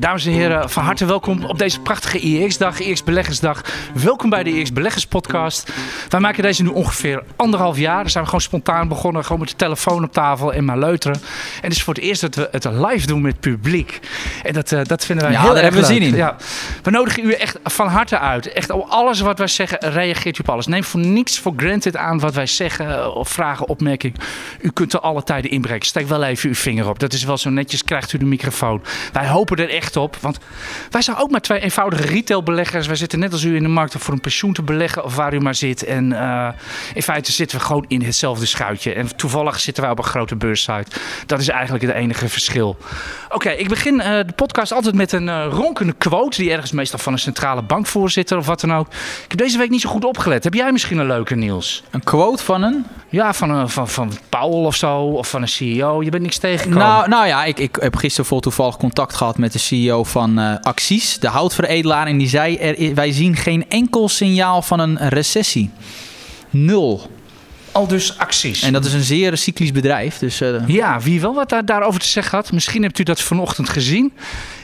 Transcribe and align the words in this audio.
Dames 0.00 0.26
en 0.26 0.32
heren, 0.32 0.70
van 0.70 0.82
harte 0.82 1.04
welkom 1.04 1.44
op 1.44 1.58
deze 1.58 1.80
prachtige 1.80 2.18
IEX-dag, 2.18 2.80
IEX 2.80 3.04
Beleggersdag. 3.04 3.62
Welkom 3.94 4.30
bij 4.30 4.42
de 4.42 4.50
IEX 4.50 4.72
Beleggerspodcast. 4.72 5.72
Wij 6.08 6.20
maken 6.20 6.42
deze 6.42 6.62
nu 6.62 6.68
ongeveer 6.68 7.22
anderhalf 7.36 7.78
jaar. 7.78 7.96
Daar 7.96 8.10
zijn 8.10 8.22
we 8.24 8.30
gewoon 8.30 8.44
spontaan 8.44 8.88
begonnen, 8.88 9.24
gewoon 9.24 9.40
met 9.40 9.48
de 9.48 9.56
telefoon 9.56 10.04
op 10.04 10.12
tafel 10.12 10.52
en 10.52 10.64
maar 10.64 10.78
leuteren. 10.78 11.16
En 11.56 11.62
het 11.62 11.72
is 11.72 11.82
voor 11.82 11.94
het 11.94 12.02
eerst 12.02 12.20
dat 12.20 12.34
we 12.34 12.48
het 12.50 12.64
live 12.64 13.06
doen 13.06 13.20
met 13.22 13.40
publiek. 13.40 14.00
En 14.42 14.52
dat, 14.52 14.72
uh, 14.72 14.80
dat 14.84 15.04
vinden 15.04 15.24
wij 15.24 15.34
Ja, 15.34 15.40
heel 15.40 15.50
erg 15.50 15.60
hebben 15.60 15.80
we 15.80 15.86
zin 15.86 16.02
in. 16.02 16.14
Ja. 16.14 16.36
We 16.82 16.90
nodigen 16.90 17.24
u 17.24 17.32
echt 17.32 17.58
van 17.64 17.88
harte 17.88 18.18
uit. 18.18 18.52
Echt 18.52 18.70
op 18.70 18.86
alles 18.88 19.20
wat 19.20 19.38
wij 19.38 19.46
zeggen, 19.46 19.78
reageert 19.78 20.38
u 20.38 20.40
op 20.40 20.48
alles. 20.48 20.66
Neem 20.66 20.84
voor 20.84 21.00
niks 21.00 21.38
voor 21.38 21.52
granted 21.56 21.96
aan 21.96 22.18
wat 22.18 22.34
wij 22.34 22.46
zeggen 22.46 23.14
of 23.14 23.28
vragen, 23.28 23.68
opmerkingen. 23.68 24.16
U 24.60 24.70
kunt 24.70 24.92
er 24.92 25.00
alle 25.00 25.22
tijden 25.22 25.50
inbreken. 25.50 25.86
Steek 25.86 26.08
wel 26.08 26.22
even 26.22 26.48
uw 26.48 26.54
vinger 26.54 26.88
op. 26.88 26.98
Dat 26.98 27.12
is 27.12 27.24
wel 27.24 27.38
zo 27.38 27.50
netjes, 27.50 27.84
krijgt 27.84 28.12
u 28.12 28.18
de 28.18 28.24
microfoon. 28.24 28.82
Wij 29.12 29.26
hopen 29.26 29.56
er 29.56 29.70
echt 29.70 29.87
op, 29.96 30.16
want 30.20 30.38
wij 30.90 31.02
zijn 31.02 31.16
ook 31.16 31.30
maar 31.30 31.40
twee 31.40 31.60
eenvoudige 31.60 32.02
retailbeleggers. 32.02 32.86
Wij 32.86 32.96
zitten 32.96 33.18
net 33.18 33.32
als 33.32 33.42
u 33.42 33.56
in 33.56 33.62
de 33.62 33.68
markt 33.68 33.94
om 33.94 34.00
voor 34.00 34.14
een 34.14 34.20
pensioen 34.20 34.52
te 34.52 34.62
beleggen 34.62 35.04
of 35.04 35.14
waar 35.14 35.34
u 35.34 35.40
maar 35.40 35.54
zit. 35.54 35.84
En 35.84 36.12
eh, 36.12 36.48
in 36.94 37.02
feite 37.02 37.32
zitten 37.32 37.58
we 37.58 37.64
gewoon 37.64 37.84
in 37.88 38.02
hetzelfde 38.02 38.46
schuitje. 38.46 38.92
En 38.92 39.16
toevallig 39.16 39.60
zitten 39.60 39.82
wij 39.82 39.92
op 39.92 39.98
een 39.98 40.04
grote 40.04 40.36
beursite. 40.36 40.90
Dat 41.26 41.40
is 41.40 41.48
eigenlijk 41.48 41.84
het 41.84 41.94
enige 41.94 42.28
verschil. 42.28 42.76
Oké, 43.28 43.50
ik 43.50 43.68
begin 43.68 44.00
eh, 44.00 44.26
de 44.26 44.32
podcast 44.32 44.72
altijd 44.72 44.94
met 44.94 45.12
een 45.12 45.28
eh, 45.28 45.46
ronkende 45.50 45.92
quote. 45.92 46.42
Die 46.42 46.52
ergens 46.52 46.72
meestal 46.72 46.98
van 46.98 47.12
een 47.12 47.18
centrale 47.18 47.62
bankvoorzitter 47.62 48.38
of 48.38 48.46
wat 48.46 48.60
dan 48.60 48.74
ook. 48.74 48.86
Ik 49.24 49.30
heb 49.30 49.38
deze 49.38 49.58
week 49.58 49.70
niet 49.70 49.80
zo 49.80 49.88
goed 49.88 50.04
opgelet. 50.04 50.44
Heb 50.44 50.54
jij 50.54 50.72
misschien 50.72 50.98
een 50.98 51.06
leuke, 51.06 51.34
Niels? 51.34 51.82
Een 51.90 52.04
quote 52.04 52.44
van 52.44 52.62
een? 52.62 52.86
Ja, 53.08 53.32
van, 53.32 53.50
een, 53.50 53.68
van, 53.68 53.88
van 53.88 54.12
Powell 54.28 54.64
of 54.64 54.74
zo. 54.74 54.96
Of 54.96 55.28
van 55.28 55.42
een 55.42 55.48
CEO. 55.48 56.02
Je 56.02 56.10
bent 56.10 56.22
niks 56.22 56.38
tegengekomen. 56.38 56.86
Nou, 56.86 57.08
nou 57.08 57.26
ja, 57.26 57.44
ik, 57.44 57.58
ik 57.58 57.76
heb 57.80 57.96
gisteren 57.96 58.26
vol 58.26 58.40
toevallig 58.40 58.76
contact 58.76 59.14
gehad 59.14 59.38
met 59.38 59.52
de 59.52 59.58
CEO 59.58 59.77
van 60.04 60.38
eh 60.38 60.54
Axis, 60.60 61.18
de 61.18 61.28
houtveredelaar. 61.28 62.06
En 62.06 62.18
die 62.18 62.28
zei, 62.28 62.56
er, 62.56 62.94
wij 62.94 63.12
zien 63.12 63.36
geen 63.36 63.64
enkel 63.68 64.08
signaal 64.08 64.62
van 64.62 64.80
een 64.80 65.08
recessie. 65.08 65.70
Nul. 66.50 67.10
Al 67.72 67.86
dus 67.86 68.18
acties. 68.18 68.62
En 68.62 68.72
dat 68.72 68.84
is 68.84 68.92
een 68.92 69.02
zeer 69.02 69.36
cyclisch 69.36 69.72
bedrijf. 69.72 70.18
Dus 70.18 70.40
eh, 70.40 70.66
Ja, 70.66 71.00
wie 71.00 71.20
wel 71.20 71.34
wat 71.34 71.48
daar, 71.48 71.64
daarover 71.64 72.00
te 72.00 72.06
zeggen 72.06 72.38
had. 72.38 72.52
Misschien 72.52 72.82
hebt 72.82 72.98
u 72.98 73.02
dat 73.02 73.20
vanochtend 73.20 73.68
gezien. 73.68 74.12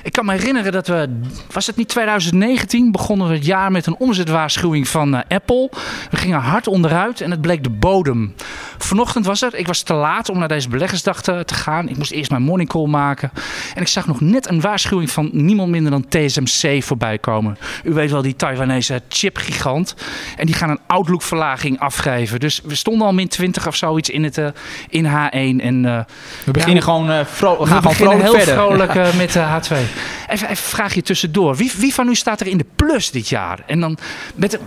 Ik 0.05 0.13
kan 0.13 0.25
me 0.25 0.33
herinneren 0.33 0.73
dat 0.73 0.87
we, 0.87 1.21
was 1.53 1.67
het 1.67 1.77
niet 1.77 1.89
2019, 1.89 2.93
begonnen 2.93 3.29
we 3.29 3.35
het 3.35 3.45
jaar 3.47 3.71
met 3.73 3.87
een 3.87 3.97
omzetwaarschuwing 3.99 4.89
van 4.89 5.15
eh, 5.15 5.21
Apple. 5.37 5.71
We 6.11 6.17
gingen 6.17 6.41
hard 6.41 6.67
onderuit 6.67 7.21
en 7.21 7.31
het 7.31 7.41
bleek 7.41 7.63
de 7.63 7.71
bodem. 7.71 8.35
Vanochtend 8.79 9.27
was 9.27 9.43
er, 9.43 9.55
ik 9.55 9.67
was 9.67 9.83
te 9.83 9.95
laat 9.95 10.29
om 10.29 10.39
naar 10.39 10.49
deze 10.49 10.69
beleggersdag 10.69 11.23
te, 11.23 11.43
te 11.45 11.55
gaan. 11.55 11.89
Ik 11.89 11.97
moest 11.97 12.11
eerst 12.11 12.31
mijn 12.31 12.43
morning 12.43 12.69
call 12.69 12.87
maken. 12.87 13.31
En 13.75 13.81
ik 13.83 13.89
zag 13.89 14.07
nog 14.07 14.21
net 14.21 14.49
een 14.49 14.61
waarschuwing 14.61 15.11
van 15.11 15.29
niemand 15.33 15.71
minder 15.71 15.91
dan 15.91 16.07
TSMC 16.09 16.83
voorbij 16.83 17.19
komen. 17.19 17.59
U 17.85 17.93
weet 17.93 18.11
wel, 18.11 18.23
die 18.23 18.37
Taiwanese 18.37 19.01
chipgigant. 19.09 19.95
En 20.37 20.47
die 20.47 20.55
gaan 20.55 20.71
een 20.71 20.81
outlook-verlaging 20.87 21.79
afgeven. 21.81 22.41
Dus 22.41 22.61
we 22.65 22.75
stonden 22.75 23.07
al 23.07 23.13
min 23.13 23.29
20 23.29 23.67
of 23.67 23.77
zoiets 23.77 24.11
in, 24.11 24.25
het, 24.25 24.39
eh, 24.39 24.47
in 24.89 25.05
H1. 25.07 25.61
En, 25.61 25.85
eh, 25.85 26.01
we 26.45 26.51
beginnen 26.51 26.77
Ja, 26.77 26.83
gewoon, 26.83 27.27
vro- 27.27 27.59
we 27.59 27.65
we 27.65 27.71
gaan 27.71 27.83
gewoon 27.83 27.83
beginnen 27.83 28.19
vrolijk 28.19 28.23
heel 28.23 28.33
verder. 28.35 28.55
vrolijk 28.95 29.17
met 29.23 29.33
de 29.33 29.41
H2. 29.41 29.94
Even, 30.29 30.49
even 30.49 30.65
vraag 30.65 30.95
je 30.95 31.03
tussendoor. 31.03 31.57
Wie, 31.57 31.73
wie 31.77 31.95
van 31.95 32.09
u 32.09 32.15
staat 32.15 32.41
er 32.41 32.47
in 32.47 32.59
de 32.59 32.67
plus 32.77 33.11
dit 33.11 33.29
jaar? 33.29 33.59
En 33.67 33.81
dan 33.81 33.97
met 34.35 34.51
de... 34.51 34.59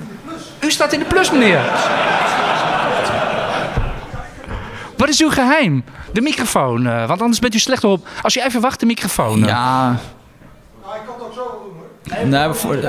U 0.59 0.71
staat 0.71 0.93
in 0.93 0.99
de 0.99 1.05
plus, 1.05 1.31
meneer. 1.31 1.61
Wat 4.97 5.09
is 5.09 5.21
uw 5.21 5.29
geheim? 5.29 5.83
De 6.13 6.21
microfoon. 6.21 6.87
eh, 6.87 7.07
want 7.07 7.21
anders 7.21 7.39
bent 7.39 7.53
u 7.53 7.59
slecht 7.59 7.83
op. 7.83 8.07
Als 8.21 8.33
je 8.33 8.43
even 8.43 8.61
wacht, 8.61 8.79
de 8.79 8.85
microfoon. 8.85 9.41
eh. 9.43 9.47
Ja. 9.47 9.91
ik 9.91 11.01
kan 11.05 11.13
het 11.15 11.23
ook 11.23 11.33
zo 11.33 11.61
doen 11.63 11.73
hoor. 12.19 12.27
Nee, 12.27 12.53
voor- 12.53 12.81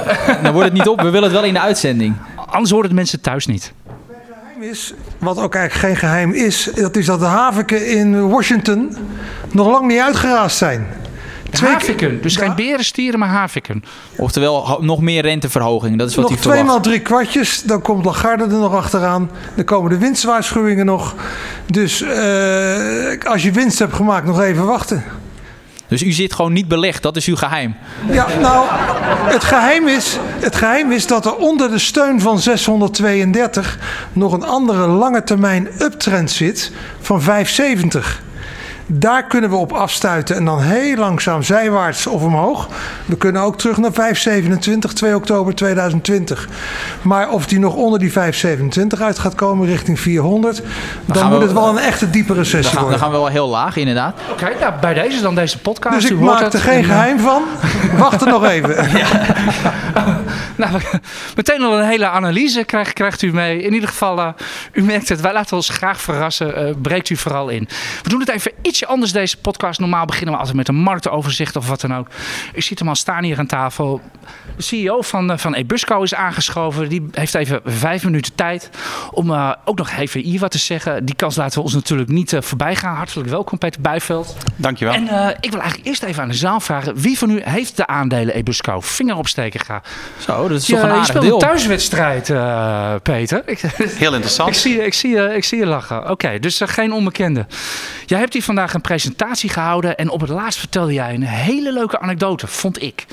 dan 0.43 0.53
wordt 0.53 0.69
het 0.69 0.73
niet 0.73 0.89
op. 0.89 1.01
We 1.01 1.11
willen 1.11 1.23
het 1.23 1.33
wel 1.33 1.45
in 1.45 1.53
de 1.55 1.61
uitzending. 1.61 2.17
Anders 2.47 2.71
horen 2.71 2.89
de 2.89 2.95
mensen 2.95 3.21
thuis 3.21 3.47
niet. 3.47 3.73
geheim 4.09 4.63
is, 4.71 4.95
wat 5.19 5.39
ook 5.39 5.55
eigenlijk 5.55 5.87
geen 5.87 5.97
geheim 6.09 6.33
is, 6.33 6.71
dat 6.75 6.97
is 6.97 7.07
dat 7.07 7.21
de 7.21 7.25
haviken 7.27 7.87
in 7.89 8.29
Washington 8.29 8.97
nog 9.51 9.67
lang 9.71 9.87
niet 9.87 10.01
uitgeraasd 10.01 10.57
zijn. 10.57 10.87
Twee 11.51 11.71
Haviken. 11.71 12.23
Dus 12.23 12.37
geen 12.37 12.55
beren, 12.55 12.85
stieren, 12.85 13.19
maar 13.19 13.29
haviken. 13.29 13.85
Oftewel, 14.17 14.79
nog 14.81 15.01
meer 15.01 15.23
renteverhoging. 15.23 15.99
Dat 15.99 16.09
is 16.09 16.15
wat 16.15 16.25
Nog 16.25 16.33
hij 16.33 16.43
twee 16.43 16.57
verwacht. 16.57 16.75
maal 16.75 16.93
drie 16.93 17.01
kwartjes, 17.01 17.63
dan 17.63 17.83
komt 17.83 18.05
Lagarde 18.05 18.45
er 18.45 18.51
nog 18.51 18.75
achteraan. 18.75 19.31
Dan 19.55 19.65
komen 19.65 19.91
de 19.91 19.99
winstwaarschuwingen 19.99 20.87
nog. 20.87 21.15
Dus 21.67 22.03
eh, 22.03 23.31
als 23.31 23.43
je 23.43 23.51
winst 23.53 23.79
hebt 23.79 23.95
gemaakt, 23.95 24.27
nog 24.27 24.41
even 24.41 24.67
wachten. 24.67 25.05
Dus 25.89 26.03
u 26.03 26.13
zit 26.13 26.35
gewoon 26.35 26.53
niet 26.53 26.69
belegd. 26.69 27.03
Dat 27.03 27.17
is 27.17 27.27
uw 27.27 27.37
geheim. 27.37 27.75
Ja, 28.11 28.27
nou, 28.41 28.67
het 29.33 29.45
geheim, 29.45 29.89
is, 29.89 30.19
het 30.39 30.57
geheim 30.57 30.93
is 30.93 31.07
dat 31.07 31.27
er 31.27 31.37
onder 31.37 31.71
de 31.71 31.79
steun 31.79 32.21
van 32.21 32.39
632 32.39 33.79
nog 34.13 34.33
een 34.33 34.45
andere 34.45 34.87
lange 34.87 35.25
termijn 35.25 35.69
uptrend 35.79 36.31
zit 36.31 36.73
van 37.01 37.23
570. 37.23 38.23
Daar 38.91 39.25
kunnen 39.27 39.51
we 39.51 39.57
op 39.57 39.73
afstuiten 39.73 40.37
en 40.37 40.45
dan 40.45 40.61
heel 40.61 40.97
langzaam 40.97 41.43
zijwaarts 41.43 42.07
of 42.07 42.23
omhoog. 42.23 42.69
We 43.07 43.17
kunnen 43.17 43.43
ook 43.43 43.59
terug 43.59 43.77
naar 43.77 43.93
527, 43.93 44.93
2 44.93 45.15
oktober 45.15 45.55
2020. 45.55 46.49
Maar 47.03 47.31
of 47.31 47.47
die 47.47 47.59
nog 47.59 47.75
onder 47.75 47.99
die 47.99 48.13
527 48.13 49.01
uit 49.01 49.19
gaat 49.19 49.35
komen 49.35 49.67
richting 49.67 50.01
400, 50.01 50.63
dan 51.05 51.29
moet 51.29 51.39
we- 51.39 51.45
het 51.45 51.53
wel 51.53 51.69
een 51.69 51.79
echte 51.79 52.11
diepe 52.11 52.29
Dan 52.29 52.37
recessie 52.37 52.65
gaan, 52.65 52.73
dan 52.75 52.83
worden. 52.83 53.01
gaan 53.01 53.11
we 53.11 53.17
wel 53.17 53.27
heel 53.27 53.49
laag, 53.49 53.77
inderdaad. 53.77 54.15
Oké, 54.31 54.49
nou, 54.61 54.73
bij 54.81 54.95
deze 54.95 55.21
dan 55.23 55.35
deze 55.35 55.59
podcast. 55.59 56.01
Dus 56.01 56.11
ik 56.11 56.21
maak 56.21 56.53
er 56.53 56.61
geen 56.61 56.73
En, 56.73 56.81
eh, 56.81 56.87
geheim 56.87 57.19
van. 57.19 57.43
Wacht 57.99 58.21
er 58.21 58.29
nog 58.29 58.45
even. 58.45 58.77
Nou, 60.57 60.81
meteen 61.37 61.63
al 61.63 61.79
een 61.79 61.89
hele 61.89 62.09
analyse 62.09 62.65
krijgt, 62.65 62.93
krijgt 62.93 63.23
u 63.23 63.33
mee. 63.33 63.63
In 63.63 63.75
ieder 63.75 63.89
geval, 63.89 64.19
eh, 64.19 64.29
u 64.73 64.83
merkt 64.83 65.09
het, 65.09 65.21
wij 65.21 65.33
laten 65.33 65.57
ons 65.57 65.69
graag 65.69 66.01
verrassen. 66.01 66.57
Eh, 66.57 66.75
breekt 66.83 67.11
u 67.11 67.17
vooral 67.17 67.49
in. 67.49 67.69
We 68.03 68.09
doen 68.09 68.21
het 68.21 68.29
even 68.29 68.53
ietsje 68.63 68.87
anders 68.87 69.13
deze 69.13 69.37
podcast. 69.37 69.81
Normaal 69.81 70.05
beginnen 70.05 70.33
we 70.33 70.39
altijd 70.39 70.57
met 70.57 70.69
een 70.69 70.75
marktoverzicht 70.75 71.57
of 71.57 71.69
wat 71.69 71.81
dan 71.81 71.95
ook. 71.95 72.09
U 72.55 72.61
ziet 72.61 72.79
hem 72.79 72.89
al 72.89 72.95
staan 72.95 73.25
hier 73.25 73.39
aan 73.39 73.47
tafel. 73.47 74.01
De 74.59 74.65
CEO 74.65 75.03
van, 75.03 75.31
eh, 75.31 75.39
van 75.39 75.55
Ebusco 75.55 76.03
is 76.03 76.15
aangeschoven. 76.15 76.89
Die 76.89 77.09
heeft 77.13 77.35
even 77.35 77.61
vijf 77.65 78.05
minuten 78.05 78.35
tijd 78.35 78.71
om 79.11 79.31
eh, 79.33 79.53
ook 79.65 79.77
nog 79.79 79.91
even 79.91 80.21
hier 80.21 80.41
wat 80.41 80.51
te 80.51 80.59
zeggen. 80.59 81.05
Die 81.05 81.15
kans 81.15 81.37
laten 81.37 81.59
we 81.59 81.65
ons 81.65 81.75
natuurlijk 81.75 82.09
niet 82.09 82.33
eh, 82.33 82.41
voorbij 82.43 82.77
gaan. 82.77 82.95
Hartelijk 82.97 83.29
welkom 83.29 83.59
Peter 83.59 83.81
Bijveld. 83.81 84.37
Dankjewel. 84.57 84.95
En 84.95 85.09
eh, 85.09 85.29
ik 85.41 85.51
wil 85.51 85.61
eigenlijk 85.61 85.89
eerst 85.89 86.03
even 86.03 86.23
aan 86.23 86.29
de 86.29 86.35
zaal 86.35 86.61
vragen. 86.61 86.97
Wie 86.97 87.19
van 87.19 87.31
u 87.31 87.41
heeft 87.45 87.77
de 87.77 87.87
aandelen 87.87 88.35
Ebusco? 88.35 88.81
Vinger 88.81 89.17
opsteken 89.17 89.61
ga. 89.61 89.83
Zo, 90.19 90.49
dat 90.49 90.59
is 90.61 90.65
toch 90.67 90.79
een 90.81 90.87
je 90.87 90.91
aardig 90.93 91.07
speelt 91.07 91.25
deel. 91.25 91.33
een 91.35 91.39
thuiswedstrijd, 91.41 92.31
eh, 92.31 92.95
Peter. 93.03 93.43
Ik, 93.47 93.59
Heel 93.61 93.79
ik, 94.09 94.13
interessant. 94.13 94.57
zie, 94.57 94.75
je- 94.77 94.85
ik, 94.85 94.95
zie, 94.95 95.11
je- 95.11 95.35
ik 95.37 95.45
zie 95.45 95.59
je 95.59 95.67
lachen. 95.67 96.11
Oké, 96.11 96.39
dus 96.39 96.61
geen 96.65 96.93
onbekende. 96.93 97.47
Jij 98.07 98.19
hebt 98.19 98.33
hier 98.33 98.43
vandaag 98.43 98.75
een 98.75 98.81
presentatie 98.81 99.51
gehouden. 99.51 99.97
En 99.97 100.09
op 100.11 100.21
het 100.21 100.31
laatst 100.31 100.59
vertelde 100.59 100.93
jij 100.93 101.15
een 101.15 101.23
hele 101.23 101.73
leuke 101.73 102.01
anekdote, 102.01 102.47
vond 102.47 102.83
ik. 102.83 103.07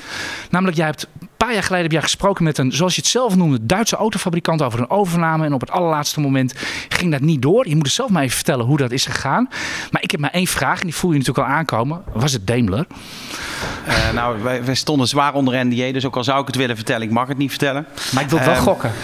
Namelijk, 0.50 0.76
jij 0.76 0.86
hebt 0.86 1.06
paar 1.36 1.52
jaar 1.52 1.62
geleden 1.62 1.82
heb 1.84 1.92
jij 1.92 2.02
gesproken 2.02 2.44
met 2.44 2.58
een, 2.58 2.72
zoals 2.72 2.94
je 2.94 3.00
het 3.00 3.10
zelf 3.10 3.36
noemde, 3.36 3.58
Duitse 3.66 3.96
autofabrikant 3.96 4.62
over 4.62 4.80
een 4.80 4.90
overname. 4.90 5.44
En 5.44 5.52
op 5.52 5.60
het 5.60 5.70
allerlaatste 5.70 6.20
moment 6.20 6.54
ging 6.88 7.10
dat 7.12 7.20
niet 7.20 7.42
door. 7.42 7.68
Je 7.68 7.74
moet 7.76 7.86
het 7.86 7.94
zelf 7.94 8.10
maar 8.10 8.22
even 8.22 8.34
vertellen 8.36 8.64
hoe 8.66 8.76
dat 8.76 8.90
is 8.90 9.06
gegaan. 9.06 9.48
Maar 9.90 10.02
ik 10.02 10.10
heb 10.10 10.20
maar 10.20 10.30
één 10.30 10.46
vraag, 10.46 10.78
en 10.80 10.86
die 10.86 10.94
voel 10.94 11.12
je 11.12 11.18
natuurlijk 11.18 11.46
al 11.48 11.54
aankomen. 11.54 12.02
Was 12.12 12.32
het 12.32 12.46
Daimler? 12.46 12.86
Eh, 13.86 13.94
nou, 14.14 14.42
wij, 14.42 14.64
wij 14.64 14.74
stonden 14.74 15.08
zwaar 15.08 15.34
onder 15.34 15.66
NDA, 15.66 15.92
dus 15.92 16.04
ook 16.04 16.16
al 16.16 16.24
zou 16.24 16.40
ik 16.40 16.46
het 16.46 16.56
willen 16.56 16.76
vertellen, 16.76 17.02
ik 17.02 17.10
mag 17.10 17.28
het 17.28 17.38
niet 17.38 17.50
vertellen. 17.50 17.86
Maar 18.12 18.22
ik 18.22 18.28
wil 18.28 18.38
het 18.38 18.46
wel 18.46 18.56
Ehm, 18.56 18.64
gokken. 18.64 18.90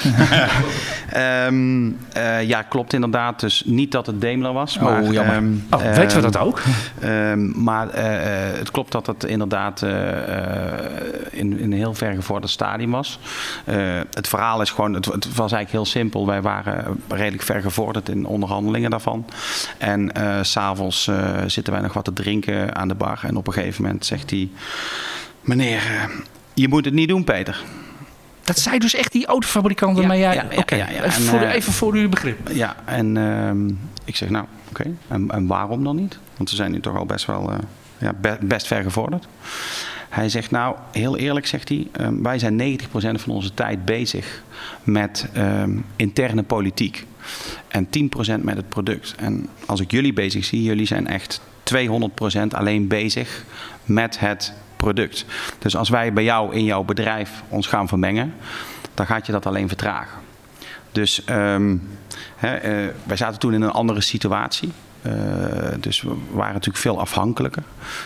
Ehm, 1.13 1.91
eh, 2.13 2.43
ja, 2.49 2.63
klopt 2.63 2.93
inderdaad. 2.93 3.41
Dus 3.41 3.63
niet 3.67 3.93
dat 3.93 4.07
het 4.07 4.21
Daimler 4.21 4.53
was. 4.53 4.79
Maar, 4.79 5.03
Oh, 5.03 5.13
jammer. 5.13 5.35
ehm, 5.35 5.53
Oh, 5.71 5.95
weten 5.95 6.17
we 6.17 6.23
dat 6.31 6.37
ook? 6.39 6.63
ehm, 7.01 7.63
maar 7.63 7.89
eh, 7.91 8.49
eh, 8.51 8.59
het 8.59 8.71
klopt 8.71 8.93
dat 8.93 9.07
het 9.07 9.25
inderdaad 9.25 9.83
in, 11.31 11.59
in 11.59 11.63
een 11.63 11.73
heel 11.73 11.95
ver 11.95 12.15
gevorderd 12.23 12.53
stadium 12.53 12.91
was. 12.91 13.19
Eh, 13.65 13.77
het 14.11 14.29
verhaal 14.29 14.61
is 14.61 14.71
gewoon, 14.71 14.95
het, 14.95 15.05
het 15.05 15.25
was 15.25 15.53
eigenlijk 15.53 15.71
heel 15.71 15.85
simpel. 15.85 16.27
Wij 16.27 16.43
waren 16.43 17.01
redelijk 17.09 17.43
ver 17.43 17.61
gevorderd 17.63 18.09
in 18.09 18.27
onderhandelingen 18.27 18.91
daarvan. 18.91 19.25
En 19.79 20.13
s 20.43 20.51
s'avonds 20.51 21.07
eh 21.09 21.43
zitten 21.47 21.73
wij 21.73 21.83
nog 21.83 21.93
wat 21.93 22.05
te 22.05 22.13
drinken 22.13 22.77
aan 22.77 22.89
de 22.89 22.95
bar. 22.95 23.21
En 23.23 23.37
op 23.37 23.47
een 23.47 23.53
gegeven 23.53 23.83
moment 23.83 24.07
zegt 24.07 24.31
hij: 24.31 24.49
Meneer, 25.41 25.83
je 26.55 26.69
moet 26.69 26.85
het 26.85 26.95
niet 26.95 27.09
doen, 27.09 27.25
Peter. 27.25 27.63
Dat 28.45 28.59
zei 28.59 28.79
dus 28.79 28.95
echt 28.95 29.13
die 29.13 29.27
autofabrikanten, 29.27 30.03
Ja, 30.03 30.09
maar 30.09 30.19
jij... 30.19 30.35
ja, 30.35 30.45
ja, 30.51 30.63
ja, 30.67 30.77
ja. 30.77 30.89
Even, 30.89 31.05
En, 31.05 31.13
voor, 31.13 31.41
even 31.41 31.73
voor 31.73 31.93
uw 31.95 32.09
begrip. 32.09 32.49
Ja, 32.53 32.77
en 32.85 33.17
ehm, 33.17 33.67
ik 34.05 34.17
zeg 34.17 34.29
nou, 34.29 34.45
oké, 34.69 34.85
en, 35.09 35.31
en 35.31 35.47
waarom 35.47 35.85
dan 35.85 35.97
niet? 35.97 36.19
Want 36.37 36.51
we 36.51 36.57
zijn 36.57 36.71
nu 36.73 36.81
toch 36.81 36.97
al 36.97 37.07
best 37.07 37.27
wel 37.27 37.53
ja, 37.99 38.13
be- 38.21 38.39
best 38.41 38.67
ver 38.67 38.83
gevorderd. 38.83 39.27
Hij 40.13 40.29
zegt 40.29 40.51
nou, 40.51 40.77
heel 40.91 41.17
eerlijk 41.17 41.47
zegt 41.47 41.69
hij, 41.69 41.89
ehm, 41.93 42.23
wij 42.23 42.39
zijn 42.39 42.57
90% 42.57 43.21
van 43.21 43.35
onze 43.35 43.55
tijd 43.55 43.85
bezig 43.85 44.43
met 44.83 45.29
ehm, 45.33 45.79
interne 45.97 46.43
politiek. 46.43 47.07
En 47.69 47.89
10% 47.91 48.43
met 48.43 48.57
het 48.57 48.69
product. 48.69 49.15
En 49.17 49.49
als 49.67 49.81
ik 49.81 49.91
jullie 49.91 50.13
bezig 50.13 50.45
zie, 50.45 50.63
jullie 50.63 50.87
zijn 50.87 51.07
echt 51.07 51.41
200% 51.63 52.55
alleen 52.55 52.89
bezig 52.89 53.45
met 53.85 54.19
het 54.19 54.53
product. 54.77 55.25
Dus 55.59 55.77
als 55.77 55.89
wij 55.89 56.13
bij 56.13 56.25
jou 56.25 56.55
in 56.55 56.65
jouw 56.65 56.83
bedrijf 56.83 57.43
ons 57.49 57.67
gaan 57.67 57.89
vermengen, 57.89 58.35
dan 58.95 59.07
gaat 59.07 59.27
je 59.27 59.33
dat 59.33 59.47
alleen 59.47 59.69
vertragen. 59.69 60.19
Dus 60.93 61.25
ehm, 61.25 61.77
eh, 62.41 62.51
wij 63.05 63.17
zaten 63.17 63.39
toen 63.41 63.55
in 63.55 63.63
een 63.63 63.71
andere 63.71 64.01
situatie. 64.01 64.73
Eh, 65.03 65.13
dus 65.81 66.03
we 66.03 66.11
waren 66.33 66.53
natuurlijk 66.53 66.83
veel 66.85 67.01
afhankelijker. 67.01 67.63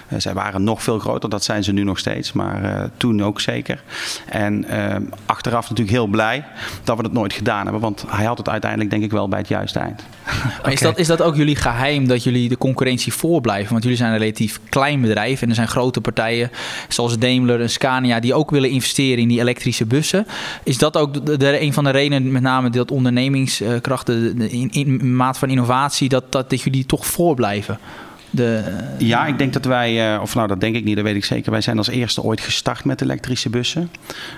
Eh, 0.09 0.19
zij 0.21 0.35
waren 0.35 0.65
nog 0.65 0.83
veel 0.83 0.99
groter, 0.99 1.31
dat 1.31 1.45
zijn 1.45 1.65
ze 1.65 1.73
nu 1.73 1.83
nog 1.85 1.99
steeds, 1.99 2.33
maar 2.33 2.65
eh, 2.65 2.85
toen 2.97 3.23
ook 3.23 3.41
zeker. 3.41 3.83
En 4.29 4.65
ehm, 4.69 5.03
achteraf 5.27 5.63
natuurlijk 5.63 5.97
heel 5.97 6.07
blij 6.07 6.45
dat 6.85 6.97
we 6.97 7.03
dat 7.03 7.13
nooit 7.13 7.33
gedaan 7.33 7.63
hebben, 7.63 7.81
want 7.81 8.05
hij 8.09 8.25
had 8.25 8.39
het 8.39 8.49
uiteindelijk 8.49 8.91
denk 8.91 9.03
ik 9.03 9.11
wel 9.11 9.29
bij 9.29 9.39
het 9.39 9.49
juiste 9.49 9.79
eind. 9.79 10.05
Maar 10.63 10.73
is, 10.73 10.81
dat, 10.81 10.99
is 10.99 11.07
dat 11.07 11.23
ook 11.23 11.37
jullie 11.37 11.57
geheim 11.57 12.09
dat 12.09 12.23
jullie 12.25 12.49
de 12.49 12.59
concurrentie 12.59 13.13
voorblijven? 13.13 13.71
Want 13.71 13.83
jullie 13.83 13.99
zijn 13.99 14.13
een 14.13 14.19
relatief 14.19 14.61
klein 14.69 15.01
bedrijf 15.01 15.43
en 15.43 15.49
er 15.49 15.55
zijn 15.55 15.69
grote 15.69 16.01
partijen 16.01 16.51
zoals 16.89 17.19
Daimler 17.19 17.61
en 17.61 17.71
Scania 17.71 18.21
die 18.21 18.35
ook 18.35 18.51
willen 18.51 18.71
investeren 18.71 19.23
in 19.23 19.29
die 19.29 19.41
elektrische 19.41 19.87
bussen. 19.87 20.27
Is 20.63 20.79
dat 20.79 20.97
ook 20.97 21.27
de, 21.27 21.37
de- 21.37 21.61
een 21.61 21.73
van 21.73 21.85
de 21.85 21.91
redenen, 21.91 22.33
met 22.33 22.43
name 22.43 22.71
dat 22.71 22.91
ondernemingskracht, 22.91 24.07
de, 24.07 24.35
de- 24.35 24.51
in, 24.51 24.71
in 24.71 25.17
maat 25.17 25.39
van 25.39 25.51
innovatie, 25.51 26.09
dat, 26.09 26.33
dat, 26.33 26.51
dat 26.51 26.63
jullie 26.63 26.86
toch 26.87 27.06
voorblijven? 27.06 27.79
De, 28.31 28.62
Ja, 28.99 29.26
ik 29.26 29.38
denk 29.38 29.52
dat 29.52 29.64
wij, 29.64 30.14
eh, 30.14 30.20
of 30.23 30.34
nou 30.34 30.49
dat 30.49 30.61
denk 30.61 30.76
ik 30.76 30.84
niet, 30.84 30.96
dat 30.96 31.05
weet 31.05 31.14
ik 31.17 31.25
zeker. 31.25 31.50
Wij 31.50 31.61
zijn 31.61 31.78
als 31.78 31.88
eerste 31.88 32.23
ooit 32.23 32.40
gestart 32.40 32.84
met 32.84 33.02
elektrische 33.02 33.50
bussen. 33.50 33.90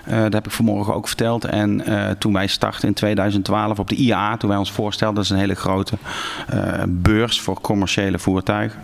Eh, 0.04 0.20
dat 0.22 0.32
heb 0.32 0.46
ik 0.46 0.52
vanmorgen 0.52 0.94
ook 0.94 1.06
verteld. 1.08 1.44
En 1.44 1.86
eh, 1.86 2.10
toen 2.18 2.32
wij 2.32 2.46
startten 2.46 2.88
in 2.88 2.94
2012 2.94 3.78
op 3.78 3.88
de 3.88 3.94
IAA, 3.94 4.36
toen 4.36 4.48
wij 4.48 4.58
ons 4.58 4.72
voorstelden, 4.72 5.14
dat 5.16 5.24
is 5.24 5.30
een 5.30 5.36
hele 5.38 5.54
grote 5.54 5.94
eh, 6.48 6.58
beurs 6.88 7.40
voor 7.40 7.60
commerciële 7.60 8.18
voertuigen. 8.18 8.78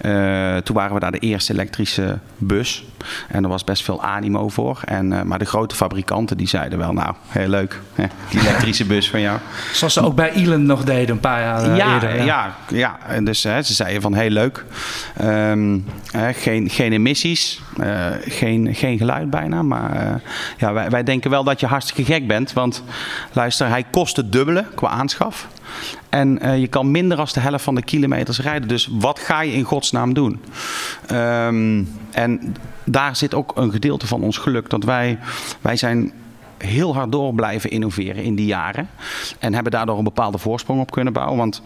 Eh, 0.00 0.56
toen 0.56 0.74
waren 0.76 0.94
we 0.94 1.00
daar 1.00 1.12
de 1.12 1.18
eerste 1.18 1.52
elektrische 1.52 2.18
bus. 2.38 2.84
En 3.28 3.42
er 3.42 3.48
was 3.48 3.64
best 3.64 3.82
veel 3.84 4.02
animo 4.02 4.48
voor. 4.48 4.80
En, 4.84 5.12
eh, 5.12 5.22
maar 5.22 5.38
de 5.38 5.44
grote 5.44 5.74
fabrikanten 5.74 6.36
die 6.36 6.48
zeiden 6.48 6.78
wel, 6.78 6.92
nou, 6.92 7.14
heel 7.28 7.48
leuk, 7.48 7.80
hè, 7.94 8.04
die 8.30 8.40
elektrische 8.40 8.84
bus 8.84 9.10
van 9.10 9.20
jou. 9.20 9.38
Zoals 9.72 9.92
ze 9.92 10.00
ook 10.00 10.14
bij 10.14 10.32
Elon 10.32 10.66
nog 10.66 10.84
deden 10.84 11.10
een 11.14 11.20
paar 11.20 11.40
jaar 11.40 11.76
Ja, 11.76 11.94
eerder. 11.94 12.24
ja. 12.24 12.54
Ja, 12.68 12.98
En 13.06 13.24
dus 13.24 13.42
hè, 13.42 13.62
ze 13.62 13.74
zeiden 13.74 14.02
van 14.02 14.14
heel 14.14 14.30
leuk. 14.30 14.49
Ehm, 15.16 15.78
geen, 16.32 16.70
geen 16.70 16.92
emissies, 16.92 17.60
eh, 17.78 18.06
geen, 18.20 18.74
geen 18.74 18.98
geluid 18.98 19.30
bijna. 19.30 19.62
Maar 19.62 19.92
eh, 19.92 20.14
ja, 20.58 20.72
wij, 20.72 20.90
wij 20.90 21.02
denken 21.02 21.30
wel 21.30 21.44
dat 21.44 21.60
je 21.60 21.66
hartstikke 21.66 22.12
gek 22.12 22.26
bent. 22.26 22.52
Want 22.52 22.82
luister, 23.32 23.68
hij 23.68 23.84
kost 23.90 24.16
het 24.16 24.32
dubbele 24.32 24.64
qua 24.74 24.88
aanschaf. 24.88 25.48
En 26.08 26.38
eh, 26.40 26.60
je 26.60 26.66
kan 26.66 26.90
minder 26.90 27.16
dan 27.16 27.28
de 27.32 27.40
helft 27.40 27.64
van 27.64 27.74
de 27.74 27.82
kilometers 27.82 28.40
rijden. 28.40 28.68
Dus 28.68 28.88
wat 28.92 29.18
ga 29.18 29.40
je 29.40 29.52
in 29.52 29.64
godsnaam 29.64 30.14
doen? 30.14 30.40
Ehm, 31.06 31.82
en 32.10 32.56
daar 32.84 33.16
zit 33.16 33.34
ook 33.34 33.52
een 33.56 33.70
gedeelte 33.70 34.06
van 34.06 34.22
ons 34.22 34.38
geluk. 34.38 34.70
Dat 34.70 34.84
wij, 34.84 35.18
wij 35.60 35.76
zijn 35.76 36.12
heel 36.58 36.94
hard 36.94 37.12
door 37.12 37.34
blijven 37.34 37.70
innoveren 37.70 38.24
in 38.24 38.34
die 38.34 38.46
jaren. 38.46 38.88
En 39.38 39.54
hebben 39.54 39.72
daardoor 39.72 39.98
een 39.98 40.04
bepaalde 40.04 40.38
voorsprong 40.38 40.80
op 40.80 40.90
kunnen 40.90 41.12
bouwen. 41.12 41.36
Want 41.36 41.62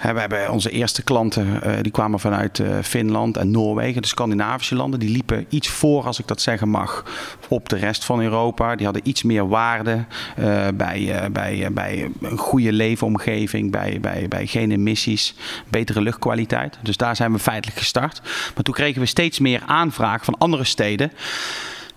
we 0.00 0.20
hebben 0.20 0.50
onze 0.50 0.70
eerste 0.70 1.02
klanten, 1.02 1.62
eh, 1.62 1.72
die 1.82 1.92
kwamen 1.92 2.20
vanuit 2.20 2.58
eh, 2.58 2.68
Finland 2.82 3.36
en 3.36 3.50
Noorwegen, 3.50 4.02
de 4.02 4.08
Scandinavische 4.08 4.74
landen. 4.74 5.00
Die 5.00 5.10
liepen 5.10 5.46
iets 5.48 5.68
voor, 5.68 6.04
als 6.04 6.18
ik 6.18 6.26
dat 6.26 6.40
zeggen 6.40 6.68
mag, 6.68 7.04
op 7.48 7.68
de 7.68 7.76
rest 7.76 8.04
van 8.04 8.20
Europa. 8.20 8.76
Die 8.76 8.84
hadden 8.84 9.08
iets 9.08 9.22
meer 9.22 9.48
waarde 9.48 10.04
eh, 10.36 10.66
bij, 10.74 11.28
bij, 11.32 11.68
bij 11.72 12.10
een 12.20 12.38
goede 12.38 12.72
leefomgeving, 12.72 13.70
bij, 13.70 13.98
bij, 14.00 14.26
bij 14.28 14.46
geen 14.46 14.70
emissies, 14.70 15.34
betere 15.68 16.00
luchtkwaliteit. 16.00 16.78
Dus 16.82 16.96
daar 16.96 17.16
zijn 17.16 17.32
we 17.32 17.38
feitelijk 17.38 17.78
gestart. 17.78 18.20
Maar 18.54 18.64
toen 18.64 18.74
kregen 18.74 19.00
we 19.00 19.06
steeds 19.06 19.38
meer 19.38 19.62
aanvragen 19.66 20.24
van 20.24 20.38
andere 20.38 20.64
steden. 20.64 21.12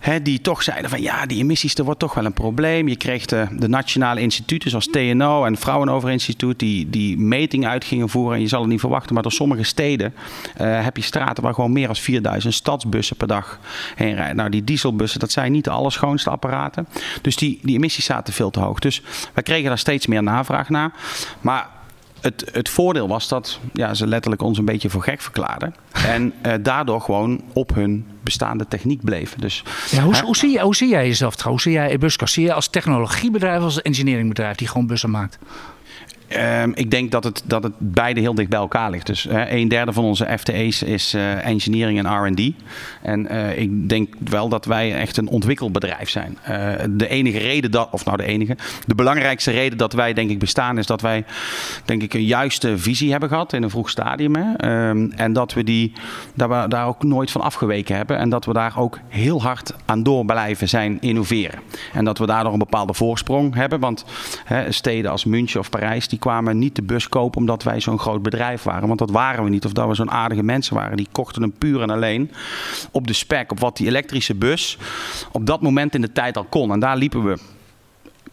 Hè, 0.03 0.21
die 0.21 0.41
toch 0.41 0.63
zeiden 0.63 0.89
van 0.89 1.01
ja, 1.01 1.25
die 1.25 1.39
emissies, 1.39 1.75
dat 1.75 1.85
wordt 1.85 1.99
toch 1.99 2.13
wel 2.13 2.25
een 2.25 2.33
probleem. 2.33 2.87
Je 2.87 2.95
kreeg 2.95 3.25
de, 3.25 3.47
de 3.51 3.67
nationale 3.67 4.19
instituten 4.19 4.69
zoals 4.69 4.87
TNO 4.87 5.45
en 5.45 5.57
Fraunhofer 5.57 6.09
Instituut 6.09 6.59
die, 6.59 6.89
die 6.89 7.17
metingen 7.17 7.69
uit 7.69 7.85
gingen 7.85 8.09
voeren. 8.09 8.35
En 8.35 8.41
je 8.41 8.47
zal 8.47 8.61
het 8.61 8.69
niet 8.69 8.79
verwachten, 8.79 9.13
maar 9.13 9.23
door 9.23 9.31
sommige 9.31 9.63
steden 9.63 10.13
eh, 10.55 10.83
heb 10.83 10.97
je 10.97 11.03
straten 11.03 11.43
waar 11.43 11.53
gewoon 11.53 11.71
meer 11.71 11.85
dan 11.85 11.95
4000 11.95 12.53
stadsbussen 12.53 13.15
per 13.15 13.27
dag 13.27 13.59
heen 13.95 14.15
rijden. 14.15 14.35
Nou, 14.35 14.49
die 14.49 14.63
dieselbussen, 14.63 15.19
dat 15.19 15.31
zijn 15.31 15.51
niet 15.51 15.63
de 15.63 15.69
allerschoonste 15.69 16.29
apparaten. 16.29 16.87
Dus 17.21 17.35
die, 17.35 17.59
die 17.61 17.75
emissies 17.75 18.05
zaten 18.05 18.33
veel 18.33 18.49
te 18.49 18.59
hoog. 18.59 18.79
Dus 18.79 19.01
wij 19.33 19.43
kregen 19.43 19.67
daar 19.67 19.77
steeds 19.77 20.07
meer 20.07 20.23
navraag 20.23 20.69
naar. 20.69 20.91
Maar 21.41 21.69
het, 22.23 22.49
het 22.51 22.69
voordeel 22.69 23.07
was 23.07 23.27
dat 23.27 23.59
ja, 23.73 23.93
ze 23.93 24.07
letterlijk 24.07 24.41
ons 24.41 24.57
een 24.57 24.65
beetje 24.65 24.89
voor 24.89 25.03
gek 25.03 25.21
verklaarden. 25.21 25.75
En 26.07 26.33
eh, 26.41 26.53
daardoor 26.61 27.01
gewoon 27.01 27.41
op 27.53 27.75
hun 27.75 28.05
bestaande 28.21 28.67
techniek 28.67 29.03
bleven. 29.03 29.41
Dus, 29.41 29.63
Ja, 29.91 30.01
hoe, 30.01 30.15
hè, 30.15 30.21
hoe, 30.21 30.35
zie 30.35 30.51
jij, 30.51 30.63
hoe 30.63 30.75
zie 30.75 30.89
jij 30.89 31.07
jezelf 31.07 31.35
trouwens? 31.35 31.63
Hoe 31.63 31.73
zie 31.73 31.81
jij 31.81 31.91
Ebusco? 31.91 32.25
Zie 32.25 32.43
je 32.43 32.53
als 32.53 32.67
technologiebedrijf 32.67 33.61
als 33.61 33.81
engineeringbedrijf 33.81 34.57
die 34.57 34.67
gewoon 34.67 34.87
bussen 34.87 35.09
maakt? 35.09 35.37
Ehm, 36.33 36.71
ik 36.75 36.91
denk 36.91 37.11
dat 37.11 37.23
het, 37.23 37.43
dat 37.45 37.63
het 37.63 37.73
beide 37.77 38.19
heel 38.19 38.35
dicht 38.35 38.49
bij 38.49 38.59
elkaar 38.59 38.89
ligt. 38.89 39.05
Dus 39.05 39.27
een 39.29 39.67
derde 39.67 39.93
van 39.93 40.03
onze 40.03 40.37
FTE's 40.37 40.81
is 40.81 41.13
eh, 41.13 41.45
engineering 41.45 42.05
en 42.05 42.25
R&D. 42.25 42.53
En 43.01 43.27
eh, 43.27 43.57
ik 43.57 43.89
denk 43.89 44.13
wel 44.29 44.49
dat 44.49 44.65
wij 44.65 44.95
echt 44.95 45.17
een 45.17 45.27
ontwikkelbedrijf 45.27 46.09
zijn. 46.09 46.37
Eh, 46.43 46.73
de 46.89 47.07
enige 47.07 47.37
reden 47.37 47.71
dat, 47.71 47.87
of 47.91 48.05
nou 48.05 48.17
de 48.17 48.23
enige, 48.23 48.57
de 48.85 48.95
belangrijkste 48.95 49.51
reden 49.51 49.77
dat 49.77 49.93
wij 49.93 50.13
denk 50.13 50.29
ik 50.29 50.39
bestaan 50.39 50.77
is 50.77 50.85
dat 50.85 51.01
wij 51.01 51.25
denk 51.85 52.01
ik 52.01 52.13
een 52.13 52.25
juiste 52.25 52.77
visie 52.77 53.11
hebben 53.11 53.29
gehad 53.29 53.53
in 53.53 53.63
een 53.63 53.69
vroeg 53.69 53.89
stadium. 53.89 54.35
Hè? 54.35 54.53
Ehm, 54.53 55.11
en 55.15 55.33
dat 55.33 55.53
we, 55.53 55.63
die, 55.63 55.93
dat 56.33 56.49
we 56.49 56.65
daar 56.67 56.87
ook 56.87 57.03
nooit 57.03 57.31
van 57.31 57.41
afgeweken 57.41 57.95
hebben. 57.95 58.17
En 58.17 58.29
dat 58.29 58.45
we 58.45 58.53
daar 58.53 58.73
ook 58.77 58.99
heel 59.07 59.41
hard 59.41 59.73
aan 59.85 60.03
door 60.03 60.25
blijven 60.25 60.69
zijn 60.69 60.97
innoveren. 61.01 61.59
En 61.93 62.05
dat 62.05 62.17
we 62.17 62.25
daardoor 62.25 62.53
een 62.53 62.59
bepaalde 62.59 62.93
voorsprong 62.93 63.55
hebben. 63.55 63.79
Want 63.79 64.05
hè, 64.45 64.71
steden 64.71 65.11
als 65.11 65.25
München 65.25 65.59
of 65.59 65.69
Parijs 65.69 66.07
die 66.07 66.19
kwamen 66.23 66.57
niet 66.57 66.75
de 66.75 66.81
bus 66.81 67.09
kopen 67.09 67.39
omdat 67.39 67.63
wij 67.63 67.79
zo'n 67.79 67.99
groot 67.99 68.21
bedrijf 68.21 68.63
waren. 68.63 68.87
Want 68.87 68.99
dat 68.99 69.11
waren 69.11 69.43
we 69.43 69.49
niet. 69.49 69.65
Of 69.65 69.71
dat 69.71 69.87
we 69.87 69.93
zo'n 69.95 70.11
aardige 70.11 70.43
mensen 70.43 70.75
waren. 70.75 70.97
Die 70.97 71.07
kochten 71.11 71.41
hem 71.41 71.51
puur 71.51 71.81
en 71.81 71.89
alleen 71.89 72.31
op 72.91 73.07
de 73.07 73.13
spec. 73.13 73.51
Op 73.51 73.59
wat 73.59 73.77
die 73.77 73.87
elektrische 73.87 74.35
bus 74.35 74.77
op 75.31 75.45
dat 75.45 75.61
moment 75.61 75.95
in 75.95 76.01
de 76.01 76.11
tijd 76.11 76.37
al 76.37 76.43
kon. 76.43 76.71
En 76.71 76.79
daar 76.79 76.97
liepen 76.97 77.23
we 77.23 77.37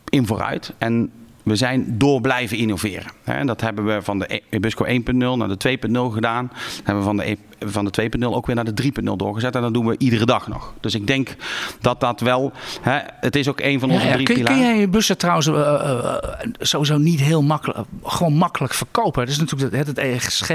in 0.09 0.27
vooruit. 0.27 0.73
En 0.79 1.11
we 1.43 1.57
zijn 1.57 1.99
door 1.99 2.21
blijven 2.21 2.57
innoveren. 2.57 3.13
Hè, 3.33 3.45
dat 3.45 3.61
hebben 3.61 3.85
we 3.85 4.03
van 4.03 4.19
de 4.19 4.43
Ebusco 4.51 4.85
1.0 4.87 4.93
naar 5.13 5.49
de 5.59 5.79
2.0 5.79 6.13
gedaan. 6.13 6.47
Dat 6.53 6.81
hebben 6.85 6.97
we 6.97 7.03
van 7.03 7.17
de, 7.17 7.31
E- 7.31 7.37
van 7.67 7.85
de 7.85 8.11
2.0 8.19 8.25
ook 8.27 8.47
weer 8.47 8.55
naar 8.57 8.75
de 8.75 8.83
3.0 8.83 9.17
doorgezet. 9.17 9.55
En 9.55 9.63
dat 9.63 9.75
doen 9.75 9.87
we 9.87 9.95
iedere 9.99 10.25
dag 10.27 10.49
nog. 10.49 10.73
Dus 10.81 10.95
ik 10.95 11.07
denk 11.07 11.37
dat 11.81 12.01
dat 12.01 12.21
wel... 12.21 12.53
Hè, 12.81 12.99
het 13.21 13.37
is 13.37 13.49
ook 13.49 13.61
een 13.61 13.81
van 13.81 13.91
onze 13.91 14.03
Ja, 14.05 14.09
ja. 14.09 14.15
drie 14.15 14.27
Kun, 14.27 14.35
kun 14.35 14.45
pilaren. 14.45 14.67
jij 14.69 14.81
je 14.81 14.89
bussen 14.89 15.19
trouwens 15.19 15.47
eh, 15.47 15.55
eh, 15.55 16.15
sowieso 16.59 16.97
niet 16.99 17.21
heel 17.21 17.43
makkelijk, 17.43 17.79
gewoon 18.05 18.33
makkelijk 18.35 18.75
verkopen? 18.75 19.21
Dat 19.25 19.35
is 19.35 19.39
natuurlijk 19.39 19.77
het, 19.77 19.87
het 19.87 19.99
ESG 19.99 20.51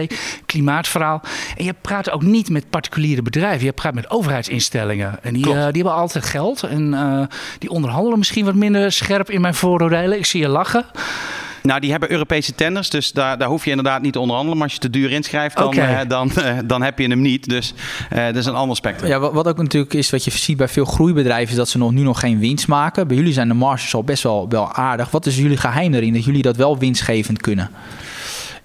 klimaatverhaal. 0.46 1.22
En 1.58 1.66
je 1.66 1.74
praat 1.82 2.10
ook 2.12 2.22
niet 2.22 2.50
met 2.50 2.70
particuliere 2.70 3.22
bedrijven. 3.22 3.66
Je 3.66 3.74
praat 3.74 3.94
met 3.94 4.10
overheidsinstellingen. 4.10 5.24
En 5.24 5.34
die, 5.34 5.46
eh, 5.46 5.52
die 5.52 5.62
hebben 5.84 5.94
altijd 5.94 6.26
geld. 6.26 6.64
En 6.64 6.94
die 7.60 7.70
onderhandelen 7.70 8.18
misschien 8.18 8.46
wat 8.46 8.56
minder 8.56 8.92
scherp 8.92 9.30
in 9.30 9.42
mijn 9.42 9.56
vooroordelen. 9.56 10.18
Ik 10.18 10.26
zie 10.26 10.42
je 10.42 10.48
lachen. 10.48 10.86
Nou, 11.66 11.80
die 11.80 11.92
hebben 11.92 12.12
Europese 12.12 12.56
tenders, 12.56 12.90
dus 12.90 13.12
daar, 13.12 13.38
daar 13.38 13.48
hoef 13.48 13.64
je 13.64 13.70
inderdaad 13.70 14.02
niet 14.02 14.14
te 14.14 14.20
onderhandelen. 14.20 14.58
Maar 14.58 14.68
als 14.68 14.76
je 14.76 14.82
te 14.82 14.90
duur 14.90 15.12
inschrijft, 15.12 15.58
dan, 15.58 15.74
eh, 15.74 16.00
dan, 16.08 16.32
eh, 16.32 16.58
dan 16.66 16.82
heb 16.82 17.00
je 17.00 17.08
hem 17.08 17.22
niet. 17.22 17.50
Dus 17.50 17.74
eh, 18.10 18.26
dat 18.26 18.36
is 18.36 18.46
een 18.46 18.56
ander 18.56 18.76
spectrum. 18.76 19.10
Ja, 19.10 19.20
wat, 19.20 19.34
wat 19.34 19.48
ook 19.48 19.58
natuurlijk 19.58 19.94
is, 19.94 20.10
wat 20.10 20.24
je 20.24 20.32
ziet 20.32 20.58
bij 20.58 20.68
veel 20.68 20.86
groeibedrijven, 20.86 21.50
is 21.50 21.56
dat 21.56 21.70
ze 21.70 21.78
nog, 21.78 21.92
nu 21.92 22.02
nog 22.02 22.20
geen 22.20 22.40
winst 22.40 22.68
maken. 22.68 23.08
Bij 23.08 23.18
jullie 23.18 23.34
zijn 23.34 23.48
de 23.48 23.54
marges 23.54 23.96
al 23.96 24.04
best 24.04 24.24
wel, 24.24 24.50
wel 24.50 24.72
aardig. 24.72 25.12
Wat 25.12 25.26
is 25.26 25.38
jullie 25.38 25.58
geheim 25.58 25.94
erin 25.94 26.14
dat 26.14 26.26
jullie 26.26 26.42
dat 26.42 26.56
wel 26.56 26.78
winstgevend 26.78 27.42
kunnen? 27.42 27.70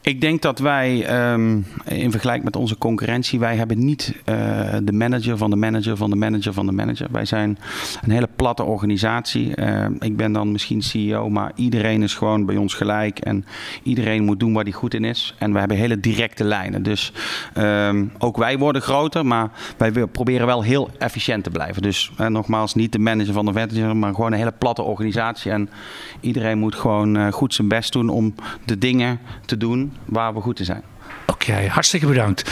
Ik 0.02 0.20
denk 0.20 0.42
dat 0.42 0.58
wij 0.58 1.04
ehm, 1.04 1.58
in 1.84 2.10
vergelijking 2.10 2.44
met 2.44 2.56
onze 2.56 2.78
concurrentie, 2.78 3.38
wij 3.38 3.56
hebben 3.56 3.84
niet 3.84 4.14
uh, 4.16 4.34
de 4.82 4.92
manager 4.92 5.36
van 5.36 5.50
de 5.50 5.56
manager 5.56 5.96
van 5.96 6.10
de 6.10 6.16
manager 6.16 6.52
van 6.52 6.66
de 6.66 6.72
manager. 6.72 7.06
Wij 7.10 7.24
zijn 7.24 7.58
een 8.02 8.10
hele 8.10 8.28
platte 8.36 8.64
organisatie. 8.64 9.52
Uh, 9.56 9.86
ik 9.98 10.16
ben 10.16 10.32
dan 10.32 10.52
misschien 10.52 10.82
CEO, 10.82 11.28
maar 11.28 11.52
iedereen 11.54 12.02
is 12.02 12.14
gewoon 12.14 12.46
bij 12.46 12.56
ons 12.56 12.74
gelijk 12.74 13.18
en 13.18 13.44
iedereen 13.82 14.24
moet 14.24 14.40
doen 14.40 14.52
waar 14.52 14.62
hij 14.62 14.72
goed 14.72 14.94
in 14.94 15.04
is. 15.04 15.34
En 15.38 15.52
we 15.52 15.58
hebben 15.58 15.76
hele 15.76 16.00
directe 16.00 16.44
lijnen. 16.44 16.82
Dus 16.82 17.12
um, 17.58 18.12
ook 18.18 18.36
wij 18.36 18.58
worden 18.58 18.82
groter, 18.82 19.26
maar 19.26 19.50
wij 19.76 19.92
proberen 20.06 20.46
wel 20.46 20.62
heel 20.62 20.90
efficiënt 20.98 21.44
te 21.44 21.50
blijven. 21.50 21.82
Dus 21.82 22.12
nogmaals, 22.28 22.74
niet 22.74 22.92
de 22.92 22.98
manager 22.98 23.32
van 23.32 23.44
de 23.44 23.52
manager, 23.52 23.96
maar 23.96 24.14
gewoon 24.14 24.32
een 24.32 24.38
hele 24.38 24.54
platte 24.58 24.82
organisatie. 24.82 25.50
En 25.50 25.70
iedereen 26.20 26.58
moet 26.58 26.74
gewoon 26.74 27.32
goed 27.32 27.54
zijn 27.54 27.68
best 27.68 27.92
doen 27.92 28.08
om 28.08 28.34
de 28.64 28.78
dingen 28.78 29.18
te 29.44 29.56
doen 29.56 29.89
waar 30.04 30.34
we 30.34 30.40
goed 30.40 30.58
in 30.58 30.64
zijn. 30.64 30.82
Oké, 31.30 31.66
hartstikke 31.68 32.06
bedankt. 32.06 32.50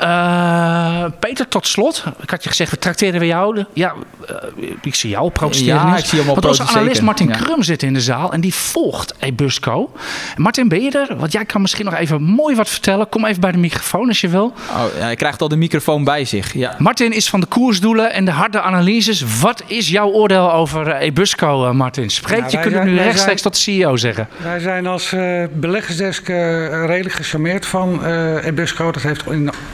Uh, 0.00 1.04
Peter, 1.18 1.48
tot 1.48 1.66
slot. 1.66 2.04
Ik 2.22 2.30
had 2.30 2.42
je 2.42 2.48
gezegd, 2.48 2.70
we 2.70 2.78
trakteren 2.78 3.20
we 3.20 3.26
jou. 3.26 3.64
Ja, 3.72 3.94
uh, 4.30 4.70
ik 4.82 4.94
zie 4.94 5.10
jou 5.10 5.30
protesteren. 5.30 5.86
Ja, 5.86 5.96
ik 5.96 6.04
zie 6.04 6.18
hem 6.18 6.26
Want 6.26 6.44
onze 6.44 6.62
analist 6.62 7.02
Martin 7.02 7.28
ja. 7.28 7.36
Krum 7.36 7.62
zit 7.62 7.82
in 7.82 7.94
de 7.94 8.00
zaal 8.00 8.32
en 8.32 8.40
die 8.40 8.54
volgt 8.54 9.14
Ebusco. 9.18 9.92
Martin, 10.36 10.68
ben 10.68 10.82
je 10.82 10.90
er? 10.90 11.16
Want 11.16 11.32
jij 11.32 11.44
kan 11.44 11.60
misschien 11.60 11.84
nog 11.84 11.94
even 11.94 12.22
mooi 12.22 12.56
wat 12.56 12.68
vertellen. 12.68 13.08
Kom 13.08 13.24
even 13.24 13.40
bij 13.40 13.52
de 13.52 13.58
microfoon 13.58 14.08
als 14.08 14.20
je 14.20 14.28
wil. 14.28 14.44
Oh, 14.70 14.84
ja, 14.98 15.04
hij 15.04 15.16
krijgt 15.16 15.42
al 15.42 15.48
de 15.48 15.56
microfoon 15.56 16.04
bij 16.04 16.24
zich. 16.24 16.52
Ja. 16.52 16.74
Martin 16.78 17.12
is 17.12 17.28
van 17.28 17.40
de 17.40 17.46
koersdoelen 17.46 18.12
en 18.12 18.24
de 18.24 18.30
harde 18.30 18.60
analyses. 18.60 19.40
Wat 19.40 19.62
is 19.66 19.88
jouw 19.88 20.08
oordeel 20.08 20.52
over 20.52 20.96
Ebusco, 20.96 21.64
uh, 21.64 21.70
Martin? 21.70 22.10
Spreek, 22.10 22.48
je 22.48 22.60
kunt 22.60 22.74
het 22.74 22.84
nu 22.84 22.96
rechtstreeks 22.96 23.42
zijn, 23.42 23.52
tot 23.52 23.54
de 23.54 23.60
CEO 23.60 23.96
zeggen. 23.96 24.28
Wij 24.36 24.58
zijn 24.58 24.86
als 24.86 25.14
beleggersdesk 25.52 26.28
redelijk 26.28 27.14
gecharmeerd 27.14 27.66
van 27.66 28.00
uh, 28.20 28.46
Ebusco. 28.46 28.90
Dat 28.92 29.02
heeft 29.02 29.24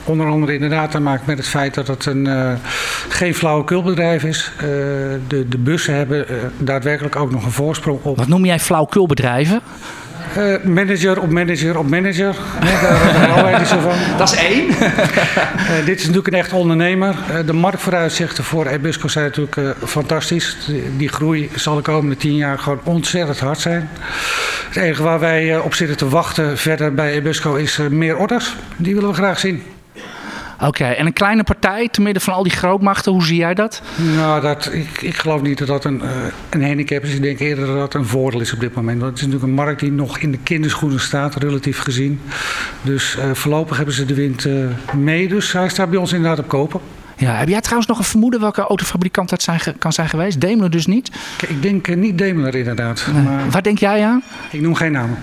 onder 0.03 0.27
andere 0.27 0.53
inderdaad 0.53 0.91
te 0.91 0.99
maken 0.99 1.23
met 1.25 1.37
het 1.37 1.47
feit 1.47 1.73
dat 1.73 1.87
het 1.87 2.05
een, 2.05 2.25
uh, 2.25 2.51
geen 3.09 3.35
flauwekulbedrijf 3.35 4.23
is. 4.23 4.51
Uh, 4.55 4.61
de, 5.27 5.47
de 5.49 5.57
bussen 5.57 5.93
hebben 5.95 6.25
daadwerkelijk 6.57 7.15
ook 7.15 7.31
nog 7.31 7.45
een 7.45 7.51
voorsprong 7.51 7.99
op. 8.01 8.17
Wat 8.17 8.27
noem 8.27 8.45
jij 8.45 8.59
flauwekulbedrijven? 8.59 9.61
Uh, 10.37 10.63
manager 10.63 11.21
op 11.21 11.31
manager 11.31 11.77
op 11.77 11.89
manager. 11.89 12.35
Nee, 12.61 12.75
daar 12.81 13.65
zo 13.65 13.79
van. 13.79 13.91
Dat 14.17 14.31
is 14.31 14.39
één. 14.39 14.69
uh, 14.69 15.85
dit 15.85 15.99
is 15.99 16.05
natuurlijk 16.05 16.27
een 16.27 16.39
echt 16.39 16.53
ondernemer. 16.53 17.15
Uh, 17.31 17.45
de 17.45 17.53
marktvooruitzichten 17.53 18.43
voor 18.43 18.65
Ebusco 18.65 19.07
zijn 19.07 19.25
natuurlijk 19.25 19.75
fantastisch. 19.85 20.57
Die, 20.67 20.83
die, 20.97 21.09
groei 21.09 21.49
zal 21.55 21.75
de 21.75 21.81
komende 21.81 22.17
tien 22.17 22.35
jaar 22.35 22.59
gewoon 22.59 22.79
ontzettend 22.83 23.39
hard 23.39 23.59
zijn. 23.59 23.89
Het 24.67 24.75
enige 24.75 25.03
waar 25.03 25.19
wij 25.19 25.59
op 25.59 25.73
zitten 25.73 25.97
te 25.97 26.09
wachten 26.09 26.57
verder 26.57 26.93
bij 26.93 27.11
Ebusco 27.11 27.55
is 27.55 27.79
meer 27.89 28.17
orders. 28.17 28.55
Die 28.75 28.93
willen 28.93 29.09
we 29.09 29.15
graag 29.15 29.39
zien. 29.39 29.63
Oké, 30.61 30.83
en 30.85 31.05
een 31.05 31.13
kleine 31.13 31.43
partij 31.43 31.87
te 31.87 32.01
midden 32.01 32.21
van 32.21 32.33
al 32.33 32.43
die 32.43 32.51
grootmachten, 32.51 33.11
hoe 33.11 33.23
zie 33.23 33.37
jij 33.37 33.53
dat? 33.53 33.81
Nou, 34.15 34.41
dat, 34.41 34.69
ik, 34.73 35.01
ik 35.01 35.15
geloof 35.15 35.41
niet 35.41 35.57
dat 35.57 35.67
dat 35.67 35.85
een, 35.85 36.01
uh, 36.03 36.09
een 36.49 36.63
handicap 36.63 37.03
is. 37.03 37.13
Ik 37.13 37.21
denk 37.21 37.39
eerder 37.39 37.65
dat 37.65 37.75
dat 37.75 37.93
een 37.93 38.05
voordeel 38.05 38.41
is 38.41 38.53
op 38.53 38.59
dit 38.59 38.75
moment. 38.75 38.99
Want 38.99 39.09
het 39.09 39.19
is 39.19 39.25
natuurlijk 39.25 39.51
een 39.51 39.65
markt 39.65 39.79
die 39.79 39.91
nog 39.91 40.17
in 40.17 40.31
de 40.31 40.39
kinderschoenen 40.43 40.99
staat, 40.99 41.35
relatief 41.35 41.79
gezien. 41.79 42.21
Dus 42.81 43.17
uh, 43.17 43.33
voorlopig 43.33 43.77
hebben 43.77 43.95
ze 43.95 44.05
de 44.05 44.13
wind 44.13 44.45
uh, 44.45 44.65
mee. 44.95 45.27
Dus 45.27 45.51
hij 45.51 45.69
staat 45.69 45.89
bij 45.89 45.99
ons 45.99 46.13
inderdaad 46.13 46.39
op 46.39 46.47
kopen. 46.47 46.79
Ja, 47.17 47.33
heb 47.33 47.47
jij 47.47 47.61
trouwens 47.61 47.87
nog 47.87 47.97
een 47.97 48.03
vermoeden 48.03 48.39
welke 48.39 48.61
autofabrikant 48.61 49.29
dat 49.29 49.41
zijn, 49.41 49.59
kan 49.79 49.93
zijn 49.93 50.09
geweest? 50.09 50.41
Daimler 50.41 50.69
dus 50.69 50.85
niet? 50.85 51.11
Ik 51.47 51.61
denk 51.61 51.95
niet 51.95 52.17
Daimler 52.17 52.55
inderdaad. 52.55 53.07
Nee. 53.13 53.21
Maar 53.21 53.49
Waar 53.49 53.63
denk 53.63 53.77
jij 53.79 54.05
aan? 54.05 54.23
Ik 54.51 54.61
noem 54.61 54.75
geen 54.75 54.91
namen. 54.91 55.17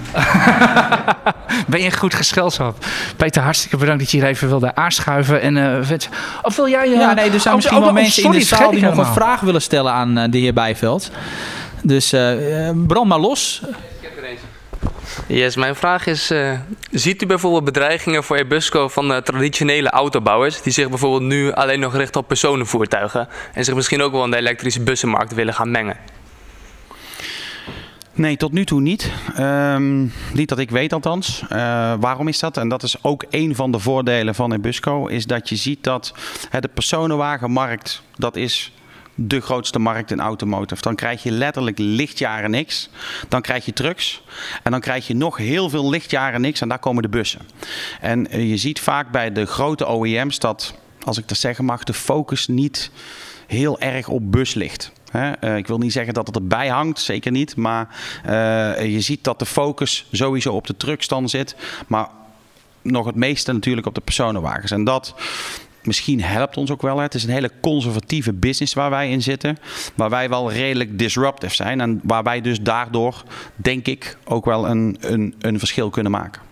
ben 1.68 1.80
je 1.80 1.86
een 1.86 1.92
goed 1.92 2.14
gezelschap? 2.14 2.84
Peter, 3.16 3.42
hartstikke 3.42 3.76
bedankt 3.76 4.00
dat 4.00 4.10
je 4.10 4.16
hier 4.16 4.26
even 4.26 4.48
wilde 4.48 4.74
aanschuiven. 4.74 5.40
En, 5.40 5.56
uh, 5.56 5.98
of 6.42 6.56
wil 6.56 6.68
jij... 6.68 6.88
Uh, 6.88 6.94
ja, 6.94 7.14
nee, 7.14 7.30
er 7.30 7.40
zijn 7.40 7.54
misschien 7.54 7.80
wel 7.80 7.92
mensen 7.92 8.22
sorry, 8.22 8.36
in 8.36 8.40
de 8.40 8.46
zaal 8.46 8.70
die 8.70 8.82
nog 8.82 8.96
een 8.96 9.12
vraag 9.12 9.40
willen 9.40 9.62
stellen 9.62 9.92
aan 9.92 10.18
uh, 10.18 10.24
de 10.30 10.38
heer 10.38 10.52
Bijveld. 10.52 11.10
Dus 11.82 12.10
brand 12.86 13.06
maar 13.06 13.18
los. 13.18 13.62
Yes, 15.26 15.56
mijn 15.56 15.74
vraag 15.74 16.06
is: 16.06 16.30
uh, 16.30 16.52
ziet 16.94 17.22
u 17.22 17.26
bijvoorbeeld 17.26 17.64
bedreigingen 17.64 18.24
voor 18.24 18.36
Ebusco 18.36 18.88
van 18.88 19.10
uh, 19.10 19.16
traditionele 19.16 19.90
autobouwers, 19.90 20.62
die 20.62 20.72
zich 20.72 20.88
bijvoorbeeld 20.88 21.22
nu 21.22 21.52
alleen 21.52 21.80
nog 21.80 21.96
richten 21.96 22.20
op 22.20 22.28
personenvoertuigen 22.28 23.28
en 23.52 23.64
zich 23.64 23.74
misschien 23.74 24.02
ook 24.02 24.12
wel 24.12 24.24
in 24.24 24.30
de 24.30 24.36
elektrische 24.36 24.82
bussenmarkt 24.82 25.34
willen 25.34 25.54
gaan 25.54 25.70
mengen? 25.70 25.96
Nee, 28.12 28.36
tot 28.36 28.52
nu 28.52 28.64
toe 28.64 28.80
niet. 28.80 29.10
Um, 29.38 30.12
niet 30.32 30.48
dat 30.48 30.58
ik 30.58 30.70
weet 30.70 30.92
althans. 30.92 31.42
Uh, 31.42 31.48
waarom 32.00 32.28
is 32.28 32.38
dat? 32.38 32.56
En 32.56 32.68
dat 32.68 32.82
is 32.82 33.02
ook 33.02 33.24
een 33.30 33.54
van 33.54 33.72
de 33.72 33.78
voordelen 33.78 34.34
van 34.34 34.52
Ebusco, 34.52 35.06
is 35.06 35.26
dat 35.26 35.48
je 35.48 35.56
ziet 35.56 35.84
dat 35.84 36.14
de 36.60 36.68
personenwagenmarkt, 36.68 38.02
dat 38.16 38.36
is 38.36 38.72
de 39.14 39.40
grootste 39.40 39.78
markt 39.78 40.10
in 40.10 40.20
automotive. 40.20 40.82
Dan 40.82 40.94
krijg 40.94 41.22
je 41.22 41.30
letterlijk 41.30 41.78
lichtjaren 41.78 42.50
niks. 42.50 42.88
Dan 43.28 43.40
krijg 43.40 43.64
je 43.64 43.72
trucks. 43.72 44.22
En 44.62 44.70
dan 44.70 44.80
krijg 44.80 45.06
je 45.06 45.14
nog 45.14 45.36
heel 45.36 45.68
veel 45.68 45.90
lichtjaren 45.90 46.40
niks. 46.40 46.60
En 46.60 46.68
daar 46.68 46.78
komen 46.78 47.02
de 47.02 47.08
bussen. 47.08 47.40
En 48.00 48.30
eh, 48.30 48.50
je 48.50 48.56
ziet 48.56 48.80
vaak 48.80 49.10
bij 49.10 49.32
de 49.32 49.46
grote 49.46 49.90
OEM's 49.90 50.38
dat, 50.38 50.74
als 51.04 51.18
ik 51.18 51.28
dat 51.28 51.38
zeggen 51.38 51.64
mag, 51.64 51.84
de 51.84 51.94
focus 51.94 52.46
niet 52.48 52.90
heel 53.46 53.80
erg 53.80 54.08
op 54.08 54.32
bus 54.32 54.54
ligt. 54.54 54.92
Uh, 55.14 55.56
ik 55.56 55.66
wil 55.66 55.78
niet 55.78 55.92
zeggen 55.92 56.14
dat 56.14 56.26
het 56.26 56.36
erbij 56.36 56.68
hangt, 56.68 57.00
zeker 57.00 57.30
niet. 57.30 57.56
Maar 57.56 57.88
uh, 58.26 58.92
je 58.92 59.00
ziet 59.00 59.24
dat 59.24 59.38
de 59.38 59.46
focus 59.46 60.06
sowieso 60.12 60.52
op 60.52 60.66
de 60.66 60.76
truckstand 60.76 61.30
zit. 61.30 61.56
Maar 61.86 62.08
nog 62.82 63.06
het 63.06 63.14
meeste 63.14 63.52
natuurlijk 63.52 63.86
op 63.86 63.94
de 63.94 64.00
personenwagens. 64.00 64.70
En 64.70 64.84
dat 64.84 65.14
misschien 65.86 66.22
helpt 66.22 66.56
ons 66.56 66.70
ook 66.70 66.82
wel. 66.82 66.98
Het 66.98 67.14
is 67.14 67.24
een 67.24 67.30
hele 67.30 67.50
conservatieve 67.60 68.32
business 68.32 68.74
waar 68.74 68.90
wij 68.90 69.10
in 69.10 69.22
zitten. 69.22 69.58
Waar 69.94 70.10
wij 70.10 70.28
wel 70.28 70.52
redelijk 70.52 70.98
disruptive 70.98 71.54
zijn. 71.54 71.80
En 71.80 72.00
waar 72.02 72.22
wij 72.22 72.40
dus 72.40 72.60
daardoor, 72.60 73.22
denk 73.56 73.86
ik, 73.86 74.16
ook 74.24 74.44
wel 74.44 74.68
een, 74.68 74.96
een, 75.00 75.34
een 75.38 75.58
verschil 75.58 75.90
kunnen 75.90 76.12
maken. 76.12 76.42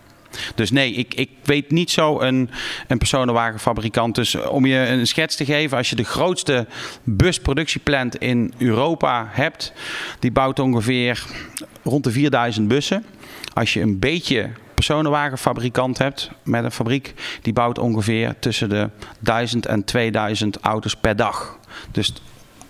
Dus 0.55 0.71
nee, 0.71 0.93
ik, 0.93 1.13
ik 1.13 1.29
weet 1.43 1.71
niet 1.71 1.91
zo 1.91 2.19
een, 2.19 2.49
een 2.87 2.97
personenwagenfabrikant. 2.97 4.15
Dus 4.15 4.35
om 4.35 4.65
je 4.65 4.87
een 4.87 5.07
schets 5.07 5.35
te 5.35 5.45
geven, 5.45 5.77
als 5.77 5.89
je 5.89 5.95
de 5.95 6.03
grootste 6.03 6.67
busproductieplant 7.03 8.15
in 8.15 8.53
Europa 8.57 9.27
hebt, 9.31 9.73
die 10.19 10.31
bouwt 10.31 10.59
ongeveer 10.59 11.23
rond 11.83 12.03
de 12.03 12.11
4000 12.11 12.67
bussen. 12.67 13.05
Als 13.53 13.73
je 13.73 13.81
een 13.81 13.99
beetje 13.99 14.49
personenwagenfabrikant 14.85 15.97
hebt 15.97 16.29
met 16.43 16.63
een 16.63 16.71
fabriek, 16.71 17.13
die 17.41 17.53
bouwt 17.53 17.79
ongeveer 17.79 18.35
tussen 18.39 18.69
de 18.69 18.89
1000 19.19 19.65
en 19.65 19.83
2000 19.83 20.57
auto's 20.61 20.95
per 20.95 21.15
dag. 21.15 21.57
Dus 21.91 22.13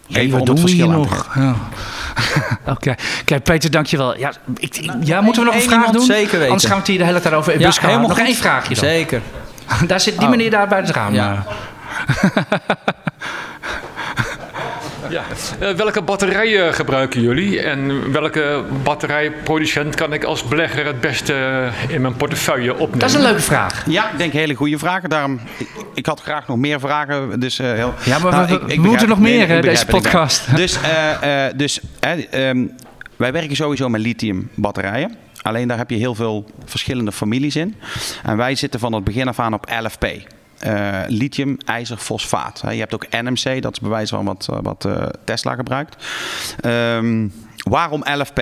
Even 0.10 0.38
wat 0.38 0.46
doen 0.46 0.64
we 0.64 0.72
hier 0.72 0.88
nog? 0.88 1.36
Ja. 1.36 1.56
Oké. 2.74 2.96
Okay. 3.26 3.40
Peter, 3.40 3.72
dankjewel. 3.72 4.18
Ja, 4.18 4.32
ik, 4.58 4.78
ik, 4.78 4.92
ja 5.04 5.22
moeten 5.22 5.44
we 5.44 5.48
nog 5.48 5.58
een 5.58 5.70
vraag 5.70 5.92
doen? 5.92 6.02
Zeker 6.02 6.32
weten. 6.32 6.46
Anders 6.46 6.64
gaan 6.64 6.74
we 6.74 6.80
het 6.80 6.88
hier 6.88 6.98
de 6.98 7.06
hele 7.06 7.20
tijd 7.20 7.34
over 7.34 7.60
ja, 7.60 7.72
helemaal 7.80 8.08
Nog 8.08 8.20
één 8.20 8.36
vraagje 8.36 8.76
dan. 8.76 8.84
Zeker. 8.84 9.22
daar 9.88 10.00
zit 10.00 10.14
die 10.14 10.24
oh. 10.24 10.30
meneer 10.30 10.52
daar 10.52 10.68
bij 10.68 10.80
het 10.80 10.90
raam. 10.90 11.14
Ja. 11.14 11.46
Ja. 15.14 15.24
Uh, 15.62 15.76
welke 15.76 16.02
batterijen 16.02 16.74
gebruiken 16.74 17.22
jullie 17.22 17.62
en 17.62 18.12
welke 18.12 18.64
batterijproducent 18.84 19.96
kan 19.96 20.14
ik 20.14 20.24
als 20.24 20.44
belegger 20.44 20.86
het 20.86 21.02
beste 21.02 21.70
in 21.88 22.02
mijn 22.02 22.16
portefeuille 22.16 22.72
opnemen? 22.72 23.00
Dat 23.00 23.10
is 23.10 23.16
een 23.16 23.22
leuke 23.22 23.42
vraag. 23.42 23.86
Ja, 23.86 24.12
ik 24.12 24.18
denk 24.18 24.34
hele 24.34 24.54
goede 24.54 24.78
vragen. 24.78 25.10
Daarom, 25.10 25.40
ik, 25.58 25.70
ik 25.94 26.06
had 26.06 26.22
graag 26.22 26.48
nog 26.48 26.58
meer 26.58 26.80
vragen. 26.80 27.40
Dus, 27.40 27.60
uh, 27.60 27.72
heel, 27.72 27.94
ja, 28.06 28.20
maar 28.20 28.32
nou, 28.32 28.48
we, 28.48 28.54
ik, 28.54 28.68
ik 28.68 28.80
moeten 28.80 29.08
nog 29.08 29.20
meer, 29.20 29.50
in 29.50 29.62
deze 29.62 29.86
podcast. 29.86 30.46
Dus, 30.56 30.78
uh, 31.24 31.46
dus 31.56 31.80
um, 32.32 32.72
wij 33.16 33.32
werken 33.32 33.56
sowieso 33.56 33.90
met 33.90 34.02
lithium 34.02 34.50
batterijen. 34.56 35.16
Alleen 35.42 35.68
daar 35.68 35.78
heb 35.78 35.90
je 35.90 35.96
heel 35.96 36.16
veel 36.16 36.46
verschillende 36.66 37.12
families 37.12 37.56
in. 37.56 37.76
En 38.24 38.38
wij 38.38 38.56
zitten 38.56 38.80
van 38.80 38.94
het 38.94 39.04
begin 39.04 39.28
af 39.28 39.40
aan 39.40 39.54
op 39.54 39.66
LFP 39.82 40.06
uh, 40.66 41.02
lithium, 41.08 41.58
ijzer, 41.66 41.98
fosfaat. 41.98 42.64
Je 42.70 42.80
hebt 42.80 42.94
ook 42.94 43.08
NMC, 43.10 43.62
dat 43.62 43.72
is 43.72 43.80
bewijs 43.80 44.10
van 44.10 44.26
wat, 44.26 44.48
eh, 44.50 44.58
wat 44.62 44.86
uh, 44.86 45.06
Tesla 45.24 45.56
gebruikt. 45.56 45.96
Um, 46.66 47.34
waarom 47.64 48.04
LFP? 48.04 48.40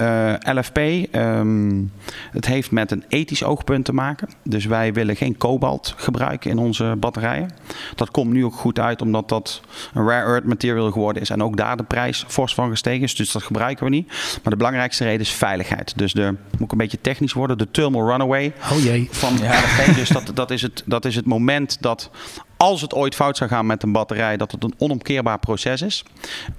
Uh, 0.00 0.32
LFP, 0.38 0.78
um, 1.12 1.92
het 2.30 2.46
heeft 2.46 2.70
met 2.70 2.90
een 2.90 3.04
ethisch 3.08 3.44
oogpunt 3.44 3.84
te 3.84 3.92
maken. 3.92 4.28
Dus 4.42 4.64
wij 4.64 4.92
willen 4.92 5.16
geen 5.16 5.36
kobalt 5.36 5.94
gebruiken 5.96 6.50
in 6.50 6.58
onze 6.58 6.94
batterijen. 6.98 7.50
Dat 7.94 8.10
komt 8.10 8.32
nu 8.32 8.44
ook 8.44 8.54
goed 8.54 8.78
uit, 8.78 9.02
omdat 9.02 9.28
dat 9.28 9.60
een 9.94 10.06
rare 10.06 10.26
earth 10.26 10.44
material 10.44 10.90
geworden 10.90 11.22
is. 11.22 11.30
En 11.30 11.42
ook 11.42 11.56
daar 11.56 11.76
de 11.76 11.82
prijs 11.82 12.24
fors 12.28 12.54
van 12.54 12.70
gestegen 12.70 13.02
is. 13.02 13.14
Dus 13.14 13.32
dat 13.32 13.42
gebruiken 13.42 13.84
we 13.84 13.90
niet. 13.90 14.08
Maar 14.42 14.52
de 14.52 14.56
belangrijkste 14.56 15.04
reden 15.04 15.20
is 15.20 15.32
veiligheid. 15.32 15.98
Dus 15.98 16.12
de, 16.12 16.34
moet 16.50 16.60
ik 16.60 16.72
een 16.72 16.78
beetje 16.78 17.00
technisch 17.00 17.32
worden, 17.32 17.58
de 17.58 17.70
thermal 17.70 18.06
runaway 18.06 18.52
oh 18.72 18.82
jee. 18.84 19.08
van 19.10 19.34
LFP. 19.34 19.94
Dus 19.94 20.08
dat, 20.08 20.30
dat, 20.34 20.50
is 20.50 20.62
het, 20.62 20.82
dat 20.86 21.04
is 21.04 21.16
het 21.16 21.26
moment 21.26 21.76
dat 21.80 22.10
als 22.56 22.80
het 22.80 22.94
ooit 22.94 23.14
fout 23.14 23.36
zou 23.36 23.50
gaan 23.50 23.66
met 23.66 23.82
een 23.82 23.92
batterij, 23.92 24.36
dat 24.36 24.52
het 24.52 24.64
een 24.64 24.74
onomkeerbaar 24.78 25.38
proces 25.38 25.82
is. 25.82 26.04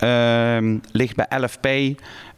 Uh, 0.03 0.57
ligt 0.91 1.15
bij 1.15 1.25
LFP 1.39 1.67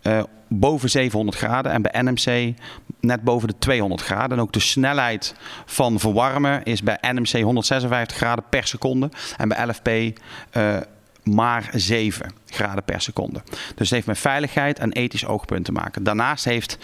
eh, 0.05 0.23
boven 0.47 0.89
700 0.89 1.37
graden 1.37 1.71
en 1.71 1.81
bij 1.81 2.01
NMC 2.01 2.53
net 2.99 3.23
boven 3.23 3.47
de 3.47 3.57
200 3.59 4.01
graden. 4.01 4.37
En 4.37 4.43
ook 4.43 4.53
de 4.53 4.59
snelheid 4.59 5.35
van 5.65 5.99
verwarmen 5.99 6.63
is 6.63 6.83
bij 6.83 6.97
NMC 7.01 7.41
156 7.41 8.17
graden 8.17 8.43
per 8.49 8.67
seconde 8.67 9.09
en 9.37 9.47
bij 9.47 9.65
LFP 9.67 10.19
eh, 10.51 10.77
maar 11.23 11.69
7 11.73 12.31
graden 12.45 12.83
per 12.83 13.01
seconde. 13.01 13.41
Dus 13.49 13.59
het 13.75 13.89
heeft 13.89 14.07
met 14.07 14.17
veiligheid 14.17 14.79
en 14.79 14.91
ethisch 14.91 15.25
oogpunt 15.25 15.65
te 15.65 15.71
maken. 15.71 16.03
Daarnaast 16.03 16.45
heeft 16.45 16.77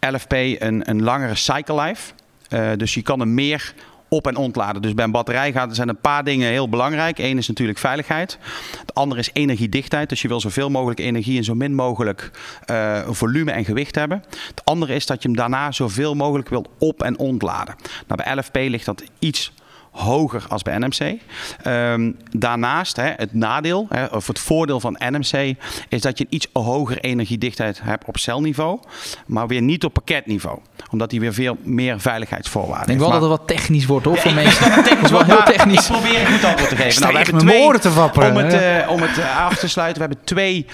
LFP 0.00 0.32
een, 0.32 0.90
een 0.90 1.02
langere 1.02 1.34
cycle 1.34 1.82
life. 1.82 2.12
Uh, 2.48 2.70
dus 2.76 2.94
je 2.94 3.02
kan 3.02 3.20
er 3.20 3.28
meer 3.28 3.74
op- 4.12 4.26
en 4.26 4.36
ontladen. 4.36 4.82
Dus 4.82 4.94
bij 4.94 5.04
een 5.04 5.10
batterij 5.10 5.52
gaat, 5.52 5.74
zijn 5.74 5.88
een 5.88 6.00
paar 6.00 6.24
dingen 6.24 6.50
heel 6.50 6.68
belangrijk. 6.68 7.18
Eén 7.18 7.38
is 7.38 7.48
natuurlijk 7.48 7.78
veiligheid. 7.78 8.38
Het 8.80 8.94
andere 8.94 9.20
is 9.20 9.30
energiedichtheid. 9.32 10.08
Dus 10.08 10.22
je 10.22 10.28
wil 10.28 10.40
zoveel 10.40 10.70
mogelijk 10.70 11.00
energie 11.00 11.36
en 11.36 11.44
zo 11.44 11.54
min 11.54 11.74
mogelijk 11.74 12.30
uh, 12.70 13.00
volume 13.08 13.52
en 13.52 13.64
gewicht 13.64 13.94
hebben. 13.94 14.24
Het 14.48 14.64
andere 14.64 14.94
is 14.94 15.06
dat 15.06 15.22
je 15.22 15.28
hem 15.28 15.36
daarna 15.36 15.72
zoveel 15.72 16.14
mogelijk 16.14 16.48
wil 16.48 16.66
op- 16.78 17.02
en 17.02 17.18
ontladen. 17.18 17.74
Nou, 18.06 18.22
bij 18.24 18.34
LFP 18.36 18.56
ligt 18.56 18.84
dat 18.84 19.02
iets 19.18 19.52
hoger 19.92 20.44
als 20.48 20.62
bij 20.62 20.78
NMC. 20.78 21.18
Um, 21.66 22.16
daarnaast, 22.30 22.96
hè, 22.96 23.10
het 23.16 23.34
nadeel 23.34 23.86
hè, 23.88 24.04
of 24.04 24.26
het 24.26 24.38
voordeel 24.38 24.80
van 24.80 24.96
NMC 24.98 25.54
is 25.88 26.00
dat 26.00 26.18
je 26.18 26.24
een 26.24 26.34
iets 26.34 26.46
hoger 26.52 26.98
energiedichtheid 26.98 27.80
hebt 27.82 28.04
op 28.04 28.16
celniveau, 28.18 28.78
maar 29.26 29.46
weer 29.46 29.62
niet 29.62 29.84
op 29.84 29.92
pakketniveau. 29.92 30.58
Omdat 30.90 31.10
die 31.10 31.20
weer 31.20 31.34
veel 31.34 31.56
meer 31.62 32.00
veiligheidsvoorwaarden 32.00 32.80
Ik 32.80 32.86
denk 32.86 32.98
heeft. 32.98 33.10
wel 33.10 33.20
Maar- 33.20 33.28
dat 33.28 33.38
het 33.38 33.48
wat 33.48 33.58
technisch 33.58 33.86
wordt 33.86 34.04
hoor, 34.06 34.16
voor 34.18 34.30
Ja, 34.30 34.38
ik 34.38 34.44
mensen. 34.44 34.72
het 35.00 35.10
wel 35.10 35.24
heel 35.24 35.42
technisch. 35.42 35.88
Ik 35.88 35.92
probeer 35.92 36.20
een 36.20 36.26
goed 36.32 36.44
antwoord 36.44 36.68
te 36.68 36.76
geven. 36.76 37.00
Nou, 37.02 37.12
we 37.14 37.20
hebben 37.20 37.38
twee, 37.38 37.60
woorden 37.62 37.80
te 37.80 37.92
wapperen, 37.92 38.30
Om 38.30 38.36
het, 38.36 38.52
eh, 38.52 38.90
om 38.90 39.02
het 39.02 39.18
eh, 39.18 39.44
af 39.46 39.56
te 39.56 39.68
sluiten, 39.68 40.02
we 40.02 40.08
hebben 40.08 40.24
twee 40.26 40.66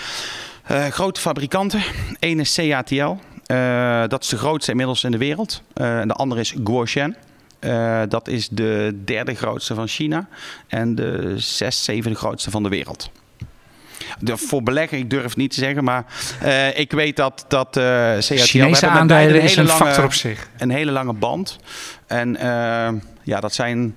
eh, 0.64 0.86
grote 0.86 1.20
fabrikanten. 1.20 1.82
Eén 2.20 2.40
is 2.40 2.54
CATL. 2.54 3.16
Dat 4.08 4.22
is 4.22 4.28
de 4.28 4.36
grootste 4.38 4.70
inmiddels 4.70 5.04
in 5.04 5.10
de 5.10 5.18
wereld. 5.18 5.62
En 5.74 6.08
de 6.08 6.14
andere 6.14 6.40
is 6.40 6.54
Guoshen. 6.64 7.16
Eh, 7.60 8.02
dat 8.08 8.28
is 8.28 8.48
de 8.48 9.00
derde 9.04 9.34
grootste 9.34 9.74
van 9.74 9.86
China. 9.88 10.28
En 10.66 10.94
de 10.94 11.34
zes, 11.36 11.84
zevende 11.84 12.18
grootste 12.18 12.50
van 12.50 12.62
de 12.62 12.68
wereld. 12.68 13.10
De, 14.20 14.36
voor 14.36 14.62
beleggen, 14.62 14.98
ik 14.98 15.10
durf 15.10 15.24
het 15.24 15.36
niet 15.36 15.50
te 15.54 15.60
zeggen, 15.60 15.84
maar 15.84 16.04
eh, 16.40 16.78
ik 16.78 16.92
weet 16.92 17.16
dat, 17.16 17.44
dat 17.48 17.76
eh 17.76 17.82
CATL... 17.84 18.34
Chinese 18.34 18.86
aandelen 18.86 19.42
is 19.42 19.56
een 19.56 19.66
lange- 19.66 19.84
factor 19.84 20.04
op 20.04 20.12
zich. 20.12 20.48
een 20.58 20.70
hele 20.70 20.90
lange 20.90 21.12
band. 21.12 21.56
En 22.06 22.36
ja, 23.22 23.40
dat 23.40 23.54
zijn 23.54 23.96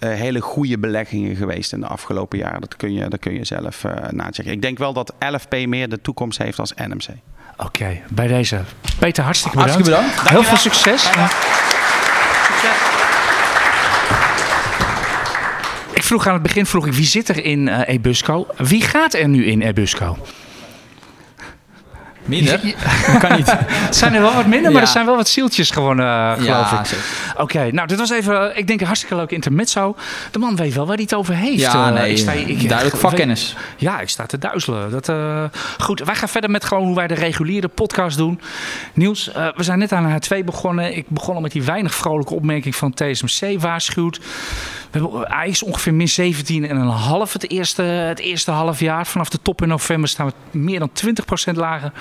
eh, 0.00 0.10
hele 0.10 0.40
goede 0.40 0.78
beleggingen 0.78 1.36
geweest 1.36 1.72
in 1.72 1.80
de 1.80 1.86
afgelopen 1.86 2.38
jaren. 2.38 2.60
Dat 2.60 2.76
kun 2.76 2.92
je, 2.92 3.08
dat 3.08 3.20
kun 3.20 3.34
je 3.34 3.44
zelf 3.44 3.84
eh 3.84 4.08
nachecken. 4.10 4.52
Ik 4.52 4.62
denk 4.62 4.78
wel 4.78 4.92
dat 4.92 5.12
LFP 5.18 5.66
meer 5.66 5.88
de 5.88 6.00
toekomst 6.00 6.38
heeft 6.38 6.58
als 6.58 6.72
NMC. 6.74 7.08
Oké, 7.56 8.00
bij 8.10 8.26
deze. 8.26 8.60
Peter, 8.98 9.24
hartstikke 9.24 9.56
bedankt. 9.56 9.86
Hartstikke 9.86 10.12
bedankt. 10.12 10.28
Heel 10.28 10.42
veel 10.42 10.56
succes. 10.56 11.10
Vroeg 16.10 16.26
aan 16.26 16.32
het 16.32 16.42
begin, 16.42 16.66
vroeg 16.66 16.86
ik, 16.86 16.92
wie 16.92 17.06
zit 17.06 17.28
er 17.28 17.44
in 17.44 17.68
eh 17.68 17.94
Ebusco? 17.94 18.46
Wie 18.56 18.82
gaat 18.82 19.14
er 19.14 19.28
nu 19.28 19.44
in 19.46 19.60
Ebusco? 19.62 20.18
Minder? 22.24 22.60
Kan 23.20 23.36
niet. 23.36 23.50
Het 23.66 23.96
zijn 23.96 24.14
er 24.14 24.20
wel 24.20 24.34
wat 24.34 24.46
minder, 24.46 24.72
maar 24.72 24.80
Ja. 24.80 24.86
er 24.86 24.92
zijn 24.92 25.06
wel 25.06 25.16
wat 25.16 25.28
zieltjes 25.28 25.70
gewoon, 25.70 26.00
eh, 26.00 26.32
geloof 26.32 26.70
Ja, 26.70 26.80
ik. 26.80 26.86
zeker. 26.86 27.04
Oké, 27.40 27.70
nou 27.72 27.86
dit 27.88 27.98
was 27.98 28.10
even, 28.10 28.50
eh, 28.52 28.58
ik 28.58 28.66
denk 28.66 28.80
een 28.80 28.86
hartstikke 28.86 29.16
leuk 29.16 29.30
intermezzo. 29.30 29.96
De 30.30 30.38
man 30.38 30.56
weet 30.56 30.74
wel 30.74 30.86
waar 30.86 30.94
hij 30.94 31.04
het 31.04 31.14
over 31.14 31.34
heeft. 31.34 31.60
Ja, 31.60 31.86
Eh, 31.88 31.92
nee, 31.94 32.10
ik 32.10 32.18
sta- 32.18 32.32
ik- 32.32 32.68
duidelijk 32.68 32.96
vakkennis. 32.96 33.56
Ja, 33.76 34.00
ik 34.00 34.08
sta 34.08 34.26
te 34.26 34.38
duizelen. 34.38 34.90
Dat, 34.90 35.08
eh, 35.08 35.44
goed, 35.78 36.00
wij 36.00 36.14
gaan 36.14 36.28
verder 36.28 36.50
met 36.50 36.64
gewoon 36.64 36.86
hoe 36.86 36.94
wij 36.94 37.06
de 37.06 37.14
reguliere 37.14 37.68
podcast 37.68 38.16
doen. 38.16 38.40
Niels, 38.94 39.30
we 39.56 39.62
zijn 39.62 39.78
net 39.78 39.92
aan 39.92 40.10
H2 40.12 40.44
begonnen. 40.44 40.96
Ik 40.96 41.08
begon 41.08 41.34
al 41.34 41.40
met 41.40 41.52
die 41.52 41.62
weinig 41.62 41.94
vrolijke 41.94 42.34
opmerking 42.34 42.76
van 42.76 42.94
TSMC 42.94 43.60
waarschuwt. 43.60 44.18
We 44.90 44.98
hebben, 44.98 45.20
hij 45.32 45.48
is 45.48 45.62
ongeveer 45.62 45.94
min 45.94 46.08
17 46.08 46.68
en 46.68 46.76
een 46.76 46.86
half 46.88 47.32
het 47.32 47.50
eerste, 47.50 47.82
het 47.82 48.18
eerste 48.18 48.50
half 48.50 48.80
jaar. 48.80 49.06
Vanaf 49.06 49.28
de 49.28 49.38
top 49.42 49.62
in 49.62 49.68
november 49.68 50.08
staan 50.08 50.26
we 50.26 50.58
meer 50.58 50.78
dan 50.78 50.90
20% 50.92 51.56
lager. 51.56 51.92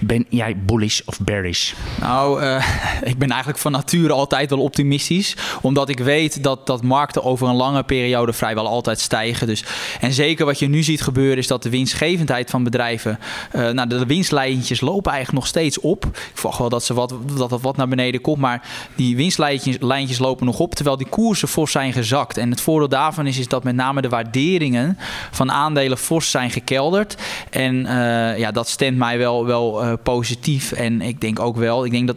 Ben 0.00 0.26
jij 0.28 0.56
bullish 0.56 1.00
of 1.04 1.20
bearish? 1.20 1.72
Nou, 2.00 2.42
ik 3.02 3.18
ben 3.18 3.28
eigenlijk 3.30 3.58
van 3.58 3.72
nature 3.72 4.12
altijd 4.12 4.50
wel 4.50 4.58
optimistisch. 4.74 5.36
Omdat 5.60 5.88
ik 5.88 5.98
weet 5.98 6.42
dat, 6.42 6.66
dat 6.66 6.82
markten 6.82 7.24
over 7.24 7.48
een 7.48 7.54
lange 7.54 7.82
periode 7.82 8.32
vrijwel 8.32 8.66
altijd 8.66 9.00
stijgen. 9.00 9.46
Dus, 9.46 9.64
en 10.00 10.12
zeker 10.12 10.44
wat 10.44 10.58
je 10.58 10.68
nu 10.68 10.82
ziet 10.82 11.02
gebeuren 11.02 11.38
is 11.38 11.46
dat 11.46 11.62
de 11.62 11.70
winstgevendheid 11.70 12.50
van 12.50 12.64
bedrijven... 12.64 13.18
eh, 13.50 13.70
nou, 13.70 13.88
de, 13.88 14.06
winstlijntjes 14.06 14.80
lopen 14.80 15.12
eigenlijk 15.12 15.42
nog 15.42 15.46
steeds 15.46 15.80
op. 15.80 16.04
Ik 16.04 16.30
verwacht 16.34 16.58
wel 16.58 16.68
dat, 16.68 16.84
ze 16.84 16.94
wat, 16.94 17.14
dat 17.36 17.50
dat 17.50 17.60
wat 17.60 17.76
naar 17.76 17.88
beneden 17.88 18.20
komt. 18.20 18.38
Maar 18.38 18.68
die 18.94 19.16
winstlijntjes 19.16 19.76
lijntjes 19.80 20.18
lopen 20.18 20.46
nog 20.46 20.58
op. 20.58 20.74
Terwijl 20.74 20.96
die 20.96 21.06
koersen 21.06 21.48
fors 21.48 21.72
zijn 21.72 21.92
gezakt. 21.92 22.36
En 22.36 22.50
het 22.50 22.60
voordeel 22.60 22.88
daarvan 22.88 23.26
is, 23.26 23.38
is 23.38 23.48
dat 23.48 23.64
met 23.64 23.74
name 23.74 24.02
de 24.02 24.08
waarderingen 24.08 24.98
van 25.30 25.52
aandelen 25.52 25.98
fors 25.98 26.30
zijn 26.30 26.50
gekelderd. 26.50 27.16
En 27.50 27.86
eh, 27.86 28.38
ja, 28.38 28.50
dat 28.50 28.68
stemt 28.68 28.96
mij 28.96 29.18
wel, 29.18 29.46
wel 29.46 29.82
eh, 29.82 29.92
positief. 30.02 30.72
En 30.72 31.00
ik 31.00 31.20
denk 31.20 31.40
ook 31.40 31.56
wel, 31.56 31.84
ik 31.84 31.90
denk 31.90 32.06
dat 32.06 32.16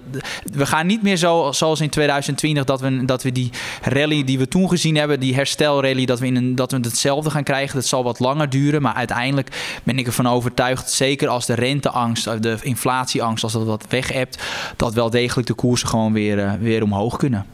we 0.53 0.65
gaan 0.65 0.87
niet 0.87 1.03
meer 1.03 1.17
zo 1.17 1.51
zoals 1.51 1.81
in 1.81 1.89
2020 1.89 2.46
dat 2.53 2.81
we, 2.81 3.05
dat 3.05 3.23
we 3.23 3.31
die 3.31 3.49
rally 3.81 4.23
die 4.23 4.37
we 4.37 4.47
toen 4.47 4.69
gezien 4.69 4.95
hebben, 4.95 5.19
die 5.19 5.35
herstelrally, 5.35 6.05
dat 6.05 6.19
we, 6.19 6.25
in 6.25 6.35
een, 6.35 6.55
dat 6.55 6.71
we 6.71 6.77
hetzelfde 6.77 7.29
gaan 7.29 7.43
krijgen. 7.43 7.75
Dat 7.75 7.85
zal 7.85 8.03
wat 8.03 8.19
langer 8.19 8.49
duren, 8.49 8.81
maar 8.81 8.93
uiteindelijk 8.93 9.79
ben 9.83 9.99
ik 9.99 10.05
ervan 10.05 10.27
overtuigd, 10.27 10.91
zeker 10.91 11.27
als 11.27 11.45
de 11.45 11.53
renteangst, 11.53 12.27
of 12.27 12.39
de 12.39 12.57
inflatieangst, 12.61 13.43
als 13.43 13.53
dat 13.53 13.65
wat 13.65 13.85
weg 13.89 14.11
hebt, 14.11 14.43
dat 14.75 14.93
wel 14.93 15.09
degelijk 15.09 15.47
de 15.47 15.53
koersen 15.53 15.87
gewoon 15.87 16.13
weer, 16.13 16.39
eh, 16.39 16.53
weer 16.53 16.83
omhoog 16.83 17.17
kunnen. 17.17 17.45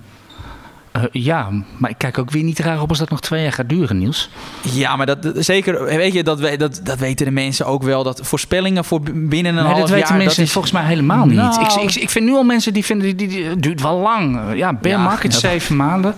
Eh, 1.11 1.21
ja, 1.23 1.49
maar 1.77 1.89
ik 1.89 1.97
kijk 1.97 2.17
ook 2.17 2.31
weer 2.31 2.43
niet 2.43 2.59
raar 2.59 2.81
op 2.81 2.89
als 2.89 2.97
dat 2.97 3.09
nog 3.09 3.21
twee 3.21 3.41
jaar 3.43 3.51
gaat 3.53 3.69
duren, 3.69 3.97
Niels. 3.97 4.29
Ja, 4.61 4.95
maar 4.95 5.05
dat, 5.05 5.17
zeker, 5.35 5.83
weet 5.85 6.13
je, 6.13 6.23
dat, 6.23 6.39
we- 6.39 6.57
dat, 6.57 6.79
dat 6.83 6.97
weten 6.99 7.25
de 7.25 7.31
mensen 7.31 7.65
ook 7.65 7.83
wel. 7.83 8.03
Dat 8.03 8.19
voorspellingen 8.23 8.85
voor 8.85 9.01
binnen 9.01 9.45
een 9.55 9.63
Nee, 9.63 9.63
half 9.63 9.79
dat 9.79 9.89
weten 9.89 10.07
jaar, 10.07 10.17
mensen 10.17 10.37
dat 10.37 10.45
is, 10.45 10.51
volgens 10.51 10.73
mij 10.73 10.83
helemaal 10.83 11.25
niet. 11.25 11.35
Nou. 11.37 11.61
Ik, 11.65 11.71
ik, 11.89 11.95
ik 12.01 12.09
vind 12.09 12.25
nu 12.25 12.31
al 12.33 12.43
mensen 12.43 12.73
die 12.73 12.85
vinden, 12.85 13.17
die, 13.17 13.27
die, 13.27 13.55
duurt 13.59 13.81
wel 13.81 13.97
lang. 13.99 14.39
Ja, 14.55 14.73
bear 14.73 14.97
Ja, 14.97 15.03
market 15.03 15.31
dat- 15.31 15.39
zeven 15.41 15.75
maanden. 15.75 16.15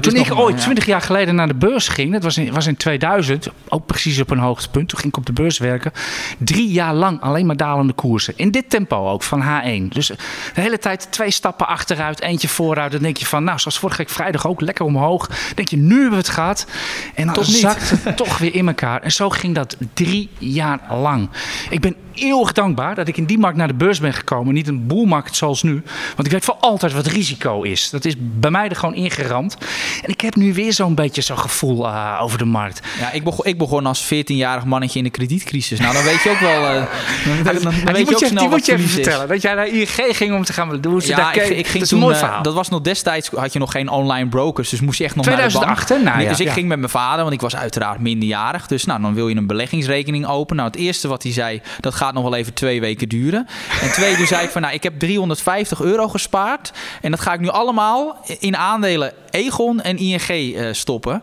Toen 0.00 0.14
ik 0.14 0.34
ooit 0.38 0.56
ja. 0.56 0.60
twintig 0.62 0.86
jaar 0.86 1.00
geleden 1.00 1.34
naar 1.34 1.48
de 1.48 1.54
beurs 1.54 1.88
ging, 1.88 2.12
dat 2.12 2.22
was 2.22 2.36
in, 2.38 2.52
was 2.52 2.66
in 2.66 2.76
2000, 2.76 3.48
ook 3.68 3.86
precies 3.86 4.20
op 4.20 4.30
een 4.30 4.38
hoogtepunt. 4.38 4.88
Toen 4.88 4.98
ging 4.98 5.12
ik 5.12 5.18
op 5.18 5.26
de 5.26 5.32
beurs 5.32 5.58
werken. 5.58 5.92
Drie 6.38 6.68
jaar 6.70 6.94
lang 6.94 7.20
alleen 7.20 7.46
maar 7.46 7.56
dalende 7.56 7.92
koersen. 7.92 8.32
In 8.36 8.50
dit 8.50 8.70
tempo 8.70 9.10
ook, 9.10 9.22
van 9.22 9.42
H1. 9.42 9.88
Dus 9.88 10.06
de 10.06 10.16
hele 10.60 10.78
tijd 10.78 11.06
twee 11.10 11.30
stappen 11.30 11.66
achteruit, 11.68 12.20
eentje 12.20 12.48
vooruit. 12.48 12.92
Dan 12.92 13.02
denk 13.02 13.16
je 13.16 13.26
van, 13.26 13.44
nou, 13.44 13.58
zoals 13.58 13.78
vorige 13.78 13.98
week 13.98 14.10
vrijdag 14.16 14.46
ook, 14.46 14.60
lekker 14.60 14.84
omhoog. 14.84 15.30
Denk 15.54 15.68
je, 15.68 15.76
nu 15.76 15.92
hebben 15.92 16.10
we 16.10 16.16
het 16.16 16.28
gehad. 16.28 16.66
En 17.14 17.24
dan 17.24 17.34
Toch 17.34 17.44
zakt 17.44 17.90
het 17.90 18.16
toch 18.26 18.38
weer 18.38 18.54
in 18.54 18.68
elkaar. 18.68 19.02
En 19.02 19.12
zo 19.12 19.30
ging 19.30 19.54
dat 19.54 19.76
drie 19.94 20.28
jaar 20.38 20.80
lang. 20.90 21.28
Ik 21.70 21.80
ben 21.80 21.96
eeuwig 22.14 22.52
dankbaar 22.52 22.94
dat 22.94 23.08
ik 23.08 23.16
in 23.16 23.24
die 23.24 23.38
markt 23.38 23.56
naar 23.56 23.68
de 23.68 23.74
beurs 23.74 24.00
ben 24.00 24.12
gekomen. 24.12 24.54
Niet 24.54 24.68
een 24.68 24.86
boelmarkt 24.86 25.36
zoals 25.36 25.62
nu. 25.62 25.82
Want 26.14 26.26
ik 26.26 26.32
weet 26.32 26.44
voor 26.44 26.56
altijd 26.60 26.92
wat 26.92 27.06
risico 27.06 27.62
is. 27.62 27.90
Dat 27.90 28.04
is 28.04 28.14
bij 28.18 28.50
mij 28.50 28.68
er 28.68 28.76
gewoon 28.76 28.94
ingeramd. 28.94 29.56
En 30.02 30.10
ik 30.10 30.20
heb 30.20 30.34
nu 30.34 30.54
weer 30.54 30.72
zo'n 30.72 30.94
beetje 30.94 31.22
zo'n 31.22 31.38
gevoel 31.38 31.86
eh, 31.86 32.18
over 32.20 32.38
de 32.38 32.44
markt. 32.44 32.80
Ja, 32.98 33.12
ik, 33.12 33.24
begon, 33.24 33.44
ik 33.44 33.58
begon 33.58 33.86
als 33.86 34.04
14-jarig 34.14 34.64
mannetje 34.64 34.98
in 34.98 35.04
de 35.04 35.10
kredietcrisis. 35.10 35.78
Nou, 35.78 35.94
dan 35.94 36.04
weet 36.04 36.22
je 36.22 36.30
ook 36.30 36.38
wel. 36.38 36.66
eh, 36.66 36.84
dan, 37.44 37.54
dan, 37.54 37.62
dan 37.62 37.72
En 37.72 37.92
weet 37.92 38.08
je 38.08 38.14
ook 38.14 38.20
je, 38.20 38.26
snel 38.26 38.42
die 38.42 38.48
moet 38.48 38.66
je 38.66 38.72
even 38.72 38.88
vertellen. 38.88 39.28
Dat 39.28 39.42
jij 39.42 39.54
naar 39.54 39.68
ING 39.68 39.88
ging 40.16 40.34
om 40.34 40.44
te 40.44 40.52
gaan 40.52 40.80
doen. 40.80 41.00
Ja, 41.04 41.16
daar 41.16 41.36
ik, 41.36 41.48
ik 41.48 41.66
ging 41.66 41.78
dat 41.80 41.88
toen, 41.88 42.00
mooi 42.00 42.14
eh, 42.14 42.42
dat 42.42 42.54
was 42.54 42.68
nog 42.68 42.80
destijds, 42.80 43.28
had 43.28 43.52
je 43.52 43.58
nog 43.58 43.70
geen 43.70 43.88
online 43.88 44.05
brokers, 44.28 44.68
dus 44.68 44.80
moest 44.80 44.98
je 44.98 45.04
echt 45.04 45.14
nog 45.14 45.26
naar 45.26 45.34
2008, 45.34 45.88
de 45.88 45.94
bank. 45.94 46.06
Nou 46.06 46.20
ja, 46.20 46.28
dus 46.28 46.40
ik 46.40 46.50
ging 46.50 46.68
met 46.68 46.78
mijn 46.78 46.90
vader, 46.90 47.22
want 47.22 47.34
ik 47.34 47.40
was 47.40 47.56
uiteraard 47.56 48.00
minderjarig. 48.00 48.66
Dus 48.66 48.84
nou, 48.84 49.00
dan 49.00 49.14
wil 49.14 49.28
je 49.28 49.36
een 49.36 49.46
beleggingsrekening 49.46 50.26
openen. 50.26 50.56
Nou, 50.56 50.76
het 50.76 50.80
eerste 50.80 51.08
wat 51.08 51.22
hij 51.22 51.32
zei, 51.32 51.62
dat 51.80 51.94
gaat 51.94 52.14
nog 52.14 52.22
wel 52.22 52.34
even 52.34 52.54
twee 52.54 52.80
weken 52.80 53.08
duren. 53.08 53.46
En 53.82 53.90
twee, 53.92 54.16
toen 54.16 54.26
zei 54.26 54.44
ik 54.44 54.50
van, 54.50 54.62
nou, 54.62 54.74
ik 54.74 54.82
heb 54.82 54.98
350 54.98 55.80
euro 55.80 56.08
gespaard. 56.08 56.72
En 57.00 57.10
dat 57.10 57.20
ga 57.20 57.32
ik 57.32 57.40
nu 57.40 57.48
allemaal 57.48 58.24
in 58.38 58.56
aandelen 58.56 59.12
Egon 59.36 59.80
en 59.80 59.96
ING 59.96 60.28
eh, 60.28 60.68
stoppen. 60.72 61.22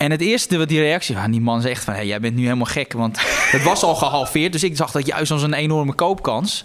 En 0.00 0.10
het 0.10 0.20
eerste, 0.20 0.58
wat 0.58 0.68
die 0.68 0.80
reactie 0.80 1.16
van 1.16 1.30
die 1.30 1.40
man 1.40 1.60
zegt 1.60 1.84
van... 1.84 1.94
Hey, 1.94 2.06
jij 2.06 2.20
bent 2.20 2.34
nu 2.36 2.42
helemaal 2.42 2.64
gek, 2.66 2.92
want 2.92 3.18
het 3.56 3.62
was 3.62 3.82
al 3.82 3.94
gehalveerd. 3.94 4.52
Dus 4.52 4.62
ik 4.64 4.76
zag 4.76 4.90
dat 4.90 5.06
juist 5.06 5.30
als 5.30 5.42
een 5.42 5.52
enorme 5.54 5.92
koopkans. 5.92 6.64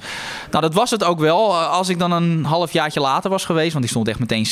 Nou, 0.51 0.61
dat 0.63 0.73
was 0.73 0.91
het 0.91 1.03
ook 1.03 1.19
wel. 1.19 1.49
eh, 1.51 1.69
Als 1.71 1.89
ik 1.89 1.99
dan 1.99 2.11
een 2.11 2.43
halfjaartje 2.45 2.99
later 2.99 3.29
was 3.29 3.45
geweest... 3.45 3.69
want 3.71 3.81
die 3.83 3.89
stond 3.91 4.07
echt 4.07 4.19
meteen 4.19 4.45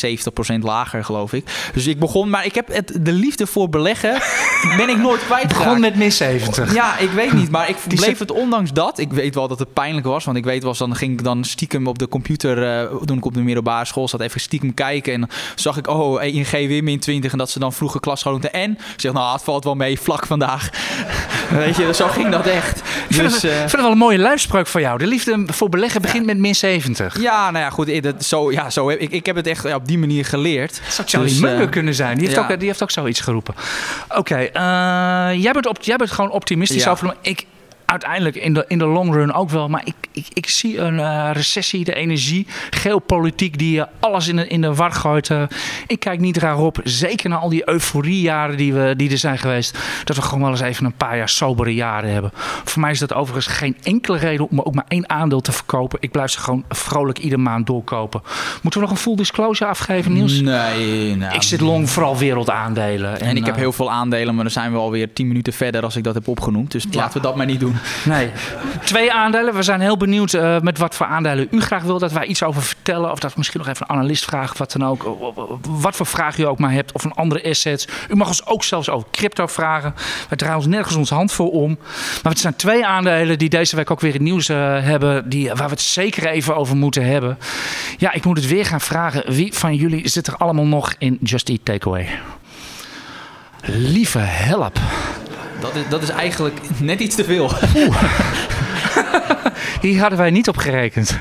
70% 0.59 0.59
lager, 0.61 1.03
geloof 1.05 1.33
ik. 1.33 1.69
Dus 1.73 1.87
ik 1.87 1.99
begon... 1.99 2.29
Maar 2.29 2.45
ik 2.45 2.55
heb 2.55 2.67
het, 2.67 2.97
de 3.01 3.11
liefde 3.11 3.47
voor 3.47 3.69
beleggen... 3.69 4.21
ben 4.77 4.89
ik 4.89 4.97
nooit 4.97 5.25
kwijtgeraakt. 5.25 5.63
begon 5.65 5.79
met 5.79 5.95
min 5.95 6.11
70. 6.11 6.73
Ja, 6.73 6.97
ik 6.97 7.09
weet 7.09 7.33
niet. 7.33 7.51
Maar 7.51 7.69
ik 7.69 7.75
Die 7.87 7.97
bleef 7.97 8.19
het 8.19 8.31
ondanks 8.31 8.73
dat. 8.73 8.99
Ik 8.99 9.13
weet 9.13 9.35
wel 9.35 9.47
dat 9.47 9.59
het 9.59 9.73
pijnlijk 9.73 10.05
was. 10.05 10.25
Want 10.25 10.37
ik 10.37 10.43
weet 10.43 10.63
wel, 10.63 10.75
dan 10.77 10.95
ging 10.95 11.11
ik 11.11 11.23
dan 11.23 11.43
stiekem 11.43 11.87
op 11.87 11.99
de 11.99 12.07
computer... 12.07 12.79
eh, 12.81 12.95
toen 13.05 13.17
ik 13.17 13.25
op 13.25 13.33
de 13.33 13.41
middelbare 13.41 13.85
school 13.85 14.07
zat, 14.07 14.21
even 14.21 14.39
stiekem 14.41 14.73
kijken. 14.73 15.13
En 15.13 15.19
dan 15.19 15.29
zag 15.55 15.77
ik, 15.77 15.87
oh, 15.87 16.23
ING 16.23 16.49
weer 16.51 16.83
min 16.83 16.99
20. 16.99 17.31
En 17.31 17.37
dat 17.37 17.49
ze 17.49 17.59
dan 17.59 17.73
vroeger 17.73 17.99
klas 17.99 18.23
hadden. 18.23 18.53
En 18.53 18.72
ik 18.77 18.99
zeg, 19.01 19.13
nou, 19.13 19.33
het 19.33 19.43
valt 19.43 19.63
wel 19.63 19.75
mee, 19.75 19.99
vlak 19.99 20.25
vandaag. 20.25 20.69
Weet 21.49 21.75
je, 21.75 21.93
zo 21.93 22.07
ging 22.07 22.29
dat 22.29 22.45
echt. 22.45 22.77
Ik 22.77 23.15
vind, 23.15 23.31
Dus, 23.31 23.41
het, 23.41 23.51
eh, 23.51 23.57
vind 23.57 23.71
het 23.71 23.81
wel 23.81 23.91
een 23.91 23.97
mooie 23.97 24.19
luidspreuk 24.19 24.67
van 24.67 24.81
jou. 24.81 24.97
De 24.97 25.07
liefde 25.07 25.43
voor 25.45 25.69
beleggen 25.69 26.01
begint 26.01 26.25
met 26.25 26.37
min 26.37 26.55
70. 26.55 27.21
ja, 27.21 27.51
nou 27.51 27.63
ja, 27.63 27.69
goed. 27.69 28.03
Dat, 28.03 28.25
zo, 28.25 28.51
ja, 28.51 28.69
zo 28.69 28.89
ik, 28.89 29.11
ik 29.11 29.25
heb 29.25 29.35
het 29.35 29.47
echt 29.47 29.63
ja, 29.63 29.75
op 29.75 29.87
die 29.87 29.97
manier 29.97 30.25
geleerd. 30.25 30.81
Zou 30.89 31.07
Charlie 31.07 31.29
Dus, 31.29 31.39
Munger 31.39 31.61
eh, 31.61 31.69
kunnen 31.69 31.95
zijn. 31.95 32.17
Die 32.17 32.27
heeft, 32.27 32.39
ja. 32.39 32.51
ook, 32.51 32.59
die 32.59 32.67
heeft 32.67 32.83
ook 32.83 32.91
zoiets 32.91 33.19
geroepen. 33.19 33.55
Oké, 34.09 34.35
eh, 34.35 34.51
jij, 35.43 35.51
bent 35.51 35.67
op, 35.67 35.77
jij 35.81 35.95
bent 35.95 36.11
gewoon 36.11 36.31
optimistisch 36.31 36.87
over. 36.87 37.15
Ik 37.21 37.45
uiteindelijk 37.85 38.35
in 38.35 38.53
de, 38.53 38.65
in 38.67 38.77
de 38.77 38.85
long 38.85 39.13
run 39.13 39.33
ook 39.33 39.49
wel. 39.49 39.69
Maar 39.69 39.81
ik, 39.85 39.95
ik, 40.11 40.27
ik 40.33 40.49
zie 40.49 40.77
een 40.79 40.99
eh, 40.99 41.29
recessie, 41.33 41.83
de 41.83 41.93
energie, 41.95 42.47
geopolitiek 42.69 43.57
die 43.57 43.81
eh, 43.81 43.87
alles 43.99 44.27
in 44.27 44.35
de, 44.35 44.47
in 44.47 44.61
de 44.61 44.73
war 44.73 44.91
gooit. 44.91 45.29
eh. 45.29 45.43
ik 45.87 45.99
kijk 45.99 46.19
niet 46.19 46.37
raar 46.37 46.57
op. 46.59 46.79
Zeker 46.83 47.29
na 47.29 47.35
al 47.35 47.49
die 47.49 47.69
euforiejaren 47.69 48.57
die, 48.57 48.73
we, 48.73 48.93
die 48.97 49.11
er 49.11 49.17
zijn 49.17 49.37
geweest. 49.37 49.77
Dat 50.03 50.15
we 50.15 50.21
gewoon 50.21 50.41
wel 50.41 50.49
eens 50.51 50.59
even 50.61 50.85
een 50.85 50.93
paar 50.97 51.17
jaar 51.17 51.29
sobere 51.29 51.73
jaren 51.73 52.11
hebben. 52.11 52.31
Voor 52.63 52.81
mij 52.81 52.91
is 52.91 52.99
dat 52.99 53.13
overigens 53.13 53.55
geen 53.55 53.77
enkele 53.83 54.17
reden 54.17 54.49
om 54.49 54.59
ook 54.61 54.73
maar 54.75 54.85
één 54.87 55.09
aandeel 55.09 55.41
te 55.41 55.51
verkopen. 55.51 55.97
Ik 56.01 56.11
blijf 56.11 56.29
ze 56.31 56.39
gewoon 56.39 56.63
vrolijk 56.69 57.19
iedere 57.19 57.41
maand 57.41 57.67
doorkopen. 57.67 58.21
Moeten 58.61 58.79
we 58.81 58.85
nog 58.87 58.95
een 58.95 59.01
full 59.03 59.15
disclosure 59.15 59.69
afgeven, 59.69 60.13
Niels? 60.13 60.41
Nee, 60.41 61.15
nou, 61.15 61.35
Ik 61.35 61.41
zit 61.41 61.61
long 61.61 61.89
vooral 61.89 62.17
wereldaandelen. 62.17 63.19
En 63.19 63.37
ik 63.37 63.45
heb 63.45 63.55
heel 63.55 63.71
veel 63.71 63.91
aandelen, 63.91 64.35
maar 64.35 64.43
dan 64.43 64.53
zijn 64.53 64.71
we 64.71 64.77
alweer 64.77 65.13
10 65.13 65.27
minuten 65.27 65.53
verder 65.53 65.83
als 65.83 65.95
ik 65.95 66.03
dat 66.03 66.13
heb 66.13 66.27
opgenoemd. 66.27 66.71
Dus 66.71 66.85
laten 66.91 67.13
we 67.21 67.27
dat 67.27 67.35
maar 67.35 67.45
niet 67.45 67.59
doen. 67.59 67.72
Nee, 68.05 68.31
twee 68.83 69.13
aandelen. 69.13 69.53
We 69.53 69.63
zijn 69.63 69.81
heel 69.81 69.97
benieuwd 69.97 70.33
eh, 70.33 70.59
met 70.59 70.77
wat 70.77 70.95
voor 70.95 71.05
aandelen 71.05 71.47
u 71.51 71.61
graag 71.61 71.83
wil 71.83 71.99
dat 71.99 72.11
wij 72.11 72.25
iets 72.25 72.43
over 72.43 72.61
vertellen. 72.61 73.11
Of 73.11 73.19
dat 73.19 73.31
we 73.31 73.37
misschien 73.37 73.59
nog 73.59 73.69
even 73.69 73.85
een 73.89 73.95
analist 73.95 74.33
of 74.33 74.57
wat 74.57 74.71
dan 74.71 74.85
ook. 74.85 75.17
Wat 75.67 75.95
voor 75.95 76.05
vraag 76.05 76.37
u 76.37 76.43
ook 76.43 76.59
maar 76.59 76.71
hebt. 76.71 76.91
Of 76.91 77.03
een 77.03 77.13
andere 77.13 77.49
assets. 77.49 77.87
U 78.09 78.15
mag 78.15 78.27
ons 78.27 78.45
ook 78.45 78.63
zelfs 78.63 78.89
over 78.89 79.07
crypto 79.11 79.47
vragen. 79.47 79.93
Wij 80.27 80.37
draaien 80.37 80.57
ons 80.57 80.67
nergens 80.67 80.95
onze 80.95 81.13
hand 81.13 81.31
voor 81.31 81.51
om. 81.51 81.77
Maar 82.23 82.31
het 82.31 82.41
zijn 82.41 82.55
twee 82.55 82.85
aandelen 82.85 83.37
die 83.37 83.49
deze 83.49 83.75
week 83.75 83.91
ook 83.91 83.99
weer 83.99 84.13
het 84.13 84.21
nieuws 84.21 84.49
eh, 84.49 84.57
hebben. 84.57 85.29
Die, 85.29 85.47
waar 85.47 85.57
we 85.57 85.63
het 85.63 85.81
zeker 85.81 86.27
even 86.27 86.55
over 86.55 86.75
moeten 86.75 87.05
hebben. 87.05 87.37
Ja, 87.97 88.13
ik 88.13 88.25
moet 88.25 88.37
het 88.37 88.47
weer 88.47 88.65
gaan 88.65 88.81
vragen. 88.81 89.33
Wie 89.33 89.53
van 89.53 89.75
jullie 89.75 90.07
zit 90.07 90.27
er 90.27 90.37
allemaal 90.37 90.65
nog 90.65 90.93
in 90.97 91.17
Just 91.21 91.49
Eat 91.49 91.59
Takeaway? 91.65 92.19
Lieve 93.65 94.19
help. 94.19 94.79
Dat 95.63 95.75
is, 95.75 95.81
dat 95.89 96.01
is 96.01 96.09
eigenlijk 96.09 96.59
net 96.77 96.99
iets 96.99 97.15
te 97.15 97.23
veel. 97.23 97.51
Hier 99.81 99.99
hadden 99.99 100.17
wij 100.17 100.29
niet 100.29 100.47
op 100.47 100.57
gerekend. 100.57 101.19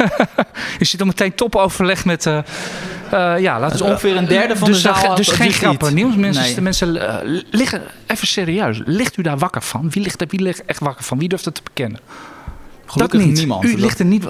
Je 0.78 0.84
zit 0.84 1.00
al 1.00 1.06
meteen 1.06 1.34
topoverleg 1.34 2.04
met. 2.04 2.26
eh, 2.26 2.38
eh, 3.10 3.40
ja, 3.40 3.60
laten 3.60 3.78
Dus 3.78 3.86
ongeveer 3.86 4.16
een 4.16 4.26
derde 4.26 4.56
van 4.56 4.68
dus, 4.70 4.82
de 4.82 4.88
eh, 4.88 4.98
zaal. 5.02 5.14
Dus 5.14 5.26
had 5.26 5.36
geen 5.36 5.52
grappen. 5.52 5.94
niet. 5.94 6.04
Nieuws, 6.04 6.16
mensen, 6.16 6.42
Nee. 6.42 6.54
de 6.54 6.60
mensen 6.60 7.08
eh, 7.22 7.40
liggen. 7.50 7.82
Even 8.06 8.26
serieus. 8.26 8.80
Ligt 8.84 9.16
u 9.16 9.22
daar 9.22 9.38
wakker 9.38 9.62
van? 9.62 9.90
Wie 9.90 10.02
ligt 10.02 10.20
er 10.20 10.26
wie 10.30 10.40
ligt 10.40 10.64
echt 10.64 10.80
wakker 10.80 11.04
van? 11.04 11.18
Wie 11.18 11.28
durft 11.28 11.44
het 11.44 11.54
te 11.54 11.60
bekennen? 11.64 12.00
Gelukkig 12.86 13.18
dat 13.20 13.28
niet. 13.28 13.38
niemand. 13.38 13.64
U 13.64 13.78
ligt 13.78 13.98
er 13.98 14.04
niet. 14.04 14.24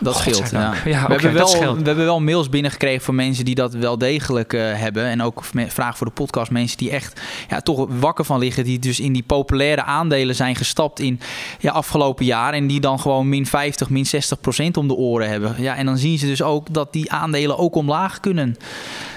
Dat 0.00 0.16
scheelt. 0.16 0.50
Ja. 0.50 0.74
Ja, 0.84 1.06
we, 1.06 1.12
hebben 1.12 1.32
wel, 1.32 1.46
scheelt. 1.46 1.78
we 1.78 1.86
hebben 1.86 2.04
wel 2.04 2.20
mails 2.20 2.48
binnengekregen 2.48 3.02
van 3.04 3.14
mensen 3.14 3.44
die 3.44 3.54
dat 3.54 3.72
wel 3.74 3.98
degelijk 3.98 4.52
eh, 4.52 4.60
hebben. 4.74 5.04
En 5.04 5.22
ook 5.22 5.42
vragen 5.68 5.96
voor 5.96 6.06
de 6.06 6.12
podcast. 6.12 6.50
Mensen 6.50 6.78
die 6.78 6.90
echt 6.90 7.20
ja, 7.48 7.60
toch 7.60 7.86
wakker 7.88 8.24
van 8.24 8.38
liggen. 8.38 8.64
Die 8.64 8.78
dus 8.78 9.00
in 9.00 9.12
die 9.12 9.22
populaire 9.22 9.82
aandelen 9.82 10.34
zijn 10.34 10.56
gestapt 10.56 11.00
in 11.00 11.20
ja, 11.58 11.72
afgelopen 11.72 12.24
jaar. 12.24 12.52
En 12.52 12.66
die 12.66 12.80
dan 12.80 13.00
gewoon 13.00 13.28
min 13.28 13.46
50, 13.46 13.90
min 13.90 14.06
60 14.06 14.40
procent 14.40 14.76
om 14.76 14.88
de 14.88 14.94
oren 14.94 15.28
hebben. 15.28 15.54
Ja, 15.58 15.76
en 15.76 15.86
dan 15.86 15.98
zien 15.98 16.18
ze 16.18 16.26
dus 16.26 16.42
ook 16.42 16.74
dat 16.74 16.92
die 16.92 17.12
aandelen 17.12 17.58
ook 17.58 17.74
omlaag 17.74 18.20
kunnen. 18.20 18.56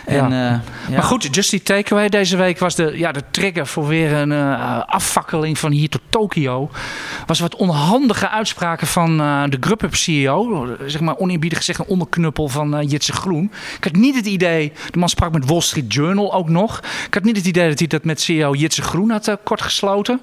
En, 0.06 0.16
Ja. 0.16 0.26
eh, 0.26 0.60
ja. 0.90 0.96
Maar 0.96 1.04
goed, 1.04 1.36
Just 1.36 1.54
Eat 1.54 1.66
Takeaway 1.66 2.10
deze 2.10 2.38
week 2.38 2.60
was 2.60 2.76
de, 2.76 2.94
ja, 2.98 3.12
de 3.12 3.24
trigger 3.32 3.68
voor 3.68 3.88
weer 3.88 4.14
een 4.14 4.32
eh, 4.32 4.80
afvakkeling 4.86 5.58
van 5.58 5.72
hier 5.72 5.90
tot 5.90 6.02
Tokio. 6.10 6.70
Was 7.26 7.40
wat 7.40 7.56
onhandige 7.56 8.30
uitspraken 8.30 8.88
van 8.88 9.18
de 9.50 9.58
Grubhub 9.60 9.96
CEO. 9.96 10.73
Zeg 10.86 11.02
maar 11.02 11.18
oneerbiedig 11.18 11.58
gezegd 11.58 11.80
een 11.80 11.86
onderknuppel 11.86 12.48
van 12.48 12.76
eh 12.76 12.90
Jitse 12.90 13.14
Groen. 13.14 13.52
Ik 13.78 13.84
had 13.84 13.94
niet 13.96 14.16
het 14.16 14.26
idee, 14.26 14.72
de 14.92 15.00
man 15.00 15.10
sprak 15.10 15.32
met 15.34 15.46
Wall 15.46 15.62
Street 15.62 15.94
Journal 15.94 16.34
ook 16.34 16.50
nog. 16.50 16.82
Ik 17.08 17.14
had 17.14 17.24
niet 17.24 17.38
het 17.38 17.46
idee 17.46 17.70
dat 17.70 17.80
hij 17.80 17.88
dat 17.88 18.04
met 18.04 18.22
CEO 18.22 18.54
Jitse 18.54 18.82
Groen 18.82 19.10
had 19.10 19.28
eh, 19.28 19.36
kort 19.44 19.62
gesloten. 19.62 20.22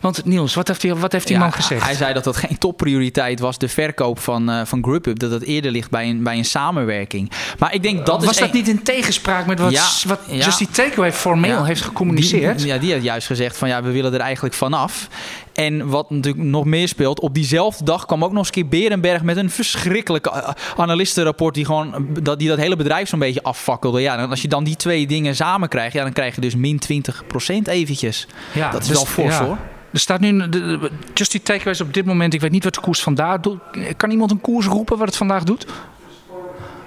Want 0.00 0.24
Niels, 0.24 0.54
wat 0.54 0.68
heeft, 0.68 0.82
hij, 0.82 0.94
wat 0.94 1.12
heeft 1.12 1.26
die 1.26 1.36
Ja, 1.36 1.42
man 1.42 1.52
gezegd? 1.52 1.84
Hij 1.84 1.94
zei 1.94 2.14
dat 2.14 2.24
dat 2.24 2.36
geen 2.36 2.58
topprioriteit 2.58 3.40
was, 3.40 3.58
de 3.58 3.68
verkoop 3.68 4.18
van, 4.18 4.50
eh 4.50 4.60
van 4.64 4.82
Grubhub. 4.84 5.18
Dat 5.18 5.30
dat 5.30 5.42
eerder 5.42 5.70
ligt 5.70 5.90
bij 5.90 6.08
een, 6.08 6.22
bij 6.22 6.36
een 6.38 6.44
samenwerking. 6.44 7.30
Maar 7.58 7.74
ik 7.74 7.82
denk 7.82 8.06
dat 8.06 8.24
was 8.24 8.30
is 8.34 8.38
dat 8.40 8.48
een- 8.50 8.56
niet 8.56 8.68
in 8.68 8.82
tegenspraak 8.82 9.46
met 9.46 9.58
wat, 9.60 9.72
Ja, 9.72 9.86
wat 10.06 10.20
ja. 10.28 10.44
Just 10.44 10.60
Eat 10.60 10.74
Takeaway 10.74 11.12
formeel 11.12 11.64
heeft 11.64 11.80
gecommuniceerd? 11.82 12.58
Die, 12.58 12.66
ja, 12.66 12.78
die 12.78 12.92
had 12.92 13.02
juist 13.02 13.26
gezegd 13.26 13.56
van 13.56 13.68
ja, 13.68 13.82
we 13.82 13.90
willen 13.90 14.14
er 14.14 14.20
eigenlijk 14.20 14.54
vanaf. 14.54 15.08
En 15.52 15.88
wat 15.88 16.10
natuurlijk 16.10 16.44
nog 16.44 16.64
meer 16.64 16.88
speelt, 16.88 17.20
op 17.20 17.34
diezelfde 17.34 17.84
dag 17.84 18.06
kwam 18.06 18.24
ook 18.24 18.28
nog 18.30 18.38
eens 18.38 18.46
een 18.46 18.52
keer 18.54 18.68
Berenberg 18.68 19.22
met 19.22 19.36
een 19.36 19.50
verschrikkelijk 19.50 19.77
eh, 19.84 20.48
analistenrapport 20.76 21.54
die 21.54 21.64
gewoon 21.64 21.94
eh, 21.94 22.00
dat, 22.22 22.38
die 22.38 22.48
dat 22.48 22.58
hele 22.58 22.76
bedrijf 22.76 23.08
zo'n 23.08 23.18
beetje 23.18 23.42
afvakkelde. 23.42 24.00
Ja, 24.00 24.18
en 24.18 24.30
als 24.30 24.42
je 24.42 24.48
dan 24.48 24.64
die 24.64 24.76
twee 24.76 25.06
dingen 25.06 25.36
samen 25.36 25.68
krijgt, 25.68 25.92
ja, 25.92 26.02
dan 26.02 26.12
krijg 26.12 26.34
je 26.34 26.40
dus 26.40 26.54
min 26.54 26.80
20% 26.92 27.68
eventjes. 27.68 28.26
Ja, 28.52 28.70
dat 28.70 28.82
is 28.82 28.88
dus- 28.88 28.96
wel 28.96 29.06
fors 29.06 29.38
ja. 29.38 29.44
hoor. 29.44 29.58
Er 29.92 29.98
staat 30.00 30.20
nu, 30.20 30.48
de, 30.48 30.90
Just 31.14 31.34
Eat 31.34 31.44
Takeaway 31.44 31.72
is 31.72 31.80
op 31.80 31.94
dit 31.94 32.04
moment, 32.04 32.34
ik 32.34 32.40
weet 32.40 32.50
niet 32.50 32.64
wat 32.64 32.74
de 32.74 32.80
koers 32.80 33.00
vandaag 33.02 33.40
doet. 33.40 33.58
Kan 33.96 34.10
iemand 34.10 34.30
een 34.30 34.40
koers 34.40 34.66
roepen 34.66 34.98
wat 34.98 35.06
het 35.06 35.16
vandaag 35.16 35.42
doet? 35.42 35.66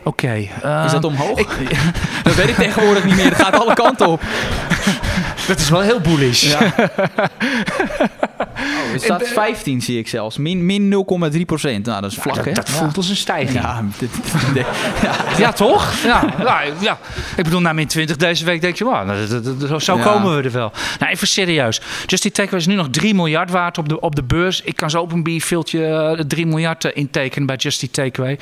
Oké. 0.04 0.48
eh, 0.62 0.84
Is 0.86 0.92
dat 0.92 1.04
omhoog? 1.04 1.38
dat 2.24 2.36
weet 2.36 2.50
ik 2.50 2.56
tegenwoordig 2.56 3.04
niet 3.06 3.16
meer. 3.16 3.26
Het 3.26 3.36
gaat 3.42 3.60
alle 3.60 3.74
kanten 3.74 4.08
op. 4.08 4.22
dat 5.48 5.60
is 5.60 5.70
wel 5.70 5.82
heel 5.82 6.00
bullish. 6.00 6.52
Ja. 6.52 6.74
Oh, 8.56 8.92
het 8.92 9.02
staat 9.02 9.28
15 9.28 9.82
zie 9.82 9.98
ik 9.98 10.08
zelfs. 10.08 10.38
Min, 10.38 10.66
min 10.66 11.06
0,3 11.34 11.42
procent. 11.46 11.86
Nou, 11.86 12.02
dat 12.02 12.12
is 12.12 12.18
vlak 12.18 12.36
dat, 12.36 12.46
hè? 12.46 12.52
dat 12.52 12.68
Ja. 12.68 12.74
voelt 12.74 12.98
als 12.98 13.10
een 13.10 13.16
stijging. 13.16 13.54
Ja, 13.54 13.62
Ja, 13.62 13.84
dit- 14.00 14.68
ja. 15.38 15.52
toch? 15.52 15.94
Ja, 16.04 16.24
ja, 16.40 16.62
ja. 16.80 16.98
Ik 17.38 17.44
bedoel, 17.44 17.62
na 17.62 17.74
min 17.74 17.88
20 17.88 18.16
deze 18.18 18.46
week 18.46 18.62
denk 18.62 18.76
je, 18.76 18.84
wow, 18.84 19.06
nou, 19.06 19.28
dat- 19.28 19.44
dat- 19.44 19.70
dat- 19.70 19.84
zo 19.84 19.98
Ja. 19.98 20.04
komen 20.04 20.36
we 20.38 20.44
er 20.44 20.52
wel. 20.52 20.72
Nou, 21.00 21.12
even 21.12 21.28
serieus. 21.28 21.82
Just 22.06 22.24
Eat 22.26 22.34
Takeaway 22.34 22.60
is 22.60 22.68
nu 22.68 22.76
nog 22.76 22.88
3 22.92 23.14
miljard 23.14 23.50
waard 23.52 23.78
op 23.78 23.90
de, 23.90 24.00
op 24.00 24.16
de 24.16 24.24
beurs. 24.24 24.62
Ik 24.62 24.76
kan 24.76 24.90
zo 24.90 25.02
op 25.02 25.12
een 25.12 25.24
bierviltje 25.24 25.86
eh, 25.86 26.24
3 26.28 26.46
miljard 26.46 26.86
eh, 26.86 26.92
intekenen 26.94 27.48
bij 27.48 27.56
Just 27.56 27.82
Eat 27.82 27.94
Takeaway. 27.94 28.40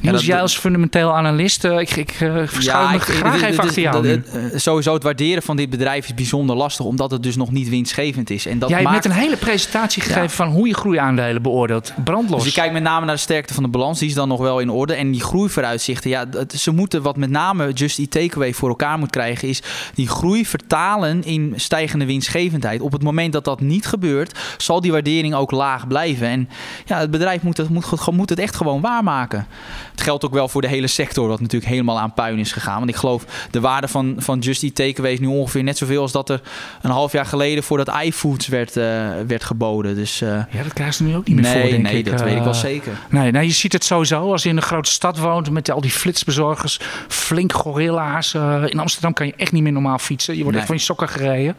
Niels, 0.00 0.24
jij 0.26 0.40
als 0.40 0.58
fundamenteel 0.58 1.16
analist, 1.16 1.64
eh, 1.64 1.78
ik, 1.78 1.90
ik 1.96 2.10
eh, 2.20 2.32
verschuil 2.44 2.88
me 2.88 2.94
ik- 2.94 3.02
graag 3.02 3.42
even 3.42 3.64
achter 3.64 3.82
jou 3.82 4.08
eh, 4.08 4.18
Sowieso 4.54 4.94
het 4.94 5.02
waarderen 5.02 5.42
van 5.42 5.56
dit 5.56 5.70
bedrijf 5.70 6.04
is 6.04 6.14
bijzonder 6.14 6.56
lastig, 6.56 6.84
omdat 6.84 7.10
het 7.10 7.22
dus 7.22 7.36
nog 7.36 7.50
niet 7.50 7.68
winstgevend 7.68 8.30
is. 8.30 8.46
En 8.46 8.58
dat 8.58 8.68
Jij 8.68 8.82
maakt... 8.82 8.94
net 8.94 9.04
een 9.04 9.20
hele 9.20 9.36
presentatie 9.54 10.02
gegeven 10.02 10.30
van 10.30 10.48
hoe 10.48 10.68
je 10.68 10.74
groeiaandelen 10.74 11.42
beoordeelt. 11.42 11.92
Brandlos. 12.04 12.42
Dus 12.42 12.54
je 12.54 12.60
kijkt 12.60 12.72
met 12.72 12.82
name 12.82 13.06
naar 13.06 13.14
de 13.14 13.20
sterkte 13.20 13.54
van 13.54 13.62
de 13.62 13.68
balans, 13.68 13.98
die 13.98 14.08
is 14.08 14.14
dan 14.14 14.28
nog 14.28 14.40
wel 14.40 14.60
in 14.60 14.70
orde. 14.70 14.94
En 14.94 15.10
die 15.10 15.22
groeivooruitzichten, 15.22 16.10
ja, 16.10 16.26
ze 16.56 16.70
moeten 16.70 17.02
wat 17.02 17.16
met 17.16 17.30
name 17.30 17.72
Just 17.72 17.98
Eat 17.98 18.10
Takeaway 18.10 18.52
voor 18.52 18.68
elkaar 18.68 18.98
moet 18.98 19.10
krijgen, 19.10 19.48
is 19.48 19.62
die 19.94 20.08
groei 20.08 20.46
vertalen 20.46 21.24
in 21.24 21.52
stijgende 21.56 22.04
winstgevendheid. 22.04 22.80
Op 22.80 22.92
het 22.92 23.02
moment 23.02 23.32
dat 23.32 23.44
dat 23.44 23.60
niet 23.60 23.86
gebeurt, 23.86 24.38
zal 24.56 24.80
die 24.80 24.92
waardering 24.92 25.34
ook 25.34 25.50
laag 25.50 25.86
blijven. 25.86 26.26
En 26.26 26.48
ja, 26.84 26.98
het 26.98 27.10
bedrijf 27.10 27.42
moet 27.42 27.56
het, 27.56 27.68
moet, 27.68 28.10
moet 28.12 28.30
het 28.30 28.38
echt 28.38 28.56
gewoon 28.56 28.80
waarmaken. 28.80 29.46
Het 29.90 30.00
geldt 30.00 30.24
ook 30.24 30.32
wel 30.32 30.48
voor 30.48 30.62
de 30.62 30.68
hele 30.68 30.86
sector, 30.86 31.28
wat 31.28 31.40
natuurlijk 31.40 31.70
helemaal 31.70 32.00
aan 32.00 32.14
puin 32.14 32.38
is 32.38 32.52
gegaan. 32.52 32.78
Want 32.78 32.90
ik 32.90 32.96
geloof, 32.96 33.24
de 33.50 33.60
waarde 33.60 33.88
van, 33.88 34.14
van 34.18 34.38
Just 34.38 34.62
Eat 34.62 34.74
Takeaway 34.74 35.12
is 35.12 35.20
nu 35.20 35.26
ongeveer 35.26 35.62
net 35.62 35.78
zoveel 35.78 36.02
als 36.02 36.12
dat 36.12 36.28
er 36.28 36.40
een 36.82 36.90
half 36.90 37.12
jaar 37.12 37.26
geleden 37.26 37.64
voordat 37.64 37.92
iFoods 38.02 38.48
werd, 38.48 38.76
eh, 38.76 38.84
werd 39.26 39.33
geboden. 39.42 39.94
Dus 39.94 40.20
eh, 40.20 40.28
Ja, 40.28 40.62
dat 40.62 40.72
krijgen 40.72 40.94
ze 40.94 41.02
nu 41.02 41.16
ook 41.16 41.26
niet 41.26 41.36
meer 41.36 41.44
nee, 41.44 41.60
voor, 41.60 41.70
denk 41.70 41.82
nee, 41.82 41.98
ik. 41.98 42.04
dat 42.10 42.20
weet 42.22 42.36
ik 42.36 42.42
wel 42.42 42.52
Eh, 42.52 42.58
zeker. 42.58 42.92
Nee, 43.08 43.30
nee, 43.30 43.46
je 43.46 43.52
ziet 43.52 43.72
het 43.72 43.84
sowieso 43.84 44.32
als 44.32 44.42
je 44.42 44.48
in 44.48 44.56
een 44.56 44.62
grote 44.62 44.90
stad 44.90 45.18
woont 45.18 45.50
met 45.50 45.70
al 45.70 45.80
die 45.80 45.90
flitsbezorgers, 45.90 46.80
flink 47.08 47.52
gorilla's. 47.52 48.34
Eh, 48.34 48.62
in 48.66 48.78
Amsterdam 48.78 49.12
kan 49.12 49.26
je 49.26 49.34
echt 49.36 49.52
niet 49.52 49.62
meer 49.62 49.72
normaal 49.72 49.98
fietsen. 49.98 50.36
Je 50.36 50.42
wordt 50.42 50.50
Nee. 50.52 50.60
echt 50.60 50.68
van 50.68 50.76
je 50.78 50.82
sokken 50.84 51.08
gereden. 51.08 51.56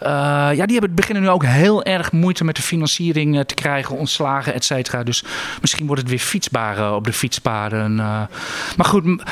Ja, 0.00 0.64
die 0.66 0.78
hebben, 0.78 0.94
beginnen 0.94 1.22
nu 1.22 1.28
ook 1.28 1.44
heel 1.44 1.82
erg 1.84 2.12
moeite 2.12 2.44
met 2.44 2.56
de 2.56 2.62
financiering 2.62 3.44
te 3.46 3.54
krijgen, 3.54 3.96
ontslagen, 3.96 4.54
et 4.54 4.64
cetera. 4.64 5.02
Dus 5.02 5.24
misschien 5.60 5.86
wordt 5.86 6.00
het 6.00 6.10
weer 6.10 6.18
fietsbaar 6.18 6.94
op 6.94 7.04
de 7.04 7.12
fietspaden. 7.12 7.94
maar 7.96 8.28
goed. 8.78 9.22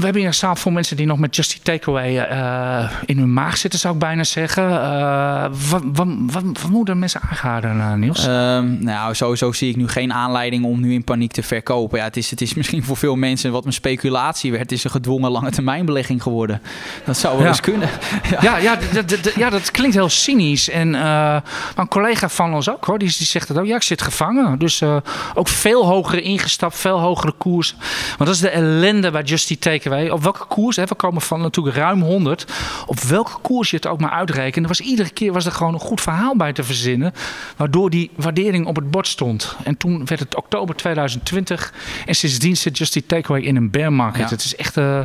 We 0.00 0.04
hebben 0.06 0.22
hier 0.22 0.30
een 0.30 0.36
zaal 0.36 0.56
vol 0.56 0.72
mensen 0.72 0.96
die 0.96 1.06
nog 1.06 1.18
met 1.18 1.36
Just 1.36 1.52
Eat 1.52 1.64
Takeaway 1.64 2.18
eh, 2.18 2.90
in 3.06 3.18
hun 3.18 3.32
maag 3.32 3.56
zitten, 3.56 3.80
zou 3.80 3.94
ik 3.94 4.00
bijna 4.00 4.24
zeggen. 4.24 4.70
Eh, 4.82 5.42
wat, 5.70 5.82
wat, 5.92 6.06
wat, 6.26 6.42
wat 6.62 6.70
moeten 6.70 6.98
mensen 6.98 7.20
aangaan, 7.30 7.62
eh, 7.80 7.92
Niels? 7.94 8.26
Ehm, 8.26 8.84
nou, 8.84 9.14
sowieso 9.14 9.52
zie 9.52 9.70
ik 9.70 9.76
nu 9.76 9.88
geen 9.88 10.12
aanleiding 10.12 10.64
om 10.64 10.80
nu 10.80 10.92
in 10.92 11.04
paniek 11.04 11.32
te 11.32 11.42
verkopen. 11.42 11.98
Ja, 11.98 12.04
het, 12.04 12.16
is, 12.16 12.30
het 12.30 12.40
is 12.40 12.54
misschien 12.54 12.84
voor 12.84 12.96
veel 12.96 13.16
mensen 13.16 13.52
wat 13.52 13.64
een 13.64 13.72
speculatie 13.72 14.50
werd. 14.50 14.62
Het 14.62 14.72
is 14.72 14.84
een 14.84 14.90
gedwongen 14.90 15.30
lange 15.30 15.50
termijn 15.50 15.84
belegging 15.86 16.22
geworden. 16.22 16.62
Dat 17.04 17.16
zou 17.16 17.34
wel 17.34 17.42
Ja. 17.42 17.48
eens 17.48 17.60
kunnen. 17.60 17.88
Ja, 18.40 18.56
ja, 18.56 18.76
dat, 18.92 19.08
dat- 19.08 19.24
dat- 19.24 19.34
ja, 19.34 19.50
dat 19.50 19.70
klinkt 19.70 19.94
heel 19.94 20.08
cynisch. 20.08 20.68
En 20.70 20.94
eh, 20.94 21.00
maar 21.02 21.42
een 21.76 21.88
collega 21.88 22.28
van 22.28 22.54
ons 22.54 22.70
ook 22.70 22.84
hoor, 22.84 22.98
die, 22.98 23.08
die 23.18 23.26
zegt 23.26 23.48
het 23.48 23.58
ook. 23.58 23.66
Ja, 23.66 23.76
ik 23.76 23.82
zit 23.82 24.02
gevangen. 24.02 24.58
Dus 24.58 24.80
eh, 24.80 24.96
ook 25.34 25.48
veel 25.48 25.86
hoger 25.86 26.22
ingestapt, 26.22 26.76
veel 26.78 27.00
hogere 27.00 27.32
koers. 27.38 27.74
Want 28.08 28.18
dat 28.18 28.28
is 28.28 28.40
de 28.40 28.48
ellende 28.48 29.10
bij 29.10 29.22
Just 29.22 29.50
Eat 29.50 29.60
Takeaway, 29.90 30.10
op 30.16 30.22
welke 30.22 30.44
koers, 30.48 30.76
hè, 30.76 30.84
we 30.84 30.94
komen 30.94 31.22
van 31.22 31.40
natuurlijk 31.40 31.76
ruim 31.76 32.02
100, 32.02 32.44
op 32.86 33.00
welke 33.00 33.38
koers 33.42 33.70
je 33.70 33.76
het 33.76 33.86
ook 33.86 34.00
maar 34.00 34.10
uitrekent, 34.10 34.62
er 34.64 34.68
was 34.68 34.80
iedere 34.80 35.10
keer 35.10 35.32
was 35.32 35.46
er 35.46 35.52
gewoon 35.52 35.74
een 35.74 35.80
goed 35.80 36.00
verhaal 36.00 36.36
bij 36.36 36.52
te 36.52 36.64
verzinnen, 36.64 37.12
waardoor 37.56 37.90
die 37.90 38.10
waardering 38.14 38.66
op 38.66 38.76
het 38.76 38.90
bord 38.90 39.06
stond. 39.06 39.56
En 39.64 39.76
toen 39.76 40.04
werd 40.04 40.20
het 40.20 40.36
oktober 40.36 40.74
2020 40.74 41.72
en 42.06 42.14
sindsdien 42.14 42.56
zit 42.56 42.78
Just 42.78 42.96
Eat 42.96 43.08
Takeaway 43.08 43.42
in 43.42 43.56
een 43.56 43.70
bear 43.70 43.92
market. 43.92 44.20
Ja. 44.22 44.28
Het 44.28 44.44
is 44.44 44.56
echt... 44.56 44.76
eh, 44.76 45.00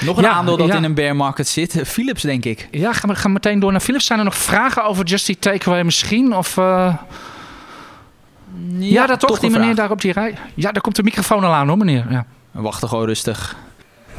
Nog 0.00 0.16
een 0.16 0.22
Ja, 0.22 0.30
aandeel 0.30 0.56
dat 0.56 0.66
ja. 0.66 0.74
in 0.76 0.84
een 0.84 0.94
bear 0.94 1.16
market 1.16 1.48
zit. 1.48 1.80
Philips, 1.84 2.22
denk 2.22 2.44
ik. 2.44 2.68
ja, 2.70 2.92
gaan 2.92 3.10
we 3.10 3.16
gaan 3.16 3.32
meteen 3.32 3.58
door 3.60 3.70
naar 3.72 3.80
Philips. 3.80 4.06
Zijn 4.06 4.18
er 4.18 4.24
nog 4.24 4.36
vragen 4.36 4.84
over 4.84 5.04
Just 5.04 5.28
Eat 5.28 5.40
Takeaway 5.40 5.82
misschien? 5.82 6.36
Of, 6.36 6.56
eh, 6.56 6.94
ja, 8.78 9.06
dat 9.06 9.20
toch, 9.20 9.38
die 9.38 9.50
meneer 9.50 9.74
daar 9.74 9.90
op 9.90 10.00
die 10.00 10.12
rij. 10.12 10.34
Ja, 10.54 10.72
daar 10.72 10.82
komt 10.82 10.96
de 10.96 11.02
microfoon 11.02 11.44
al 11.44 11.52
aan 11.52 11.68
hoor 11.68 11.76
meneer. 11.76 12.06
Ja. 12.10 12.26
Wacht 12.50 12.84
gewoon 12.86 13.06
rustig. 13.06 13.56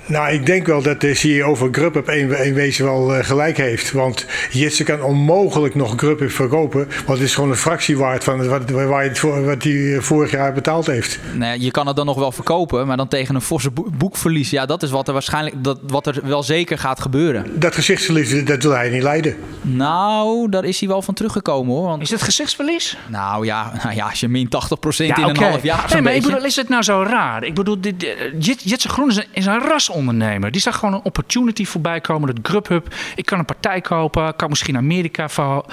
Nou, 0.06 0.34
ik 0.34 0.46
denk 0.46 0.68
wel 0.68 0.82
dat 0.82 1.02
de 1.02 1.14
CEO 1.14 1.56
van 1.56 1.74
Grubhub 1.74 2.10
in, 2.10 2.44
in 2.46 2.54
wezen 2.54 2.86
wel 2.86 3.16
eh, 3.16 3.26
gelijk 3.26 3.58
heeft. 3.58 3.92
Want 3.92 4.26
Jitse 4.52 4.84
kan 4.84 5.02
onmogelijk 5.02 5.76
nog 5.76 5.94
Grubhub 5.96 6.32
verkopen. 6.32 6.88
Want 7.06 7.20
het 7.20 7.28
is 7.28 7.36
gewoon 7.36 7.50
een 7.50 7.56
fractie 7.56 7.98
waard 7.98 8.24
van 8.24 8.48
wat, 8.48 8.70
waar 8.70 9.04
het 9.04 9.20
wat 9.22 9.64
hij 9.64 9.98
vorig 10.00 10.32
jaar 10.32 10.54
betaald 10.54 10.86
heeft. 10.86 11.20
Nou 11.34 11.46
ja, 11.46 11.64
je 11.64 11.72
kan 11.72 11.88
het 11.88 11.96
dan 11.96 12.06
nog 12.06 12.18
wel 12.18 12.32
verkopen, 12.32 12.88
maar 12.88 12.98
dan 12.98 13.08
tegen 13.08 13.36
een 13.36 13.42
forse 13.42 13.72
boe- 13.72 13.90
boekverlies. 13.98 14.50
Ja, 14.50 14.66
dat 14.66 14.84
is 14.84 14.92
wat 14.92 15.08
er 15.08 15.14
waarschijnlijk, 15.14 15.56
dat, 15.64 15.80
wat 15.88 16.08
er 16.08 16.20
wel 16.24 16.44
zeker 16.44 16.78
gaat 16.78 17.02
gebeuren. 17.02 17.60
Dat 17.60 17.76
gezichtsverlies, 17.76 18.46
dat 18.46 18.64
wil 18.64 18.72
hij 18.72 18.90
niet 18.90 19.04
leiden. 19.04 19.36
Nou, 19.62 20.50
daar 20.50 20.64
is 20.64 20.80
hij 20.80 20.90
wel 20.90 21.02
van 21.02 21.14
teruggekomen 21.14 21.74
hoor. 21.76 21.88
Want, 21.88 22.02
Is 22.02 22.10
het 22.10 22.22
gezichtsverlies? 22.22 22.98
nou, 23.08 23.46
ja, 23.46 23.72
nou 23.84 23.96
ja, 23.96 24.10
als 24.10 24.20
je 24.20 24.28
min 24.28 24.46
80% 24.46 24.50
in 24.98 25.14
een 25.18 25.38
half 25.38 25.64
jaar 25.64 25.90
Nee, 25.94 26.02
maar 26.02 26.16
ik 26.16 26.22
bedoel, 26.22 26.46
is 26.46 26.56
het 26.56 26.70
nou 26.70 26.84
zo 26.84 27.04
raar? 27.08 27.44
Ik 27.44 27.54
bedoel, 27.54 27.82
dit, 27.82 28.16
Jitse 28.40 28.90
Groen 28.90 29.10
is 29.10 29.16
een, 29.16 29.26
is 29.32 29.46
een 29.46 29.62
rasondernemer. 29.86 30.52
Die 30.52 30.62
zag 30.62 30.76
gewoon 30.76 30.94
een 30.94 31.04
opportunity 31.04 31.66
voorbij 31.66 32.02
komen. 32.02 32.36
Dat 32.36 32.40
Grubhub, 32.52 32.96
ik 33.16 33.26
kan 33.26 33.40
een 33.40 33.46
partij 33.46 33.82
kopen, 33.82 34.36
kan 34.36 34.50
misschien 34.50 34.78
Amerika 34.78 35.30
ver, 35.30 35.64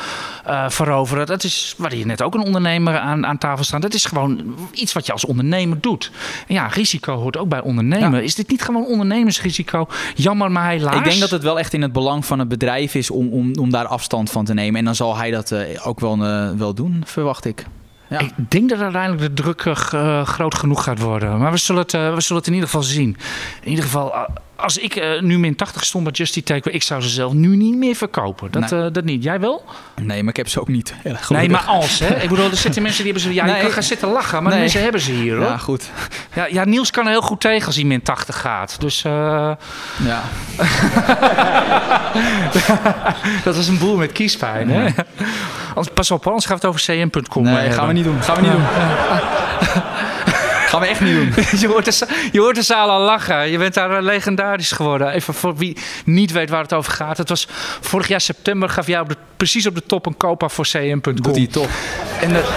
eh, 0.44 0.68
veroveren. 0.68 1.26
Dat 1.26 1.44
is 1.44 1.74
waar 1.76 1.92
hier 1.92 2.06
net 2.06 2.22
ook 2.22 2.34
een 2.34 2.42
ondernemer 2.42 2.98
aan, 2.98 3.26
aan 3.26 3.38
tafel 3.38 3.64
staat. 3.64 3.82
Dat 3.82 3.94
is 3.94 4.04
gewoon 4.04 4.54
iets 4.72 4.92
wat 4.92 5.06
je 5.06 5.12
als 5.12 5.24
ondernemer 5.24 5.80
doet. 5.80 6.10
En 6.46 6.54
ja, 6.54 6.66
risico 6.66 7.14
hoort 7.16 7.36
ook 7.36 7.48
bij 7.48 7.60
ondernemen. 7.60 8.18
Ja. 8.18 8.20
Is 8.20 8.34
dit 8.34 8.50
niet 8.50 8.62
gewoon 8.62 8.86
ondernemersrisico? 8.86 9.86
Jammer, 10.14 10.50
maar 10.50 10.70
helaas. 10.70 10.96
Ik 10.96 11.04
denk 11.04 11.20
dat 11.20 11.30
het 11.30 11.42
wel 11.42 11.58
echt 11.58 11.72
in 11.72 11.82
het 11.82 11.92
belang 11.92 12.24
van 12.24 12.38
het 12.38 12.48
bedrijf 12.48 12.94
is 12.94 13.10
om, 13.10 13.28
om, 13.28 13.52
om 13.60 13.70
daar 13.70 13.86
afstand 13.86 14.30
van 14.30 14.44
te 14.44 14.54
nemen. 14.54 14.78
En 14.78 14.84
dan 14.84 14.94
zal 14.94 15.16
hij 15.16 15.30
dat 15.30 15.50
eh, 15.50 15.86
ook 15.86 16.00
wel, 16.00 16.24
eh, 16.24 16.50
wel 16.50 16.74
doen, 16.74 17.02
verwacht 17.04 17.44
ik. 17.44 17.64
Ja. 18.10 18.18
Ik 18.18 18.32
denk 18.36 18.68
dat 18.68 18.80
uiteindelijk 18.80 19.22
de 19.36 19.42
druk 19.42 19.60
eh, 19.64 19.72
eh, 19.92 20.26
groot 20.26 20.54
genoeg 20.54 20.82
gaat 20.84 20.98
worden. 20.98 21.38
Maar 21.38 21.50
we 21.52 21.56
zullen, 21.58 21.82
het, 21.82 21.94
eh, 21.94 22.14
we 22.14 22.20
zullen 22.20 22.36
het 22.38 22.46
in 22.46 22.52
ieder 22.54 22.68
geval 22.68 22.82
zien. 22.82 23.16
In 23.62 23.68
ieder 23.70 23.84
geval, 23.84 24.14
als 24.56 24.78
ik 24.78 25.20
nu 25.20 25.38
min 25.38 25.56
80 25.56 25.84
stond 25.84 26.04
bij 26.04 26.12
Justy 26.12 26.42
Take, 26.42 26.70
ik 26.70 26.82
zou 26.82 27.00
ze 27.02 27.08
zelf 27.08 27.32
nu 27.32 27.56
niet 27.56 27.76
meer 27.76 27.94
verkopen. 27.94 28.50
Dat, 28.50 28.70
Nee. 28.70 28.90
dat 28.90 29.04
niet. 29.04 29.22
Jij 29.22 29.40
wel? 29.40 29.64
Nee, 30.02 30.20
maar 30.20 30.30
ik 30.30 30.36
heb 30.36 30.48
ze 30.48 30.60
ook 30.60 30.68
niet. 30.68 30.94
Ja, 31.04 31.18
Nee, 31.28 31.48
maar 31.48 31.60
als. 31.62 31.98
Hè? 31.98 32.14
Ik 32.22 32.28
bedoel, 32.28 32.50
er 32.50 32.56
zitten 32.56 32.82
mensen 32.82 33.04
die 33.04 33.12
hebben 33.12 33.30
ze. 33.32 33.38
Ja, 33.38 33.46
je 33.46 33.52
Nee. 33.52 33.62
kan 33.62 33.70
gaan 33.70 33.82
zitten 33.82 34.08
lachen, 34.12 34.42
maar 34.42 34.52
Nee. 34.52 34.60
mensen 34.60 34.82
hebben 34.82 35.00
ze 35.00 35.12
hier 35.12 35.34
hoor. 35.34 35.44
Ja, 35.44 35.50
Ja. 35.50 35.56
goed. 35.58 35.90
Ja, 36.50 36.64
Niels 36.64 36.90
kan 36.90 37.04
er 37.04 37.10
heel 37.10 37.20
goed 37.20 37.40
tegen 37.40 37.66
als 37.66 37.76
hij 37.76 37.84
min 37.84 38.02
80 38.02 38.40
gaat. 38.40 38.76
Dus 38.80 39.02
Ja. 39.02 39.58
dat 43.44 43.56
is 43.56 43.68
een 43.68 43.78
boel 43.78 43.96
met 43.96 44.12
kiespijn. 44.12 44.70
Hè? 44.70 44.88
Pas 45.94 46.10
op, 46.10 46.26
anders 46.26 46.44
gaat 46.46 46.62
het 46.62 46.64
over 46.64 46.80
cm.com. 46.80 47.42
Nee, 47.42 47.70
gaan 47.70 47.86
we 47.86 47.92
niet 47.92 48.04
doen. 48.04 48.22
Gaan 48.22 48.34
we 48.36 48.40
niet 48.42 48.50
doen. 48.52 48.64
gaan 50.66 50.80
we 50.80 50.86
echt 50.86 51.00
niet 51.00 51.14
doen. 51.14 51.44
je, 51.60 51.66
hoort 51.68 51.84
de, 51.84 52.06
je 52.32 52.40
hoort 52.40 52.54
de 52.54 52.62
zaal 52.62 52.90
al 52.90 53.00
lachen. 53.00 53.50
Je 53.50 53.58
bent 53.58 53.74
daar 53.74 53.96
eh, 53.96 54.02
legendarisch 54.02 54.72
geworden. 54.72 55.08
Even 55.10 55.34
voor 55.34 55.56
wie 55.56 55.76
niet 56.04 56.32
weet 56.32 56.50
waar 56.50 56.62
het 56.62 56.72
over 56.72 56.92
gaat. 56.92 57.16
Het 57.18 57.28
was 57.28 57.46
vorig 57.80 58.08
jaar 58.08 58.20
september 58.20 58.68
gaf 58.68 58.86
jij 58.86 59.00
op 59.00 59.08
de, 59.08 59.16
precies 59.36 59.66
op 59.66 59.74
de 59.74 59.82
top 59.86 60.06
een 60.06 60.16
kopa 60.16 60.48
voor 60.48 60.64
cm.com. 60.64 61.14
Doet 61.22 61.36
hij 61.36 61.46
toch. 61.46 61.68
En, 62.20 62.30
het- 62.34 62.48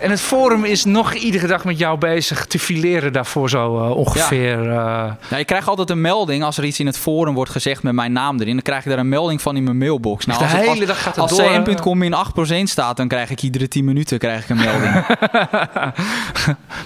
en 0.00 0.10
het 0.10 0.20
forum 0.20 0.64
is 0.64 0.84
nog 0.84 1.14
iedere 1.14 1.46
dag 1.46 1.64
met 1.64 1.78
jou 1.78 1.98
bezig 1.98 2.46
te 2.46 2.58
fileren 2.58 3.12
daarvoor 3.12 3.50
zo 3.50 3.78
eh, 3.78 3.96
ongeveer. 3.96 4.64
Ja, 4.64 5.16
ik 5.36 5.46
krijg 5.46 5.68
altijd 5.68 5.90
een 5.90 6.00
melding 6.00 6.42
als 6.42 6.58
er 6.58 6.64
iets 6.64 6.80
in 6.80 6.86
het 6.86 6.98
forum 6.98 7.34
wordt 7.34 7.50
gezegd 7.50 7.82
met 7.82 7.92
mijn 7.92 8.12
naam 8.12 8.40
erin. 8.40 8.52
Dan 8.52 8.62
krijg 8.62 8.84
ik 8.84 8.90
daar 8.90 8.98
een 8.98 9.08
melding 9.08 9.42
van 9.42 9.56
in 9.56 9.64
mijn 9.64 9.78
mailbox. 9.78 10.26
Nou, 10.26 10.38
De 10.38 10.44
als 10.44 10.54
hele 10.54 10.68
als, 10.68 10.78
dag 10.78 11.02
gaat 11.02 11.14
het 11.14 11.30
als 11.30 11.36
door, 11.36 11.62
cm.com 11.62 12.02
in 12.02 12.14
8% 12.60 12.62
staat, 12.62 12.96
dan 12.96 13.08
krijg 13.08 13.30
ik 13.30 13.42
iedere 13.42 13.68
10 13.68 13.84
minuten 13.84 14.18
krijg 14.18 14.42
ik 14.42 14.48
een 14.48 14.56
melding. 14.56 15.04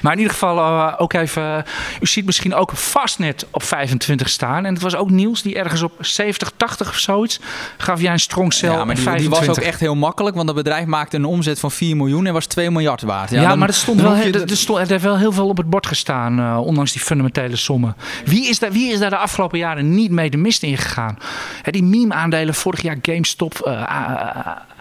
Maar 0.03 0.12
in 0.12 0.18
ieder 0.18 0.33
geval 0.33 0.59
eh, 0.59 0.94
ook 0.96 1.12
even. 1.12 1.64
u 2.00 2.07
ziet 2.07 2.24
misschien 2.24 2.55
ook 2.55 2.72
Fastnet 2.74 3.46
op 3.50 3.62
25 3.62 4.29
staan. 4.29 4.64
En 4.64 4.74
het 4.74 4.83
was 4.83 4.96
ook 4.96 5.11
Niels 5.11 5.42
die 5.42 5.55
ergens 5.55 5.83
op 5.83 5.92
70, 5.98 6.53
80 6.57 6.88
of 6.88 6.98
zoiets. 6.98 7.40
gaf 7.79 8.00
jij 8.00 8.12
een 8.12 8.20
strong 8.20 8.53
cell. 8.53 8.70
ja, 8.70 8.85
maar 8.85 8.94
die, 8.94 9.05
die 9.05 9.29
was 9.29 9.38
25. 9.38 9.57
ook 9.57 9.70
echt 9.70 9.81
heel 9.81 9.94
makkelijk, 9.94 10.35
want 10.35 10.46
dat 10.46 10.57
bedrijf 10.57 10.87
maakte 10.87 11.16
een 11.16 11.24
omzet 11.24 11.61
van 11.61 11.70
4 11.70 11.96
miljoen 11.96 12.27
en 12.27 12.33
was 12.33 12.46
2 12.46 12.70
miljard 12.70 13.03
waard. 13.04 13.30
Ja, 13.30 13.48
dan- 13.48 13.58
maar 13.58 13.68
er, 13.68 13.74
stond 13.74 14.00
wel, 14.00 14.14
je 14.16 14.44
er, 14.46 14.56
stond, 14.56 14.78
er 14.78 14.88
heeft 14.88 15.02
wel 15.02 15.18
heel 15.18 15.32
veel 15.32 15.48
op 15.48 15.56
het 15.56 15.70
bord 15.70 15.86
gestaan, 15.86 16.38
eh, 16.38 16.58
ondanks 16.66 16.92
die 16.92 17.00
fundamentele 17.02 17.56
sommen. 17.56 17.96
Wie 18.24 18.48
is, 18.48 18.58
daar, 18.58 18.72
wie 18.72 18.92
is 18.92 18.98
daar 18.98 19.10
de 19.10 19.16
afgelopen 19.16 19.58
jaren 19.58 19.94
niet 19.94 20.10
mee 20.10 20.30
de 20.30 20.36
mist 20.36 20.62
in 20.62 20.76
gegaan? 20.78 21.18
Hè, 21.62 21.70
die 21.72 21.82
meme-aandelen, 21.84 22.54
vorig 22.54 22.82
jaar 22.82 22.96
GameStop, 23.02 23.54
eh, 23.60 23.82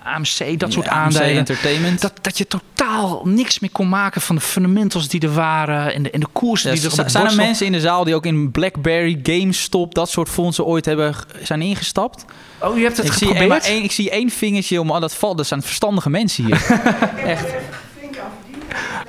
AMC, 0.05 0.59
dat 0.59 0.73
soort 0.73 0.85
Ja, 0.85 0.91
AMC 0.91 1.03
aandelen. 1.15 1.37
Entertainment. 1.37 2.01
Dat, 2.01 2.13
dat 2.21 2.37
je 2.37 2.47
totaal 2.47 3.21
niks 3.25 3.59
meer 3.59 3.69
kon 3.71 3.89
maken 3.89 4.21
van 4.21 4.35
de 4.35 4.41
fundamentals 4.41 5.07
die 5.07 5.21
er 5.21 5.33
waren 5.33 5.93
en 5.93 6.03
de, 6.03 6.09
en 6.11 6.19
de 6.19 6.27
koersen 6.31 6.69
Ja, 6.69 6.75
die 6.75 6.85
er 6.85 6.91
op 6.91 6.97
het 6.97 7.11
zijn 7.11 7.25
er 7.25 7.35
mensen 7.35 7.65
in 7.65 7.71
de 7.71 7.79
zaal 7.79 8.03
die 8.03 8.15
ook 8.15 8.25
in 8.25 8.51
BlackBerry, 8.51 9.19
GameStop, 9.23 9.93
dat 9.95 10.09
soort 10.09 10.29
fondsen 10.29 10.65
ooit 10.65 10.85
hebben, 10.85 11.15
zijn 11.43 11.61
ingestapt? 11.61 12.25
Oh, 12.61 12.77
je 12.77 12.83
hebt 12.83 12.97
het 12.97 13.05
Ik 13.05 13.13
zie, 13.13 13.27
geprobeerd? 13.27 13.65
één, 13.65 13.83
ik 13.83 13.91
zie 13.91 14.09
één 14.09 14.29
vingertje 14.29 14.81
om, 14.81 14.91
oh, 14.91 15.01
dat 15.01 15.15
valt. 15.15 15.37
Dat 15.37 15.47
zijn 15.47 15.61
verstandige 15.61 16.09
mensen 16.09 16.45
hier. 16.45 16.65
Echt. 17.25 17.45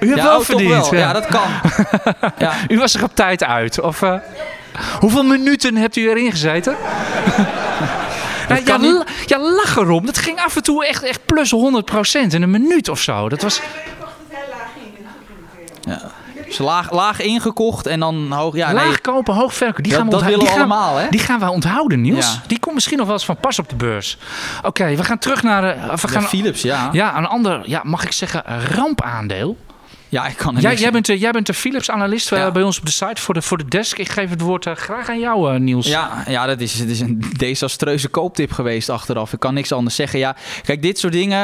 U 0.00 0.06
hebt 0.06 0.18
Ja, 0.18 0.24
wel 0.26 0.38
oh, 0.38 0.44
verdiend. 0.44 0.88
wel. 0.88 0.94
Ja, 1.00 1.12
dat 1.12 1.26
kan. 1.26 1.48
Ja. 2.38 2.52
U 2.68 2.78
was 2.78 2.94
er 2.94 3.02
op 3.02 3.14
tijd 3.14 3.44
uit. 3.44 3.80
Of, 3.80 4.02
eh, 4.02 4.14
hoeveel 5.00 5.22
minuten 5.24 5.76
hebt 5.76 5.96
u 5.96 6.08
erin 6.08 6.30
gezeten? 6.30 6.76
Nou, 8.48 8.60
ja, 8.64 8.76
niet. 8.76 9.02
ja, 9.26 9.38
lach 9.40 9.76
erom. 9.76 10.06
Dat 10.06 10.18
ging 10.18 10.40
af 10.40 10.56
en 10.56 10.62
toe 10.62 10.86
echt, 10.86 11.02
echt 11.02 11.20
plus 11.26 11.54
100% 11.54 12.32
in 12.34 12.42
een 12.42 12.50
minuut 12.50 12.88
of 12.88 13.00
zo. 13.00 13.28
Dat 13.28 13.42
was, 13.42 13.60
Ze 16.50 16.62
laag, 16.62 16.90
laag 16.92 17.20
ingekocht 17.20 17.86
en 17.86 18.00
dan 18.00 18.32
hoog. 18.32 18.54
Ja, 18.56 18.72
laag 18.72 18.84
nee. 18.86 19.00
kopen, 19.00 19.34
hoog 19.34 19.54
verkopen. 19.54 19.82
Die 19.82 19.92
Dat- 19.92 20.00
gaan 20.00 20.10
we 20.10 20.14
dat 20.16 20.22
onthouden. 20.22 20.46
willen 20.48 20.62
we 20.62 20.68
die 20.68 20.76
gaan, 20.76 20.78
allemaal, 20.82 21.02
hè? 21.04 21.08
Die 21.10 21.20
gaan 21.20 21.38
wij 21.40 21.48
onthouden, 21.48 22.00
Niels. 22.00 22.32
Ja. 22.34 22.40
Die 22.46 22.58
komt 22.58 22.74
misschien 22.74 22.96
nog 22.96 23.06
wel 23.06 23.14
eens 23.16 23.24
van 23.24 23.36
pas 23.36 23.58
op 23.58 23.68
de 23.68 23.74
beurs. 23.76 24.18
Oké, 24.62 24.94
we 24.96 25.04
gaan 25.04 25.18
terug 25.18 25.42
naar 25.42 25.60
de... 25.62 25.80
We 25.80 25.86
Ja, 25.86 25.96
gaan, 25.96 26.22
Philips, 26.22 26.62
ja. 26.62 26.88
ja, 26.92 27.16
een 27.16 27.26
ander, 27.26 27.60
ja, 27.68 27.80
mag 27.84 28.04
ik 28.04 28.12
zeggen, 28.12 28.42
rampaandeel. 28.74 29.56
Ja, 30.14 30.26
ik 30.26 30.36
kan 30.36 30.56
er 30.56 30.76
Jij, 30.78 30.90
bent, 30.90 31.06
de- 31.06 31.18
jij 31.18 31.30
bent 31.30 31.46
de 31.46 31.54
Philips-analyst 31.54 32.32
eh, 32.32 32.38
Ja. 32.38 32.50
bij 32.50 32.62
ons 32.62 32.78
op 32.78 32.84
de 32.86 32.90
site 32.92 33.20
voor 33.22 33.34
de, 33.34 33.42
voor 33.42 33.58
de 33.58 33.64
desk. 33.64 33.98
Ik 33.98 34.08
geef 34.08 34.30
het 34.30 34.40
woord 34.40 34.66
eh, 34.66 34.74
graag 34.74 35.08
aan 35.08 35.18
jou, 35.20 35.54
eh, 35.54 35.60
Niels. 35.60 35.86
Ja, 35.86 36.24
ja 36.28 36.46
dat 36.46 36.60
is, 36.60 36.78
het 36.78 36.90
is 36.90 37.00
een 37.00 37.22
desastreuze 37.36 38.08
kooptip 38.08 38.52
geweest 38.52 38.88
achteraf. 38.88 39.32
Ik 39.32 39.38
kan 39.40 39.54
niks 39.54 39.72
anders 39.72 39.94
zeggen. 39.96 40.18
Ja, 40.18 40.36
kijk, 40.62 40.82
dit 40.82 40.98
soort 40.98 41.12
dingen 41.12 41.38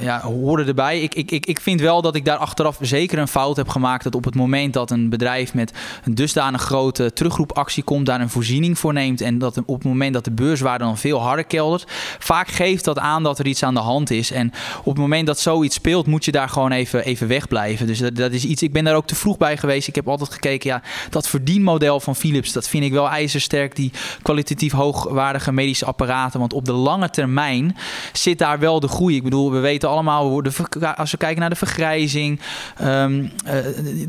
ja, 0.00 0.20
horen 0.20 0.66
erbij. 0.66 1.00
Ik, 1.00 1.14
ik, 1.14 1.30
ik, 1.30 1.46
ik 1.46 1.60
vind 1.60 1.80
wel 1.80 2.02
dat 2.02 2.14
ik 2.14 2.24
daar 2.24 2.36
achteraf 2.36 2.78
zeker 2.80 3.18
een 3.18 3.28
fout 3.28 3.56
heb 3.56 3.68
gemaakt. 3.68 4.04
Dat 4.04 4.14
op 4.14 4.24
het 4.24 4.34
moment 4.34 4.72
dat 4.72 4.90
een 4.90 5.08
bedrijf 5.08 5.54
met 5.54 5.72
een 6.04 6.14
dusdanig 6.14 6.62
grote 6.62 7.12
terugroepactie 7.12 7.82
komt, 7.82 8.06
daar 8.06 8.20
een 8.20 8.30
voorziening 8.30 8.78
voor 8.78 8.92
neemt. 8.92 9.20
En 9.20 9.38
dat 9.38 9.58
op 9.66 9.74
het 9.74 9.84
moment 9.84 10.14
dat 10.14 10.24
de 10.24 10.30
beurswaarde 10.32 10.84
dan 10.84 10.98
veel 10.98 11.20
harder 11.20 11.44
keldert, 11.44 11.84
vaak 12.18 12.48
geeft 12.48 12.84
dat 12.84 12.98
aan 12.98 13.22
dat 13.22 13.38
er 13.38 13.46
iets 13.46 13.62
aan 13.62 13.74
de 13.74 13.80
hand 13.80 14.10
is. 14.10 14.30
En 14.30 14.52
op 14.78 14.84
het 14.92 14.98
moment 14.98 15.26
dat 15.26 15.40
zoiets 15.40 15.74
speelt, 15.74 16.06
moet 16.06 16.24
je 16.24 16.32
daar 16.32 16.48
gewoon 16.48 16.72
even, 16.72 17.04
even 17.04 17.28
wegblijven. 17.28 17.86
Dus 17.86 18.04
dat, 18.14 18.32
is 18.32 18.44
iets. 18.44 18.62
Ik 18.62 18.72
ben 18.72 18.84
daar 18.84 18.94
ook 18.94 19.06
te 19.06 19.14
vroeg 19.14 19.36
bij 19.36 19.56
geweest. 19.56 19.88
Ik 19.88 19.94
heb 19.94 20.08
altijd 20.08 20.32
gekeken, 20.32 20.70
ja, 20.70 20.82
dat 21.10 21.28
verdienmodel 21.28 22.00
van 22.00 22.16
Philips, 22.16 22.52
dat 22.52 22.68
vind 22.68 22.84
ik 22.84 22.92
wel 22.92 23.08
ijzersterk. 23.08 23.76
Die 23.76 23.92
kwalitatief 24.22 24.72
hoogwaardige 24.72 25.52
medische 25.52 25.84
apparaten. 25.84 26.40
Want 26.40 26.52
op 26.52 26.64
de 26.64 26.72
lange 26.72 27.10
termijn 27.10 27.76
zit 28.12 28.38
daar 28.38 28.58
wel 28.58 28.80
de 28.80 28.88
groei. 28.88 29.16
Ik 29.16 29.22
bedoel, 29.22 29.52
we 29.52 29.58
weten 29.58 29.88
allemaal, 29.88 30.42
als 30.96 31.10
we 31.10 31.16
kijken 31.16 31.40
naar 31.40 31.50
de 31.50 31.56
vergrijzing. 31.56 32.40
ehm, 32.76 33.26
eh, 33.44 33.54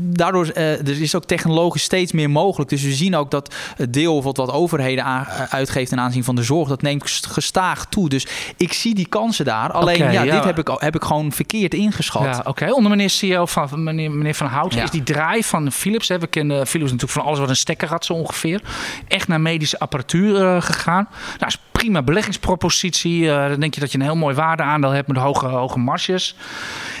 daardoor 0.00 0.46
eh, 0.46 0.72
er 0.72 1.00
is 1.00 1.14
ook 1.14 1.24
technologisch 1.24 1.82
steeds 1.82 2.12
meer 2.12 2.30
mogelijk. 2.30 2.70
Dus 2.70 2.82
we 2.82 2.92
zien 2.92 3.16
ook 3.16 3.30
dat 3.30 3.54
het 3.76 3.92
deel 3.92 4.22
wat, 4.22 4.36
wat 4.36 4.50
overheden 4.50 5.04
uitgeeft 5.50 5.88
ten 5.88 6.00
aanzien 6.00 6.24
van 6.24 6.34
de 6.34 6.42
zorg, 6.42 6.68
dat 6.68 6.82
neemt 6.82 7.26
gestaag 7.28 7.86
toe. 7.86 8.08
Dus 8.08 8.26
ik 8.56 8.72
zie 8.72 8.94
die 8.94 9.08
kansen 9.08 9.44
daar. 9.44 9.70
Alleen, 9.72 9.98
ja, 9.98 10.10
ja. 10.10 10.34
dit 10.34 10.44
heb 10.44 10.58
ik, 10.58 10.70
heb 10.78 10.94
ik 10.94 11.02
gewoon 11.02 11.32
verkeerd 11.32 11.74
ingeschat. 11.74 12.22
Ja, 12.22 12.40
oké. 12.44 12.72
Onder 12.72 12.90
meneer 12.90 13.10
CEO 13.10 13.46
van 13.46 13.77
van 13.84 13.94
meneer, 13.94 14.10
meneer 14.10 14.34
Van 14.34 14.46
Houten 14.46 14.78
Ja. 14.78 14.84
is 14.84 14.90
die 14.90 15.02
draai 15.02 15.44
van 15.44 15.72
Philips. 15.72 16.08
Hè. 16.08 16.18
We 16.18 16.26
kennen 16.26 16.66
Philips 16.66 16.90
natuurlijk 16.90 17.18
van 17.18 17.28
alles 17.28 17.38
wat 17.38 17.48
een 17.48 17.56
stekker 17.56 17.88
had 17.88 18.04
zo 18.04 18.12
ongeveer. 18.12 18.60
Echt 19.08 19.28
naar 19.28 19.40
medische 19.40 19.78
apparatuur 19.78 20.42
eh, 20.42 20.62
gegaan. 20.62 21.08
Nou, 21.38 21.46
is 21.46 21.58
prima 21.72 22.02
beleggingspropositie. 22.02 23.30
Eh, 23.30 23.48
dan 23.48 23.60
denk 23.60 23.74
je 23.74 23.80
dat 23.80 23.92
je 23.92 23.98
een 23.98 24.04
heel 24.04 24.16
mooi 24.16 24.34
waardeaandeel 24.34 24.90
hebt 24.90 25.08
met 25.08 25.16
hoge, 25.16 25.46
hoge 25.46 25.78
marges. 25.78 26.34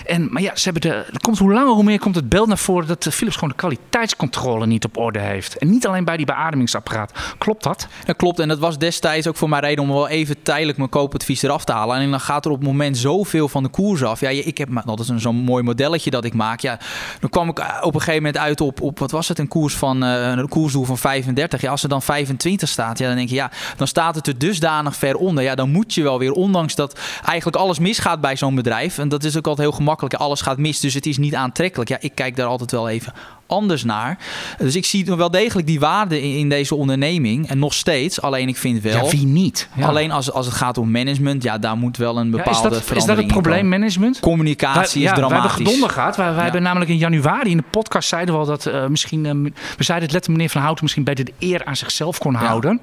En, 0.08 0.28
maar 0.30 0.42
ja, 0.42 0.56
ze 0.56 0.70
hebben 0.70 0.90
de, 0.90 0.94
er 0.94 1.20
komt, 1.20 1.38
hoe 1.38 1.52
langer 1.52 1.72
hoe 1.72 1.82
meer 1.82 1.98
komt 1.98 2.14
het 2.14 2.28
beeld 2.28 2.48
naar 2.48 2.58
voren 2.58 2.86
dat 2.86 3.06
eh, 3.06 3.12
Philips 3.12 3.34
gewoon 3.34 3.50
de 3.50 3.56
kwaliteitscontrole 3.56 4.66
niet 4.66 4.84
op 4.84 4.96
orde 4.96 5.18
heeft. 5.18 5.58
En 5.58 5.70
niet 5.70 5.86
alleen 5.86 6.04
bij 6.04 6.16
die 6.16 6.26
beademingsapparaat. 6.26 7.12
Klopt 7.38 7.62
dat? 7.62 7.88
Dat 8.04 8.16
klopt. 8.16 8.38
En 8.38 8.48
dat 8.48 8.58
was 8.58 8.78
destijds 8.78 9.26
ook 9.26 9.36
voor 9.36 9.48
mij 9.48 9.60
reden 9.60 9.84
om 9.84 9.90
wel 9.90 10.08
even 10.08 10.42
tijdelijk 10.42 10.78
mijn 10.78 10.90
koopadvies 10.90 11.42
eraf 11.42 11.64
te 11.64 11.72
halen. 11.72 11.96
En 11.96 12.10
dan 12.10 12.20
gaat 12.20 12.44
er 12.44 12.50
op 12.50 12.58
het 12.58 12.66
moment 12.66 12.98
zoveel 12.98 13.48
van 13.48 13.62
de 13.62 13.68
koers 13.68 14.02
af. 14.02 14.20
Ja, 14.20 14.28
ik 14.28 14.58
heb 14.58 14.68
dat 14.84 15.00
is 15.00 15.10
zo'n 15.16 15.36
mooi 15.36 15.62
modelletje 15.62 16.10
dat 16.10 16.24
ik 16.24 16.34
maak. 16.34 16.60
Ja, 16.60 16.78
dan 17.20 17.30
kwam 17.30 17.48
ik 17.48 17.58
op 17.58 17.94
een 17.94 18.00
gegeven 18.00 18.22
moment 18.22 18.36
uit 18.36 18.60
op, 18.60 18.80
op 18.80 18.98
wat 18.98 19.10
was 19.10 19.28
het, 19.28 19.38
een 19.38 19.48
koers 19.48 19.76
van 19.76 20.04
uh, 20.04 20.30
een 20.30 20.48
koersdoel 20.48 20.84
van 20.84 20.98
35. 20.98 21.60
Ja, 21.60 21.70
als 21.70 21.82
er 21.82 21.88
dan 21.88 22.02
25 22.02 22.68
staat, 22.68 22.98
ja, 22.98 23.06
dan 23.06 23.16
denk 23.16 23.28
je 23.28 23.34
ja, 23.34 23.50
dan 23.76 23.86
staat 23.86 24.14
het 24.14 24.26
er 24.26 24.38
dusdanig 24.38 24.96
ver 24.96 25.16
onder. 25.16 25.44
Ja, 25.44 25.54
dan 25.54 25.70
moet 25.70 25.94
je 25.94 26.02
wel 26.02 26.18
weer, 26.18 26.32
ondanks 26.32 26.74
dat 26.74 27.00
eigenlijk 27.24 27.56
alles 27.56 27.78
misgaat 27.78 28.20
bij 28.20 28.36
zo'n 28.36 28.54
bedrijf. 28.54 28.98
En 28.98 29.08
dat 29.08 29.24
is 29.24 29.36
ook 29.36 29.46
altijd 29.46 29.68
heel 29.68 29.76
gemakkelijk. 29.76 29.97
Alles 30.02 30.40
gaat 30.40 30.58
mis, 30.58 30.80
dus 30.80 30.94
het 30.94 31.06
is 31.06 31.18
niet 31.18 31.34
aantrekkelijk. 31.34 31.90
Ja, 31.90 31.96
ik 32.00 32.14
kijk 32.14 32.36
daar 32.36 32.46
altijd 32.46 32.70
wel 32.70 32.88
even 32.88 33.12
anders 33.48 33.84
naar. 33.84 34.18
Dus 34.58 34.76
ik 34.76 34.84
zie 34.84 35.04
wel 35.04 35.30
degelijk 35.30 35.66
die 35.66 35.80
waarde 35.80 36.22
in, 36.22 36.36
in, 36.36 36.48
deze 36.48 36.74
onderneming. 36.74 37.48
En 37.48 37.58
nog 37.58 37.74
steeds. 37.74 38.20
Alleen 38.20 38.48
ik 38.48 38.56
vind 38.56 38.82
wel... 38.82 39.04
Ja, 39.04 39.10
wie 39.10 39.26
niet? 39.26 39.68
Alleen 39.80 40.10
als, 40.10 40.32
als 40.32 40.46
het 40.46 40.54
gaat 40.54 40.78
om 40.78 40.90
management, 40.90 41.42
ja, 41.42 41.58
daar 41.58 41.76
moet 41.76 41.96
wel 41.96 42.18
een 42.18 42.30
bepaalde 42.30 42.50
ja, 42.50 42.56
is 42.56 42.62
dat, 42.62 42.82
verandering 42.82 43.00
Is 43.00 43.06
dat 43.06 43.16
het 43.16 43.42
probleem, 43.42 43.68
management? 43.68 44.20
Communicatie 44.20 45.02
is 45.02 45.10
dramatisch. 45.10 45.28
We 45.28 45.34
hebben 45.34 45.50
gedonder 45.50 45.90
gehad. 45.90 46.16
Wij, 46.16 46.34
wij 46.34 46.42
hebben 46.42 46.62
namelijk 46.62 46.90
in 46.90 46.96
januari 46.96 47.50
in 47.50 47.56
de 47.56 47.64
podcast 47.70 48.08
zeiden 48.08 48.34
we 48.34 48.40
al 48.40 48.46
dat 48.46 48.66
uh, 48.66 48.86
misschien... 48.86 49.24
Uh, 49.24 49.32
we 49.76 49.84
zeiden 49.84 50.08
het 50.08 50.12
letterlijk 50.12 50.28
meneer 50.28 50.50
Van 50.50 50.62
Houten 50.62 50.84
misschien 50.84 51.04
beter 51.04 51.24
de 51.24 51.32
eer 51.38 51.64
aan 51.64 51.76
zichzelf 51.76 52.18
kon 52.18 52.34
houden. 52.34 52.80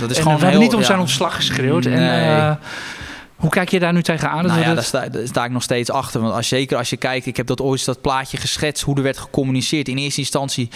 Dat 0.00 0.10
is 0.10 0.16
en, 0.16 0.22
gewoon 0.22 0.36
uh, 0.36 0.42
we 0.42 0.48
hebben 0.48 0.66
niet 0.66 0.74
om 0.74 0.82
zijn 0.82 0.98
ontslag 0.98 1.34
geschreeuwd. 1.34 1.84
Nee. 1.84 1.94
En, 1.94 2.58
hoe 3.38 3.50
kijk 3.50 3.68
je 3.68 3.78
daar 3.78 3.92
nu 3.92 4.02
tegenaan? 4.02 4.46
Nou 4.46 4.60
ja, 4.60 4.66
het... 4.66 4.74
daar, 4.74 4.84
sta, 4.84 5.08
daar, 5.08 5.26
sta, 5.26 5.44
ik 5.44 5.50
nog 5.50 5.62
steeds 5.62 5.90
achter. 5.90 6.20
Want 6.20 6.34
als, 6.34 6.48
zeker 6.48 6.76
als 6.76 6.90
je 6.90 6.96
kijkt, 6.96 7.26
ik 7.26 7.36
heb 7.36 7.46
dat 7.46 7.60
ooit 7.60 7.84
dat 7.84 8.00
plaatje 8.00 8.36
geschetst, 8.36 8.82
hoe 8.82 8.96
er 8.96 9.02
werd 9.02 9.18
gecommuniceerd. 9.18 9.88
In 9.88 9.96
eerste 9.96 10.20
instantie, 10.20 10.68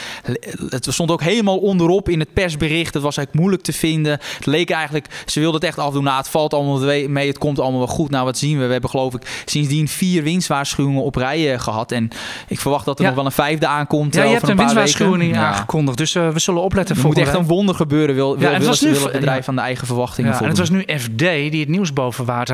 het 0.69 0.87
stond 0.91 1.11
ook 1.11 1.23
helemaal 1.23 1.59
onderop 1.59 2.09
in 2.09 2.19
het 2.19 2.33
persbericht. 2.33 2.95
Het 2.95 3.03
was 3.03 3.17
eigenlijk 3.17 3.35
moeilijk 3.35 3.63
te 3.63 3.73
vinden. 3.73 4.19
Het 4.37 4.47
leek 4.47 4.71
eigenlijk, 4.71 5.23
ze 5.27 5.41
wilden 5.41 5.61
het 5.61 5.69
echt 5.69 5.79
afdoen. 5.79 6.05
Nou, 6.05 6.17
het 6.17 6.29
valt 6.29 6.55
allemaal 6.55 7.09
mee, 7.09 7.27
het 7.27 7.39
komt 7.39 7.59
allemaal 7.59 7.79
wel 7.79 7.89
goed. 7.89 8.11
Nou, 8.11 8.25
wat 8.25 8.39
zien 8.39 8.59
we? 8.59 8.67
We 8.67 8.73
hebben 8.73 8.91
geloof 8.91 9.15
ik 9.15 9.43
sindsdien 9.45 9.89
vier 9.89 10.23
winstwaarschuwingen 10.23 11.03
op 11.03 11.15
rij 11.15 11.59
gehad. 11.59 11.93
En 11.93 12.09
ik 12.49 12.61
verwacht 12.61 12.85
dat 12.85 12.99
er 12.99 13.03
ja. 13.03 13.09
nog 13.09 13.17
wel 13.17 13.27
een 13.27 13.33
vijfde 13.33 13.67
aankomt. 13.67 14.15
Ja, 14.15 14.21
je 14.21 14.27
over 14.27 14.39
hebt 14.39 14.51
een, 14.53 14.59
een 14.59 14.65
winstwaarschuwing 14.65 15.35
ja. 15.35 15.47
aangekondigd. 15.47 15.99
Dus 15.99 16.15
uh, 16.15 16.29
we 16.29 16.39
zullen 16.39 16.63
opletten. 16.63 16.97
Er 16.97 17.07
moet 17.07 17.19
echt 17.19 17.35
een 17.35 17.47
wonder 17.47 17.75
gebeuren. 17.75 18.15
Wil, 18.15 18.39
wil, 18.39 18.51
ja, 18.51 18.59
wil, 18.59 18.75
nu, 18.81 18.91
wil 18.93 19.03
het 19.03 19.13
bedrijf 19.13 19.49
aan 19.49 19.55
de 19.55 19.61
eigen 19.61 19.87
verwachtingen 19.87 20.33
ja, 20.33 20.41
En 20.41 20.49
het 20.49 20.59
was 20.59 20.71
nu 20.71 20.85
FD 20.99 21.19
die 21.19 21.61
het 21.61 21.69
nieuws 21.69 21.93
boven 21.93 22.25
water 22.25 22.52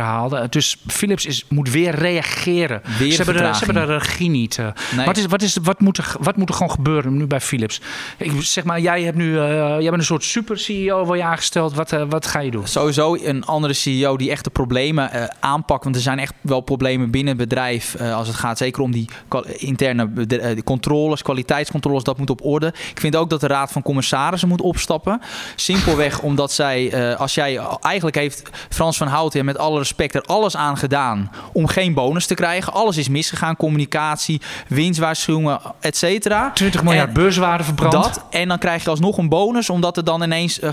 Dus 0.49 0.77
Philips 0.87 1.27
is, 1.27 1.45
moet 1.49 1.71
weer 1.71 1.95
reageren. 1.95 2.83
Weer 2.99 3.11
ze, 3.11 3.23
hebben 3.23 3.43
de, 3.43 3.55
ze 3.55 3.65
hebben 3.65 3.87
de 3.87 3.93
regie 3.93 4.31
niet. 4.31 4.59
Nee. 4.97 5.07
Wat, 5.07 5.17
is, 5.17 5.27
wat, 5.27 5.43
is, 5.43 5.57
wat, 5.63 5.81
moet 5.81 5.99
er, 5.99 6.15
wat 6.21 6.37
moet 6.37 6.49
er 6.49 6.55
gewoon 6.55 6.71
gebeuren 6.71 7.17
nu 7.17 7.27
bij 7.27 7.41
Philips? 7.41 7.81
Ik 8.17 8.33
zeg 8.39 8.65
maar, 8.65 8.81
jij, 8.81 9.03
hebt 9.03 9.17
nu, 9.17 9.33
uh, 9.33 9.41
jij 9.59 9.79
bent 9.79 9.99
een 9.99 10.05
soort 10.05 10.25
super 10.25 10.59
CEO 10.59 11.05
waar 11.05 11.17
je 11.17 11.23
aangesteld. 11.23 11.75
Wat, 11.75 11.93
uh, 11.93 12.03
wat 12.09 12.27
ga 12.27 12.39
je 12.39 12.51
doen? 12.51 12.67
Sowieso 12.67 13.15
een 13.15 13.45
andere 13.45 13.73
CEO 13.73 14.17
die 14.17 14.31
echt 14.31 14.45
de 14.45 14.51
problemen 14.51 15.31
aanpakt. 15.41 15.85
Want 15.85 15.97
er 15.97 16.03
zijn 16.03 16.19
echt 16.19 16.35
wel 16.41 16.61
problemen 16.61 17.11
binnen 17.11 17.39
het 17.39 17.49
bedrijf. 17.49 18.01
als 18.01 18.29
het 18.29 18.37
gaat 18.37 18.59
zeker 18.59 18.83
om 18.83 18.93
die 18.93 19.09
interne 19.57 20.27
de, 20.27 20.63
controles, 20.65 21.23
kwaliteitscontroles. 21.23 22.05
Dat 22.05 22.19
moet 22.19 22.31
op 22.31 22.45
orde. 22.45 22.67
Ik 22.67 23.01
vind 23.01 23.17
ook 23.17 23.31
dat 23.31 23.41
de 23.41 23.47
Raad 23.47 23.73
van 23.73 23.83
Commissarissen 23.83 24.49
moet 24.49 24.61
opstappen. 24.61 25.21
Simpelweg 25.57 26.21
omdat 26.29 26.53
zij, 26.53 27.17
als 27.17 27.35
jij 27.35 27.61
eigenlijk 27.81 28.17
heeft 28.17 28.51
Frans 28.69 28.97
van 28.97 29.07
Houten 29.07 29.45
met 29.45 29.59
alle 29.59 29.85
er 29.97 30.23
alles 30.23 30.57
aan 30.57 30.77
gedaan 30.77 31.31
om 31.53 31.67
geen 31.67 31.95
bonus 31.95 32.27
te 32.27 32.35
krijgen. 32.35 32.73
Alles 32.73 32.97
is 32.97 33.09
misgegaan. 33.09 33.57
Communicatie, 33.57 34.41
winstwaarschuwingen, 34.69 35.61
et 35.81 35.97
cetera. 35.97 36.51
20 36.55 36.83
miljard 36.83 37.13
beurswaarde 37.13 37.65
verbrand. 37.65 37.93
Dat, 37.93 38.25
en 38.31 38.49
dan 38.49 38.59
krijg 38.59 38.85
je 38.85 38.91
alsnog 38.91 39.19
een 39.19 39.29
bonus, 39.29 39.71
omdat 39.71 39.97
er 39.97 40.05
dan 40.05 40.23
ineens 40.23 40.61
uh, 40.61 40.73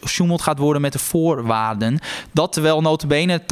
gesjoemeld 0.00 0.42
gaat 0.42 0.58
worden 0.58 0.82
met 0.82 0.92
de 0.92 0.98
voorwaarden. 0.98 1.98
Dat 2.32 2.52
terwijl 2.52 2.80
notabene 2.80 3.40
80% 3.40 3.44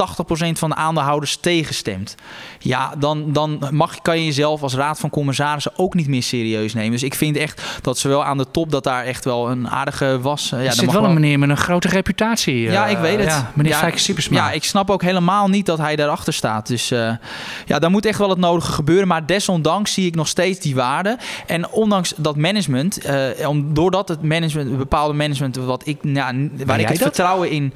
van 0.53 0.69
de 0.69 0.75
aandeelhouders 0.75 1.35
tegenstemt. 1.35 2.15
Ja, 2.59 2.93
dan, 2.97 3.33
dan 3.33 3.67
mag, 3.71 4.01
kan 4.01 4.17
je 4.17 4.25
jezelf 4.25 4.61
als 4.61 4.75
raad 4.75 4.99
van 4.99 5.09
commissarissen 5.09 5.71
ook 5.75 5.93
niet 5.93 6.07
meer 6.07 6.23
serieus 6.23 6.73
nemen. 6.73 6.91
Dus 6.91 7.03
ik 7.03 7.15
vind 7.15 7.37
echt 7.37 7.79
dat 7.81 7.97
zowel 7.97 8.23
aan 8.23 8.37
de 8.37 8.51
top 8.51 8.71
dat 8.71 8.83
daar 8.83 9.03
echt 9.03 9.25
wel 9.25 9.49
een 9.49 9.69
aardige 9.69 10.19
was. 10.21 10.51
Uh, 10.53 10.63
ja, 10.63 10.69
er 10.69 10.73
zit 10.73 10.91
wel 10.91 11.03
een 11.03 11.13
meneer 11.13 11.39
met 11.39 11.49
een 11.49 11.57
grote 11.57 11.87
reputatie. 11.87 12.55
Uh, 12.55 12.71
ja, 12.71 12.87
ik 12.87 12.97
weet 12.97 13.19
het. 13.19 13.27
Ja, 13.27 13.51
meneer 13.53 13.71
ja, 13.71 13.77
Fijke. 13.77 13.95
Ja, 14.29 14.51
ik 14.51 14.63
snap 14.63 14.86
ook 14.91 15.01
helemaal 15.01 15.47
niet 15.47 15.65
dat 15.65 15.77
hij 15.77 15.95
daarachter 15.95 16.33
staat. 16.33 16.67
Dus 16.67 16.91
uh, 16.91 17.11
ja, 17.65 17.79
daar 17.79 17.91
moet 17.91 18.05
echt 18.05 18.19
wel 18.19 18.29
het 18.29 18.39
nodige 18.39 18.71
gebeuren. 18.71 19.07
Maar 19.07 19.25
desondanks 19.25 19.93
zie 19.93 20.05
ik 20.05 20.15
nog 20.15 20.27
steeds 20.27 20.59
die 20.59 20.75
waarde. 20.75 21.17
En 21.47 21.69
ondanks 21.69 22.13
dat 22.17 22.35
management, 22.35 23.05
uh, 23.05 23.49
doordat 23.65 24.07
het 24.07 24.21
management, 24.21 24.77
bepaalde 24.77 25.13
management, 25.13 25.55
wat 25.55 25.87
ik, 25.87 25.97
ja, 26.01 26.33
waar 26.65 26.79
ik 26.79 26.87
het 26.87 26.97
dat? 26.97 27.07
vertrouwen 27.07 27.49
in 27.49 27.73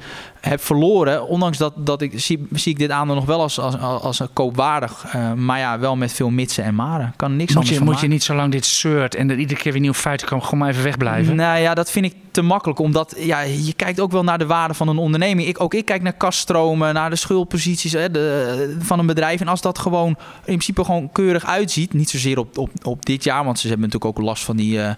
heb 0.48 0.62
verloren, 0.62 1.26
ondanks 1.26 1.58
dat, 1.58 1.72
dat 1.76 2.02
ik 2.02 2.12
zie, 2.14 2.46
zie 2.50 2.72
ik 2.72 2.78
dit 2.78 2.90
aandeel 2.90 3.14
nog 3.14 3.24
wel 3.24 3.40
als, 3.40 3.58
als, 3.58 3.78
als 3.78 4.18
een 4.18 4.32
koopwaardig. 4.32 5.04
Uh, 5.14 5.32
maar 5.32 5.58
ja, 5.58 5.78
wel 5.78 5.96
met 5.96 6.12
veel 6.12 6.30
mitsen 6.30 6.64
en 6.64 6.74
maren. 6.74 7.12
Kan 7.16 7.36
niks 7.36 7.48
moet 7.48 7.56
anders 7.56 7.68
je, 7.68 7.74
van 7.74 7.84
Moet 7.84 7.94
maken. 7.94 8.08
je 8.08 8.14
niet 8.14 8.24
zo 8.24 8.34
lang 8.34 8.52
dit 8.52 8.64
soort 8.64 9.14
en 9.14 9.30
er 9.30 9.38
iedere 9.38 9.60
keer 9.60 9.72
weer 9.72 9.80
nieuwe 9.80 9.96
feiten 9.96 10.26
komen, 10.26 10.44
gewoon 10.44 10.60
maar 10.60 10.68
even 10.68 10.82
wegblijven? 10.82 11.36
Nou 11.36 11.60
ja, 11.60 11.74
dat 11.74 11.90
vind 11.90 12.04
ik 12.04 12.14
te 12.30 12.42
makkelijk. 12.42 12.78
Omdat 12.78 13.14
ja, 13.18 13.40
je 13.40 13.72
kijkt 13.72 14.00
ook 14.00 14.12
wel 14.12 14.24
naar 14.24 14.38
de 14.38 14.46
waarde 14.46 14.74
van 14.74 14.88
een 14.88 14.98
onderneming. 14.98 15.48
Ik, 15.48 15.60
ook 15.60 15.74
ik 15.74 15.84
kijk 15.84 16.02
naar 16.02 16.12
kaststromen, 16.12 16.94
naar 16.94 17.10
de 17.10 17.16
schuldposities 17.16 17.92
hè, 17.92 18.10
de, 18.10 18.76
van 18.78 18.98
een 18.98 19.06
bedrijf. 19.06 19.40
En 19.40 19.48
als 19.48 19.60
dat 19.60 19.78
gewoon 19.78 20.08
in 20.08 20.16
principe 20.44 20.84
gewoon 20.84 21.12
keurig 21.12 21.46
uitziet. 21.46 21.92
Niet 21.92 22.10
zozeer 22.10 22.38
op, 22.38 22.58
op, 22.58 22.70
op 22.82 23.06
dit 23.06 23.24
jaar, 23.24 23.44
want 23.44 23.58
ze 23.58 23.68
hebben 23.68 23.86
natuurlijk 23.86 24.18
ook 24.18 24.24
last 24.24 24.44
van 24.44 24.56
die 24.56 24.78
uh, 24.78 24.90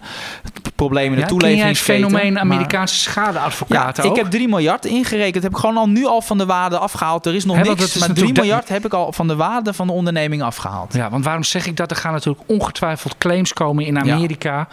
problemen 0.75 1.09
in 1.09 1.15
de 1.15 1.21
ja, 1.21 1.27
toeleveringsketen. 1.27 2.03
het 2.03 2.11
fenomeen 2.11 2.39
Amerikaanse 2.39 2.95
schadeadvocaten 2.95 4.03
ja? 4.03 4.09
Ik 4.09 4.15
heb 4.15 4.31
3 4.31 4.47
miljard 4.47 4.85
ingerekend. 4.85 5.33
Dat 5.33 5.43
heb 5.43 5.51
ik 5.51 5.57
gewoon 5.57 5.77
al 5.77 5.89
nu 5.89 6.05
al 6.05 6.21
van 6.21 6.37
de 6.37 6.45
waarde 6.45 6.77
afgehaald. 6.77 7.25
Er 7.25 7.35
is 7.35 7.45
nog 7.45 7.55
niks, 7.55 7.67
is 7.67 7.77
maar 7.77 7.89
3 7.89 8.07
natuurlijk 8.07 8.37
miljard 8.37 8.69
heb 8.69 8.85
ik 8.85 8.93
al 8.93 9.11
van 9.11 9.27
de 9.27 9.35
waarde 9.35 9.73
van 9.73 9.87
de 9.87 9.93
onderneming 9.93 10.41
afgehaald. 10.41 10.93
Ja, 10.93 11.09
want 11.09 11.23
waarom 11.23 11.43
zeg 11.43 11.65
ik 11.65 11.77
dat? 11.77 11.91
Er 11.91 11.97
gaan 11.97 12.11
natuurlijk 12.11 12.43
ongetwijfeld 12.45 13.17
claims 13.17 13.53
komen 13.53 13.85
in 13.85 13.99
Amerika. 13.99 14.67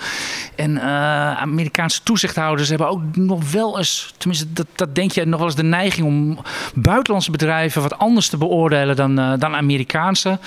En 0.56 0.70
uh, 0.70 1.40
Amerikaanse 1.40 2.02
toezichthouders 2.02 2.68
hebben 2.68 2.88
ook 2.88 3.16
nog 3.16 3.50
wel 3.52 3.78
eens, 3.78 4.14
tenminste 4.16 4.52
dat, 4.52 4.66
dat 4.74 4.94
denk 4.94 5.12
je, 5.12 5.24
nog 5.24 5.38
wel 5.38 5.48
eens 5.48 5.56
de 5.56 5.62
neiging 5.62 6.06
om 6.06 6.38
buitenlandse 6.74 7.30
bedrijven 7.30 7.82
wat 7.82 7.98
anders 7.98 8.28
te 8.28 8.36
beoordelen 8.36 8.96
dan, 8.96 9.20
uh, 9.20 9.32
dan 9.38 9.54
Amerikaanse. 9.54 10.38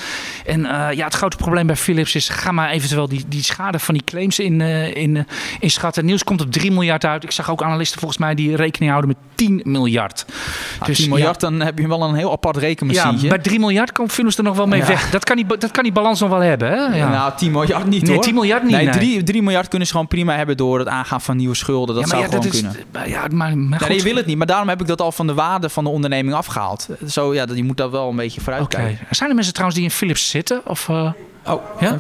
En 0.46 0.60
uh, 0.60 0.88
ja, 0.92 1.06
het 1.06 1.14
grote 1.14 1.38
probleem 1.38 1.68
bij 1.68 1.76
Philips 1.76 2.16
is, 2.16 2.30
ga 2.30 2.52
maar 2.52 2.70
eventueel 2.70 3.08
die, 3.08 3.26
die 3.28 3.44
schade 3.44 3.80
van 3.80 3.94
die 3.94 4.04
claims 4.04 4.40
in, 4.40 4.62
in, 4.62 5.28
in 5.60 5.72
schatten. 5.72 6.06
Nieuws 6.06 6.24
komt 6.24 6.42
op 6.42 6.52
3 6.52 6.72
miljard 6.72 7.06
uit. 7.06 7.24
Ik 7.24 7.32
zag 7.32 7.52
ook 7.52 7.64
analisten 7.64 8.00
volgens 8.00 8.20
mij 8.20 8.36
die 8.36 8.56
rekening 8.56 8.92
houden 8.92 9.16
met 9.18 9.36
10 9.36 9.62
miljard. 9.64 10.26
Nou, 10.74 10.86
dus 10.86 10.98
10 10.98 11.10
miljard, 11.10 11.42
ja, 11.42 11.50
dan 11.50 11.60
heb 11.60 11.80
je 11.80 11.88
wel 11.88 12.02
een 12.02 12.16
heel 12.16 12.32
apart 12.32 12.58
rekenmachientje. 12.58 13.28
Ja, 13.28 13.34
bij 13.34 13.44
3 13.44 13.60
miljard 13.60 13.92
komt 13.92 14.12
Philips 14.12 14.38
er 14.38 14.44
nog 14.44 14.56
wel 14.56 14.68
mee 14.68 14.80
ja. 14.80 14.88
weg. 14.88 15.10
Dat 15.10 15.24
kan, 15.24 15.36
die, 15.36 15.46
dat 15.58 15.72
kan 15.72 15.84
die 15.84 15.92
balans 15.92 16.20
nog 16.20 16.30
wel 16.30 16.40
hebben. 16.40 16.70
Hè? 16.70 16.98
Ja. 16.98 17.10
Nou, 17.10 17.32
10 17.38 17.52
miljard 17.52 17.86
niet 17.86 18.02
nee, 18.02 18.14
hoor. 18.14 18.24
10 18.24 18.34
miljard 18.34 18.64
niet. 18.64 18.72
Nee, 18.72 18.90
3, 18.90 19.24
3 19.24 19.42
miljard 19.42 19.68
kunnen 19.68 19.88
ze 19.88 19.94
gewoon 19.94 20.08
prima 20.08 20.36
hebben 20.36 20.58
door 20.58 20.80
het 20.80 20.88
aangaan 20.88 21.22
van 21.22 21.38
nieuwe 21.38 21.56
schulden. 21.56 21.96
Dat 21.96 22.04
ja, 22.04 22.10
zou 22.10 22.22
ja, 22.22 22.28
gewoon 22.28 22.44
dat 22.44 22.52
kunnen. 22.52 22.76
Is, 23.04 23.12
ja, 23.12 23.28
maar, 23.32 23.58
maar 23.58 23.86
nee, 23.88 23.98
je 23.98 24.04
wil 24.04 24.16
het 24.16 24.26
niet. 24.26 24.38
Maar 24.38 24.48
daarom 24.48 24.70
heb 24.70 24.82
ik 24.82 24.88
dat 24.88 25.02
al 25.02 25.12
van 25.12 25.28
de 25.28 25.34
waarde 25.34 25.70
van 25.70 25.84
de 25.84 25.90
onderneming 25.90 26.36
afgehaald. 26.36 26.88
Zo, 27.08 27.34
ja, 27.34 27.46
je 27.54 27.64
moet 27.64 27.78
daar 27.78 27.92
wel 27.92 28.10
een 28.10 28.16
beetje 28.16 28.42
vooruit 28.42 28.64
okay. 28.64 28.86
kijken. 28.86 29.06
Zijn 29.10 29.30
er 29.30 29.36
mensen 29.36 29.54
trouwens 29.54 29.80
die 29.80 29.90
in 29.90 29.96
Philips 29.96 30.30
zitten? 30.30 30.62
Of, 30.66 30.88
uh... 30.88 31.12
Oh, 31.46 31.62
ja? 31.80 32.00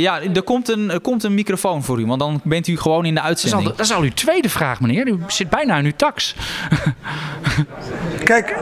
Ja, 0.00 0.20
er 0.20 0.42
komt, 0.42 0.68
een, 0.68 0.90
er 0.90 1.00
komt 1.00 1.24
een 1.24 1.34
microfoon 1.34 1.84
voor 1.84 2.00
u, 2.00 2.06
want 2.06 2.20
dan 2.20 2.40
bent 2.44 2.66
u 2.66 2.76
gewoon 2.76 3.04
in 3.04 3.14
de 3.14 3.20
uitzending. 3.20 3.62
Dat 3.62 3.72
is 3.72 3.78
al, 3.78 3.86
dat 3.86 3.86
is 3.86 3.92
al 3.96 4.02
uw 4.02 4.26
tweede 4.26 4.48
vraag, 4.48 4.80
meneer. 4.80 5.08
U 5.08 5.18
zit 5.26 5.50
bijna 5.50 5.76
in 5.76 5.84
uw 5.84 5.92
tax. 5.96 6.34
Kijk, 8.24 8.56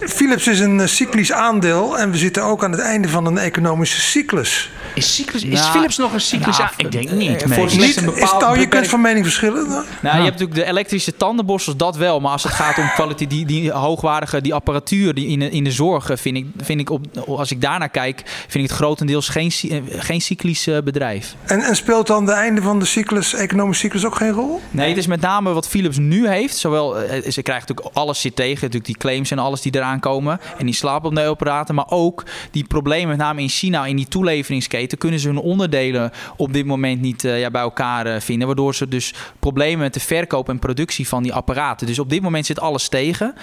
Philips 0.00 0.46
is 0.46 0.60
een 0.60 0.88
cyclisch 0.88 1.32
aandeel 1.32 1.98
en 1.98 2.10
we 2.10 2.16
zitten 2.16 2.42
ook 2.42 2.64
aan 2.64 2.70
het 2.70 2.80
einde 2.80 3.08
van 3.08 3.26
een 3.26 3.38
economische 3.38 4.00
cyclus. 4.00 4.70
Is, 4.96 5.14
cyclus, 5.14 5.44
is 5.44 5.60
nou, 5.60 5.72
Philips 5.72 5.96
nog 5.96 6.12
een 6.12 6.20
cyclus 6.20 6.58
nou, 6.58 6.70
Ik 6.76 6.92
denk 6.92 7.10
niet. 7.10 7.42
Voor 7.48 7.64
niet 7.64 7.96
een 7.96 8.16
is, 8.16 8.32
nou, 8.38 8.58
je 8.58 8.68
kunt 8.68 8.86
van 8.88 9.00
mening 9.00 9.24
verschillen. 9.24 9.68
Nou, 9.68 9.84
nou 10.00 10.16
je 10.16 10.22
hebt 10.22 10.38
natuurlijk 10.38 10.54
de 10.54 10.64
elektrische 10.64 11.16
tandenborstels, 11.16 11.76
dat 11.76 11.96
wel. 11.96 12.20
Maar 12.20 12.32
als 12.32 12.42
het 12.42 12.52
gaat 12.52 12.78
om 12.78 12.90
kwaliteit, 12.94 13.30
die, 13.30 13.46
die 13.46 13.70
hoogwaardige 13.70 14.40
die 14.40 14.54
apparatuur 14.54 15.14
die 15.14 15.26
in, 15.26 15.38
de, 15.38 15.50
in 15.50 15.64
de 15.64 15.70
zorg, 15.70 16.10
vind 16.14 16.36
ik, 16.36 16.46
vind 16.56 16.80
ik 16.80 16.90
op, 16.90 17.06
als 17.26 17.50
ik 17.50 17.60
daarnaar 17.60 17.88
kijk, 17.88 18.22
vind 18.26 18.64
ik 18.64 18.70
het 18.70 18.78
grotendeels 18.78 19.28
geen, 19.28 19.50
geen 19.88 20.20
cyclisch 20.20 20.68
bedrijf. 20.84 21.34
En, 21.44 21.60
en 21.60 21.76
speelt 21.76 22.06
dan 22.06 22.26
de 22.26 22.32
einde 22.32 22.62
van 22.62 22.78
de 22.78 22.84
cyclus, 22.84 23.34
economische 23.34 23.82
cyclus, 23.82 24.04
ook 24.04 24.14
geen 24.14 24.32
rol? 24.32 24.60
Nee, 24.70 24.88
het 24.88 24.98
is 24.98 25.06
met 25.06 25.20
name 25.20 25.52
wat 25.52 25.68
Philips 25.68 25.98
nu 25.98 26.28
heeft. 26.28 26.56
Zowel, 26.56 26.96
ze 27.30 27.42
krijgt 27.42 27.68
natuurlijk 27.68 27.96
alles 27.96 28.20
zit 28.20 28.36
tegen, 28.36 28.54
natuurlijk 28.54 28.84
die 28.84 28.96
claims 28.96 29.30
en 29.30 29.38
alles 29.38 29.60
die 29.60 29.74
eraan 29.74 30.00
komen. 30.00 30.40
En 30.58 30.66
die 30.66 30.74
slaapopneeapparaten. 30.74 31.74
Maar 31.74 31.88
ook 31.88 32.24
die 32.50 32.64
problemen, 32.64 33.08
met 33.08 33.18
name 33.18 33.42
in 33.42 33.48
China, 33.48 33.86
in 33.86 33.96
die 33.96 34.08
toeleveringsketen, 34.08 34.85
kunnen 34.94 35.20
ze 35.20 35.28
hun 35.28 35.38
onderdelen 35.38 36.10
op 36.36 36.52
dit 36.52 36.66
moment 36.66 37.00
niet 37.00 37.24
uh, 37.24 37.40
ja, 37.40 37.50
bij 37.50 37.62
elkaar 37.62 38.06
uh, 38.06 38.20
vinden. 38.20 38.46
Waardoor 38.46 38.74
ze 38.74 38.88
dus 38.88 39.14
problemen 39.38 39.78
met 39.78 39.94
de 39.94 40.00
verkoop 40.00 40.48
en 40.48 40.58
productie 40.58 41.08
van 41.08 41.22
die 41.22 41.34
apparaten. 41.34 41.86
Dus 41.86 41.98
op 41.98 42.10
dit 42.10 42.22
moment 42.22 42.46
zit 42.46 42.60
alles 42.60 42.88
tegen. 42.88 43.34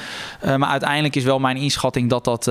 Uh, 0.45 0.55
maar 0.55 0.69
uiteindelijk 0.69 1.15
is 1.15 1.23
wel 1.23 1.39
mijn 1.39 1.57
inschatting 1.57 2.09
dat 2.09 2.23
dat, 2.23 2.45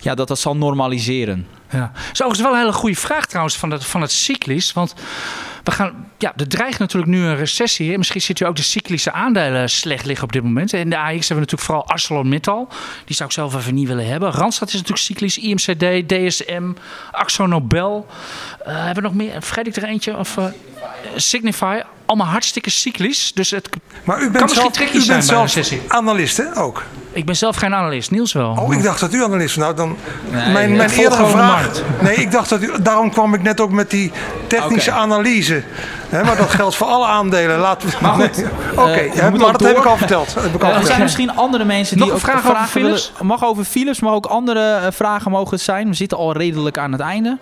ja, 0.00 0.14
dat, 0.14 0.28
dat 0.28 0.38
zal 0.38 0.56
normaliseren. 0.56 1.46
Ja. 1.70 1.92
Dat 2.12 2.32
is 2.32 2.40
wel 2.40 2.52
een 2.52 2.58
hele 2.58 2.72
goede 2.72 2.96
vraag 2.96 3.26
trouwens 3.26 3.56
van 3.56 3.70
het, 3.70 3.84
van 3.84 4.00
het 4.00 4.12
cyclisch. 4.12 4.72
Want 4.72 4.94
we 5.64 5.70
gaan, 5.70 6.10
ja, 6.18 6.32
er 6.36 6.48
dreigt 6.48 6.78
natuurlijk 6.78 7.12
nu 7.12 7.24
een 7.24 7.36
recessie. 7.36 7.98
Misschien 7.98 8.20
zit 8.20 8.40
u 8.40 8.44
ook 8.44 8.56
de 8.56 8.62
cyclische 8.62 9.12
aandelen 9.12 9.70
slecht 9.70 10.04
liggen 10.04 10.24
op 10.24 10.32
dit 10.32 10.42
moment. 10.42 10.72
In 10.72 10.90
de 10.90 10.96
AX 10.96 11.10
hebben 11.10 11.28
we 11.28 11.34
natuurlijk 11.34 11.62
vooral 11.62 11.88
ArcelorMittal. 11.88 12.68
Die 13.04 13.16
zou 13.16 13.28
ik 13.28 13.34
zelf 13.34 13.54
even 13.54 13.74
niet 13.74 13.88
willen 13.88 14.06
hebben. 14.06 14.30
Randstad 14.30 14.68
is 14.68 14.74
natuurlijk 14.74 15.00
cyclisch. 15.00 15.38
IMCD, 15.38 16.08
DSM, 16.08 16.72
Axo 17.12 17.46
Nobel. 17.46 18.06
Uh, 18.60 18.66
hebben 18.66 18.94
we 18.94 19.00
nog 19.00 19.14
meer? 19.14 19.42
Vergeet 19.42 19.66
ik 19.66 19.76
er 19.76 19.84
eentje? 19.84 20.16
Of, 20.16 20.36
uh, 20.36 20.44
Signify. 21.16 21.80
Allemaal 22.06 22.26
hartstikke 22.26 22.70
cyclisch. 22.70 23.32
Dus 23.34 23.50
het 23.50 23.68
maar 24.04 24.16
u 24.16 24.20
bent 24.20 24.32
kan 24.32 24.42
misschien 24.42 24.60
zelf, 24.62 24.72
tricky 24.72 24.96
u 24.96 25.06
bent 25.06 25.24
zelf 25.24 25.72
analist, 25.88 26.36
hè? 26.36 26.56
Ook. 26.56 26.82
Ik 27.12 27.24
ben 27.26 27.36
zelf 27.36 27.56
geen 27.56 27.74
analist. 27.74 28.10
Niels 28.10 28.32
wel. 28.32 28.56
Oh, 28.60 28.74
ik 28.74 28.82
dacht 28.82 29.00
dat 29.00 29.12
u 29.14 29.22
analist 29.24 29.56
was. 29.56 29.64
Nou, 29.64 29.76
dan. 29.76 29.96
Nee, 30.30 30.52
mijn 30.52 30.76
mijn 30.76 30.90
eerdere 30.90 31.26
vraag. 31.26 31.70
Nee, 32.00 32.14
ik 32.16 32.30
dacht 32.30 32.48
dat 32.48 32.62
u. 32.62 32.70
Daarom 32.82 33.10
kwam 33.10 33.34
ik 33.34 33.42
net 33.42 33.60
ook 33.60 33.70
met 33.70 33.90
die 33.90 34.12
technische 34.46 34.90
Oké. 34.90 34.98
analyse. 34.98 35.62
Hè, 36.08 36.24
maar 36.24 36.36
dat 36.36 36.50
geldt 36.50 36.74
voor 36.76 36.86
alle 36.86 37.06
aandelen. 37.06 37.58
Laten 37.58 37.88
we. 37.88 37.94
Maar 38.00 38.12
goed, 38.12 38.36
Nee. 38.36 38.46
Oké, 38.76 38.90
eh, 38.90 39.12
moeten 39.12 39.40
maar 39.40 39.52
dat 39.52 39.60
heb 39.60 39.76
ik 39.76 39.84
al 39.84 39.96
verteld. 39.96 40.34
Heb 40.34 40.54
ik 40.54 40.62
al 40.62 40.70
Eh, 40.70 40.76
er 40.76 40.86
zijn 40.86 41.02
misschien 41.02 41.36
andere 41.36 41.64
mensen 41.64 41.98
Nog 41.98 42.06
die 42.06 42.16
een 42.16 42.22
ook 42.22 42.26
vraag 42.30 42.38
over 42.38 42.50
vragen 42.50 42.68
Philips? 42.70 43.10
willen- 43.12 43.26
Mag 43.26 43.44
over 43.44 43.64
Philips, 43.64 44.00
maar 44.00 44.12
ook 44.12 44.26
andere 44.26 44.72
eh, 44.74 44.86
vragen 44.92 45.30
mogen 45.30 45.50
het 45.50 45.60
zijn. 45.60 45.88
We 45.88 45.94
zitten 45.94 46.18
al 46.18 46.32
redelijk 46.32 46.78
aan 46.78 46.92
het 46.92 47.00
einde. 47.00 47.38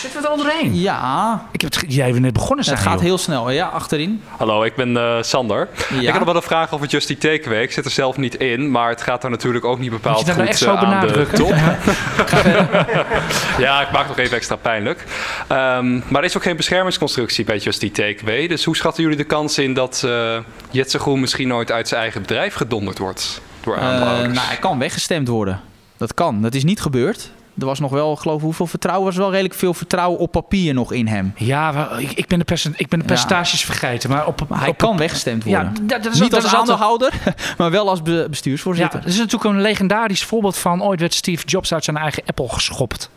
Zitten 0.00 0.20
we 0.20 0.26
er 0.26 0.32
al 0.32 0.36
doorheen? 0.36 0.74
Ja, 0.80 1.42
Ik 1.52 1.60
heb 1.60 1.74
het 1.74 1.84
jij 1.94 2.08
even 2.08 2.22
net 2.22 2.32
begonnen 2.32 2.64
zijn. 2.64 2.76
het 2.76 2.86
gaat 2.86 2.94
joh. 2.94 3.02
heel 3.02 3.18
snel. 3.18 3.50
Ja, 3.50 3.66
achterin. 3.66 4.22
Hallo, 4.36 4.62
ik 4.62 4.74
ben 4.74 4.96
eh, 4.96 5.16
Sander. 5.22 5.68
Ja. 5.90 6.00
Ik 6.00 6.08
had 6.08 6.14
nog 6.18 6.24
wel 6.24 6.36
een 6.36 6.42
vraag 6.42 6.72
over 6.72 6.86
Justy 6.86 7.16
Takeaway. 7.18 7.62
Ik 7.62 7.72
zit 7.72 7.84
er 7.84 7.90
zelf 7.90 8.16
niet 8.16 8.34
in, 8.34 8.70
maar 8.70 8.88
het 8.88 9.02
gaat 9.02 9.24
er 9.24 9.30
natuurlijk 9.30 9.64
ook 9.64 9.78
niet 9.78 9.90
Moet 9.90 10.02
bepaald 10.02 10.18
je 10.18 10.24
dat 10.24 10.34
goed 10.34 10.42
nou 10.44 10.48
echt 10.54 10.58
zo 10.62 10.72
eh, 10.74 10.82
aan 10.82 10.90
de 10.90 11.06
benadrukken? 11.06 11.38
top. 11.38 11.48
Ja. 11.48 11.78
Ja, 13.58 13.80
ik 13.80 13.90
maak 13.90 14.00
het 14.00 14.08
nog 14.08 14.18
even 14.18 14.36
extra 14.36 14.56
pijnlijk. 14.56 15.04
Ehm, 15.48 15.92
maar 15.94 16.20
er 16.20 16.24
is 16.24 16.36
ook 16.36 16.42
geen 16.42 16.56
beschermingsconstructie 16.56 17.44
bij 17.44 17.56
Justy 17.58 17.90
Takeaway. 17.92 18.46
Dus 18.46 18.64
hoe 18.64 18.76
schatten 18.76 19.02
jullie 19.02 19.18
de 19.18 19.24
kans 19.24 19.58
in 19.58 19.74
dat 19.74 20.02
eh 20.06 20.36
Jetse 20.70 20.98
Groen 20.98 21.20
misschien 21.20 21.48
nooit 21.48 21.70
uit 21.72 21.88
zijn 21.88 22.00
eigen 22.00 22.20
bedrijf 22.20 22.54
gedonderd 22.54 22.98
wordt 22.98 23.40
door 23.60 23.76
Eh, 23.76 23.82
aandeelhouders? 23.82 24.34
nou, 24.34 24.46
hij 24.46 24.56
kan 24.56 24.78
weggestemd 24.78 25.28
worden. 25.28 25.60
Dat 25.96 26.14
kan. 26.14 26.42
Dat 26.42 26.54
is 26.54 26.64
niet 26.64 26.80
gebeurd. 26.80 27.30
Er 27.60 27.66
was 27.66 27.80
nog 27.80 27.90
wel, 27.90 28.16
geloof 28.16 28.36
ik, 28.38 28.42
hoeveel 28.42 28.66
vertrouwen? 28.66 29.06
Er 29.08 29.12
was 29.14 29.22
wel 29.22 29.30
redelijk 29.32 29.54
veel 29.54 29.74
vertrouwen 29.74 30.18
op 30.18 30.32
papier 30.32 30.74
nog 30.74 30.92
in 30.92 31.06
hem. 31.06 31.32
Ja, 31.36 31.90
ik, 31.98 32.12
ik, 32.12 32.26
ben 32.26 32.38
de 32.38 32.44
percent, 32.44 32.80
ik 32.80 32.88
ben 32.88 32.98
de 32.98 33.04
Ja. 33.04 33.10
percentages 33.12 33.64
vergeten. 33.64 34.10
Maar 34.10 34.26
op, 34.26 34.42
hij 34.52 34.68
op, 34.68 34.78
kan 34.78 34.96
weggestemd 34.96 35.44
Ja, 35.44 35.50
worden. 35.64 35.86
dat, 35.86 36.02
dat 36.02 36.12
is, 36.14 36.20
niet 36.20 36.30
dat 36.30 36.42
als 36.42 36.54
aandeelhouder, 36.54 37.12
maar 37.58 37.70
wel 37.70 37.88
als 37.88 38.02
be- 38.02 38.10
Ja, 38.12 38.28
bestuursvoorzitter. 38.28 39.00
dat 39.00 39.08
is 39.08 39.16
natuurlijk 39.18 39.44
een 39.54 39.60
legendarisch 39.60 40.24
voorbeeld 40.24 40.56
van 40.56 40.82
ooit 40.82 41.00
werd 41.00 41.14
Steve 41.14 41.46
Jobs 41.46 41.72
uit 41.72 41.84
zijn 41.84 41.96
eigen 41.96 42.22
Apple 42.26 42.48
geschopt. 42.48 43.10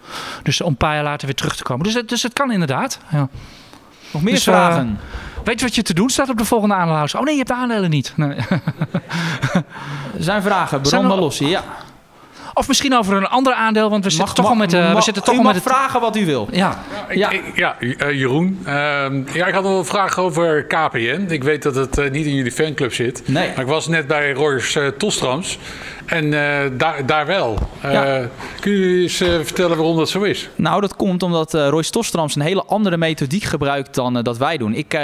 Dus 0.44 0.62
om 0.62 0.70
een 0.70 0.78
paar 0.78 0.94
jaar 0.96 1.04
later 1.04 1.26
weer 1.26 1.36
terug 1.36 1.56
te 1.56 1.64
komen. 1.64 1.84
Dus, 1.86 1.94
het- 1.94 2.10
dus 2.10 2.24
het 2.24 2.34
kan 2.34 2.52
inderdaad. 2.52 3.00
Ja. 3.12 3.28
Nog 4.12 4.22
meer 4.22 4.34
Dus, 4.34 4.48
eh, 4.48 4.54
vragen? 4.54 5.00
Weet 5.44 5.60
je 5.60 5.66
wat 5.66 5.76
je 5.76 5.82
te 5.82 5.94
doen 5.94 6.10
staat 6.10 6.30
op 6.30 6.38
de 6.38 6.46
volgende 6.46 6.74
aandeelhouders? 6.76 7.16
Oh 7.16 7.22
nee, 7.22 7.32
je 7.32 7.38
hebt 7.38 7.50
de 7.50 7.56
aandelen 7.56 7.89
niet. 7.89 8.14
Nee. 8.16 8.36
Zijn 10.20 10.41
vragen. 10.41 10.82
er- 10.91 11.08
los. 11.08 11.38
Ja. 11.38 11.64
Of 12.54 12.68
misschien 12.68 12.97
over 12.97 13.14
een 13.16 13.28
ander 13.28 13.54
aandeel, 13.54 13.89
want 13.89 14.04
we 14.04 14.10
zitten 14.10 14.28
Mag- 14.28 14.36
toch 14.36 14.49
al 14.49 14.56
met, 14.56 14.74
eh, 14.74 14.88
we 14.88 14.93
mag- 14.93 15.04
zitten 15.04 15.24
toch 15.24 15.34
u 15.34 15.38
al 15.38 15.43
mag 15.43 15.54
met 15.54 15.64
het... 15.64 15.74
vragen 15.74 16.01
wat 16.01 16.16
u 16.18 16.26
wil. 16.26 16.47
Ja, 16.51 16.80
Ja. 17.10 17.30
Ik- 17.30 17.43
ja, 17.56 17.76
eh, 17.80 18.12
Jeroen. 18.12 18.60
Ehm, 18.66 19.22
ja, 19.34 19.45
ik 19.45 19.54
had 19.54 19.64
nog 19.64 19.78
een 19.78 19.86
vraag 19.86 20.20
over 20.20 20.64
KPN. 20.66 21.26
Ik 21.30 21.43
weet 21.43 21.64
dat 21.64 21.76
het 21.76 21.97
eh, 21.97 22.12
niet 22.12 22.26
in 22.26 22.36
jullie 22.36 22.51
fanclub 22.51 22.93
zit. 22.93 23.22
Nee. 23.26 23.47
Maar 23.49 23.60
ik 23.60 23.68
was 23.68 23.88
net 23.88 24.08
bij 24.08 24.32
Royce 24.34 24.80
uh, 24.82 24.88
Tostrams. 24.88 25.58
En 26.06 26.26
eh, 26.34 26.70
daar, 26.78 27.06
daar 27.06 27.26
wel. 27.26 27.58
Eh, 27.82 27.91
Ja. 27.91 28.30
Kun 28.60 28.72
je 28.72 29.01
eens 29.01 29.22
eh, 29.22 29.30
vertellen 29.30 29.78
waarom 29.78 29.97
dat 29.97 30.10
zo 30.10 30.22
is? 30.22 30.49
Nou, 30.56 30.82
dat 30.82 30.95
komt 30.95 31.24
omdat 31.24 31.54
eh 31.54 31.68
Royce 31.70 31.91
Tostrams 31.91 32.36
een 32.36 32.41
hele 32.41 32.64
andere 32.64 32.97
methodiek 32.97 33.43
gebruikt 33.43 33.95
dan 33.95 34.22
dat 34.24 34.38
wij 34.38 34.58
doen. 34.58 34.74
Ik 34.74 35.01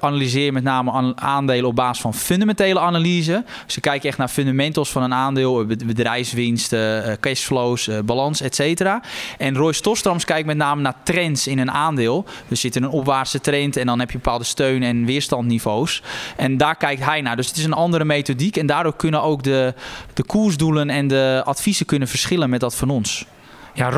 analyseer 0.00 0.52
met 0.52 0.62
name 0.62 0.90
aan- 0.92 1.20
aandelen 1.20 1.64
op 1.68 1.76
basis 1.76 2.00
van 2.02 2.14
fundamentele 2.14 2.80
analyse. 2.80 3.44
Dus 3.66 3.76
ik 3.76 3.82
kijk 3.82 4.04
echt 4.04 4.18
naar 4.18 4.28
fundamentals 4.28 4.90
van 4.90 5.02
een 5.02 5.14
aandeel, 5.14 5.66
bed- 5.66 5.86
bedrijfswinsten, 5.86 7.16
cashflows, 7.20 7.88
balans, 8.04 8.40
et 8.40 8.54
cetera. 8.54 9.00
En 9.38 9.56
Royce 9.56 9.80
Tostrams 9.80 10.24
kijkt 10.24 10.46
met 10.46 10.56
name 10.56 10.80
naar 10.82 10.94
trends 11.02 11.46
in 11.46 11.58
een 11.58 11.70
aandeel. 11.70 12.24
Dus 12.48 12.60
zit 12.60 12.76
in 12.76 12.82
een 12.82 12.90
opwaartse 12.90 13.40
trend 13.40 13.76
en 13.76 13.86
dan 13.86 13.98
heb 13.98 14.10
je 14.10 14.16
bepaalde 14.18 14.44
steun- 14.44 14.82
en 14.82 15.04
weerstandniveaus. 15.04 16.02
En 16.36 16.56
daar 16.56 16.76
kijkt 16.76 17.04
hij 17.04 17.20
naar. 17.20 17.36
Dus 17.36 17.46
het 17.48 17.56
is 17.56 17.64
een 17.64 17.72
andere 17.72 18.04
methodiek 18.04 18.56
en 18.56 18.66
daardoor 18.66 18.96
kunnen 18.96 19.22
ook 19.22 19.42
de, 19.42 19.74
de 20.14 20.22
koersdoelen 20.30 20.90
en 20.90 21.08
de 21.08 21.42
adviezen 21.44 21.86
kunnen 21.86 22.08
verschillen 22.08 22.50
met 22.50 22.60
dat 22.60 22.74
van 22.74 22.90
ons. 22.90 23.26
ja 23.74 23.90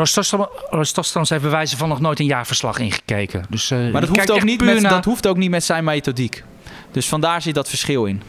Rostostrams 0.70 1.28
heeft 1.28 1.42
bij 1.42 1.50
wijze 1.50 1.76
van 1.76 1.88
nog 1.88 2.00
nooit 2.00 2.20
een 2.20 2.26
jaarverslag 2.26 2.78
ingekeken. 2.78 3.44
Dus, 3.48 3.70
eh, 3.70 3.78
Maar 3.78 4.00
dat 4.00 4.10
hoeft, 4.10 4.30
ook 4.30 4.42
niet 4.44 4.64
met, 4.64 4.80
naar- 4.80 4.90
dat 4.92 5.04
hoeft 5.04 5.26
ook 5.26 5.36
niet 5.36 5.50
met 5.50 5.64
zijn 5.64 5.84
methodiek. 5.84 6.44
Dus 6.90 7.08
vandaar 7.08 7.42
zit 7.42 7.54
dat 7.54 7.68
verschil 7.68 8.04
in. 8.04 8.22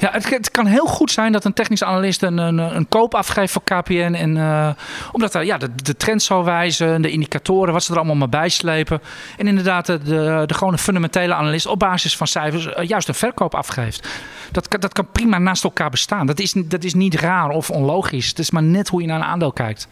Ja, 0.00 0.08
het, 0.12 0.30
het 0.30 0.50
kan 0.50 0.66
heel 0.66 0.86
goed 0.86 1.10
zijn 1.10 1.32
dat 1.32 1.44
een 1.44 1.52
technisch 1.52 1.84
analist 1.84 2.22
een, 2.22 2.38
een, 2.38 2.58
een 2.58 2.88
koop 2.88 3.14
afgeeft 3.14 3.52
voor 3.52 3.62
KPN. 3.64 4.14
En, 4.14 4.36
eh, 4.36 4.68
omdat 5.12 5.32
hij 5.32 5.44
ja, 5.44 5.58
de, 5.58 5.74
de 5.74 5.96
trend 5.96 6.22
zal 6.22 6.44
wijzen, 6.44 7.02
de 7.02 7.10
indicatoren, 7.10 7.72
wat 7.72 7.82
ze 7.82 7.90
er 7.92 7.96
allemaal 7.98 8.16
maar 8.16 8.28
bijslepen. 8.28 9.00
En 9.36 9.46
inderdaad 9.46 9.86
de, 9.86 9.98
de, 10.46 10.54
gewone 10.54 10.78
fundamentele 10.78 11.34
analist 11.34 11.66
op 11.66 11.78
basis 11.78 12.16
van 12.16 12.26
cijfers 12.26 12.66
eh, 12.72 12.88
juist 12.88 13.08
een 13.08 13.14
verkoop 13.14 13.54
afgeeft. 13.54 14.08
Dat, 14.52 14.68
kan- 14.68 14.80
dat 14.80 14.92
kan 14.92 15.06
prima 15.12 15.38
naast 15.38 15.64
elkaar 15.64 15.90
bestaan. 15.90 16.26
Dat 16.26 16.38
is, 16.40 16.52
dat 16.56 16.84
is 16.84 16.94
niet 16.94 17.14
raar 17.14 17.48
of 17.48 17.70
onlogisch. 17.70 18.28
Het 18.28 18.38
is 18.38 18.50
maar 18.50 18.62
net 18.62 18.88
hoe 18.88 19.00
je 19.00 19.06
naar 19.06 19.18
een 19.20 19.24
aandeel 19.26 19.52
kijkt. 19.52 19.88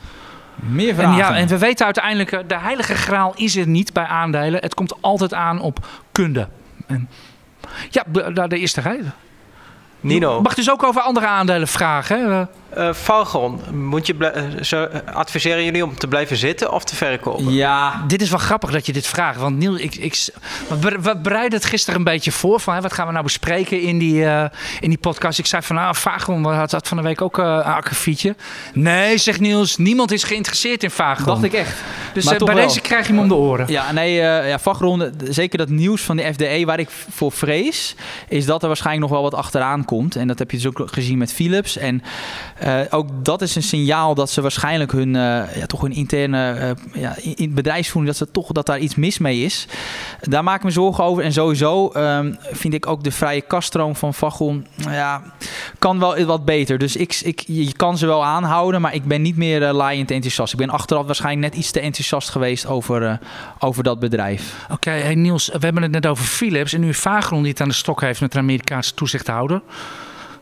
Meer 0.55 0.89
En, 0.89 0.95
vragen? 0.95 1.17
ja, 1.17 1.37
en 1.37 1.47
we 1.49 1.59
weten 1.59 1.85
uiteindelijk, 1.85 2.33
eh, 2.33 2.41
de 2.47 2.59
heilige 2.59 2.95
graal 2.95 3.33
is 3.37 3.57
er 3.57 3.67
niet 3.67 3.93
bij 3.93 4.05
aandelen. 4.07 4.61
Het 4.61 4.75
komt 4.75 4.95
altijd 5.03 5.35
aan 5.35 5.61
op 5.61 5.87
kunde. 6.13 6.49
En, 6.87 7.09
ja, 7.91 8.05
de- 8.13 8.47
de 8.49 8.59
eerste 8.59 8.81
reden. 8.81 9.15
Nino, 10.01 10.41
Mag 10.41 10.55
dus 10.55 10.71
ook 10.71 10.83
over 10.83 11.01
andere 11.03 11.27
aandelen 11.27 11.69
vragen. 11.69 12.49
Eh 12.71 12.93
Valgon, 12.93 13.61
moet 13.73 14.07
je 14.07 14.15
eh, 14.19 14.73
eh, 14.83 15.15
adviseren 15.15 15.65
jullie 15.65 15.85
om 15.85 15.97
te 15.99 16.09
blijven 16.09 16.37
zitten 16.37 16.73
of 16.73 16.85
te 16.85 16.97
verkopen? 16.97 17.53
Ja, 17.53 18.05
Dit 18.07 18.23
is 18.23 18.31
wel 18.31 18.39
grappig 18.39 18.71
dat 18.71 18.87
je 18.87 18.93
dit 18.93 19.07
vraagt. 19.07 19.41
Want 19.41 19.57
Niel, 19.57 19.79
ik, 19.79 19.95
ik, 19.95 20.29
we 20.69 20.75
ber- 20.77 21.03
we 21.03 21.17
bereiden 21.17 21.59
het 21.59 21.69
gisteren 21.69 21.99
een 21.99 22.05
beetje 22.05 22.33
voor. 22.33 22.61
Van, 22.61 22.75
hè, 22.75 22.81
wat 22.81 22.93
gaan 22.93 23.07
we 23.07 23.13
nou 23.13 23.25
bespreken 23.25 23.81
in 23.81 23.99
die, 23.99 24.25
eh, 24.25 24.45
in 24.81 24.89
die 24.89 24.99
podcast? 24.99 25.39
Ik 25.39 25.47
zei 25.47 25.63
van, 25.63 25.77
nou, 25.77 25.95
Vagon 25.97 26.45
had, 26.45 26.73
had 26.73 26.89
van 26.89 26.97
de 26.97 27.03
week 27.03 27.23
ook 27.23 27.39
eh, 27.39 27.45
een 27.45 27.63
akkefietje. 27.63 28.37
Nee, 28.73 29.19
zegt 29.19 29.41
Niels, 29.41 29.77
niemand 29.77 30.13
is 30.13 30.23
geïnteresseerd 30.25 30.83
in 30.83 30.91
Vagon. 30.91 31.25
dacht 31.27 31.43
ik 31.43 31.53
echt. 31.53 31.75
Dus 32.13 32.25
bij 32.25 32.39
wel. 32.39 32.55
deze 32.55 32.81
krijg 32.81 33.07
je 33.07 33.13
hem 33.13 33.23
om 33.23 33.29
de 33.29 33.35
oren. 33.35 33.67
Ja, 33.69 33.93
nee, 33.93 34.21
eh 34.21 34.49
ja, 34.49 34.59
vakronde, 34.59 35.13
zeker 35.25 35.59
dat 35.59 35.69
nieuws 35.69 36.03
van 36.03 36.17
de 36.17 36.33
FDE 36.33 36.63
waar 36.67 36.79
ik 36.79 36.89
voor 37.11 37.33
vrees, 37.33 37.95
is 38.29 38.47
dat 38.47 38.61
er 38.63 38.67
waarschijnlijk 38.69 39.07
nog 39.11 39.21
wel 39.21 39.31
wat 39.31 39.35
achteraan 39.41 39.85
komt. 39.85 40.17
En 40.17 40.27
dat 40.29 40.39
heb 40.39 40.51
je 40.51 40.57
dus 40.57 40.67
ook 40.67 40.83
gezien 40.93 41.19
met 41.19 41.33
Philips. 41.33 41.77
En 41.77 42.03
eh, 42.59 42.81
ook 42.91 43.25
dat 43.25 43.43
is 43.43 43.55
een 43.55 43.63
signaal 43.63 44.15
dat 44.15 44.31
ze 44.31 44.41
waarschijnlijk 44.41 44.93
hun, 44.93 45.17
eh, 45.17 45.57
ja, 45.57 45.67
toch 45.67 45.81
hun 45.81 45.93
interne 45.93 46.53
eh, 46.53 46.71
ja, 47.03 47.17
in, 47.17 47.37
in 47.37 47.55
bedrijfsvoering, 47.55 48.17
dat, 48.17 48.29
ze 48.29 48.33
toch, 48.33 48.53
dat 48.53 48.67
daar 48.67 48.79
iets 48.79 48.95
mis 48.95 49.19
mee 49.19 49.45
is. 49.45 49.67
Daar 50.21 50.45
maak 50.45 50.57
ik 50.57 50.65
me 50.65 50.71
zorgen 50.71 51.05
over. 51.05 51.25
En 51.25 51.33
sowieso 51.33 51.89
ehm, 51.89 52.35
vind 52.41 52.75
ik 52.75 52.87
ook 52.87 53.05
de 53.05 53.11
vrije 53.11 53.41
kaststroom 53.41 53.97
van 53.97 54.15
Vagon, 54.15 54.67
nou 54.75 54.93
ja, 54.93 55.23
kan 55.79 55.99
wel 55.99 56.25
wat 56.25 56.45
beter. 56.45 56.79
Dus 56.79 56.97
ik, 56.97 57.21
ik, 57.23 57.45
je 57.47 57.73
kan 57.73 57.99
ze 57.99 58.07
wel 58.07 58.25
aanhouden, 58.25 58.81
maar 58.81 58.95
ik 58.95 59.05
ben 59.05 59.23
niet 59.23 59.37
meer 59.37 59.73
laaiend 59.73 60.11
enthousiast. 60.11 60.53
Ik 60.53 60.59
ben 60.59 60.71
achteraf 60.71 61.07
waarschijnlijk 61.07 61.53
net 61.53 61.63
iets 61.63 61.71
te 61.71 61.81
enthousiast 61.81 62.31
geweest 62.31 62.67
over, 62.67 63.19
over 63.59 63.83
dat 63.83 63.99
bedrijf. 63.99 64.67
Oké, 64.71 64.91
hey 64.91 65.15
Niels, 65.15 65.47
we 65.47 65.59
hebben 65.59 65.83
het 65.83 65.93
net 65.93 66.07
over 66.07 66.25
Philips. 66.25 66.73
En 66.73 66.81
nu 66.81 66.95
Vagon 66.95 67.43
die 67.43 67.51
het 67.51 67.61
aan 67.61 67.69
de 67.69 67.75
stok 67.75 68.01
heeft 68.01 68.21
met 68.21 68.33
de 68.33 68.39
Amerikaanse 68.39 68.95
toezichthouder. 68.95 69.63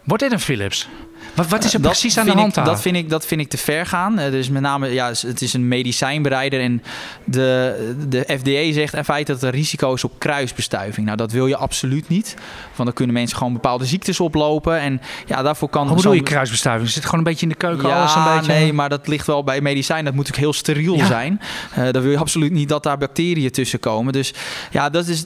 Wordt 0.04 0.22
dit 0.22 0.32
een 0.32 0.40
Philips? 0.40 0.88
Wat, 1.36 1.46
wat 1.48 1.64
is 1.64 1.74
er 1.74 1.80
Dat 1.82 1.90
precies 1.90 2.18
aan 2.18 2.26
de 2.26 2.32
hand 2.32 2.56
ik, 2.56 2.64
dat, 2.64 2.80
vind 2.82 2.96
ik, 2.96 3.08
dat 3.10 3.26
vind 3.26 3.40
ik 3.40 3.48
te 3.48 3.56
ver 3.58 3.86
gaan. 3.86 4.18
Eh, 4.18 4.30
dus 4.30 4.48
met 4.48 4.62
name, 4.62 4.88
ja, 4.92 5.08
het 5.08 5.42
is 5.42 5.52
een 5.52 5.68
medicijnbereider. 5.68 6.60
En 6.60 6.82
de, 7.24 7.94
de 8.08 8.24
FDA 8.38 8.72
zegt 8.72 8.94
in 8.94 9.04
feite 9.04 9.32
dat 9.32 9.42
er 9.42 9.50
risico 9.50 9.94
is 9.94 10.04
op 10.04 10.12
kruisbestuiving. 10.18 11.06
Nou, 11.06 11.18
dat 11.18 11.32
wil 11.32 11.46
je 11.46 11.56
absoluut 11.56 12.08
niet. 12.08 12.34
Want 12.66 12.84
dan 12.88 12.92
kunnen 12.92 13.14
mensen 13.14 13.36
gewoon 13.36 13.52
bepaalde 13.52 13.84
ziektes 13.84 14.20
oplopen. 14.20 14.78
En 14.80 15.00
ja, 15.26 15.42
daarvoor 15.42 15.68
kan... 15.68 15.86
Hoe 15.86 15.96
bedoel 15.96 16.12
je 16.12 16.22
kruisbestuiving? 16.22 16.90
Zit 16.90 17.04
gewoon 17.04 17.18
een 17.18 17.24
beetje 17.24 17.42
in 17.46 17.48
de 17.52 17.54
keuken, 17.58 17.88
ja, 17.88 17.98
alles 18.00 18.14
een 18.14 18.36
beetje... 18.36 18.52
nee, 18.52 18.72
maar 18.72 18.88
dat 18.88 19.08
ligt 19.08 19.26
wel 19.26 19.44
bij 19.44 19.60
medicijn. 19.60 20.04
Dat 20.04 20.14
moet 20.14 20.28
ook 20.28 20.36
heel 20.36 20.52
steriel 20.52 20.96
Ja. 20.96 21.06
zijn. 21.06 21.40
Eh 21.74 21.84
dan 21.90 22.02
wil 22.02 22.10
je 22.10 22.18
absoluut 22.18 22.52
niet 22.52 22.68
dat 22.68 22.82
daar 22.82 22.98
bacteriën 22.98 23.50
tussen 23.50 23.80
komen. 23.80 24.12
Dus 24.12 24.34
ja, 24.70 24.90
dat, 24.90 25.06
is, 25.06 25.24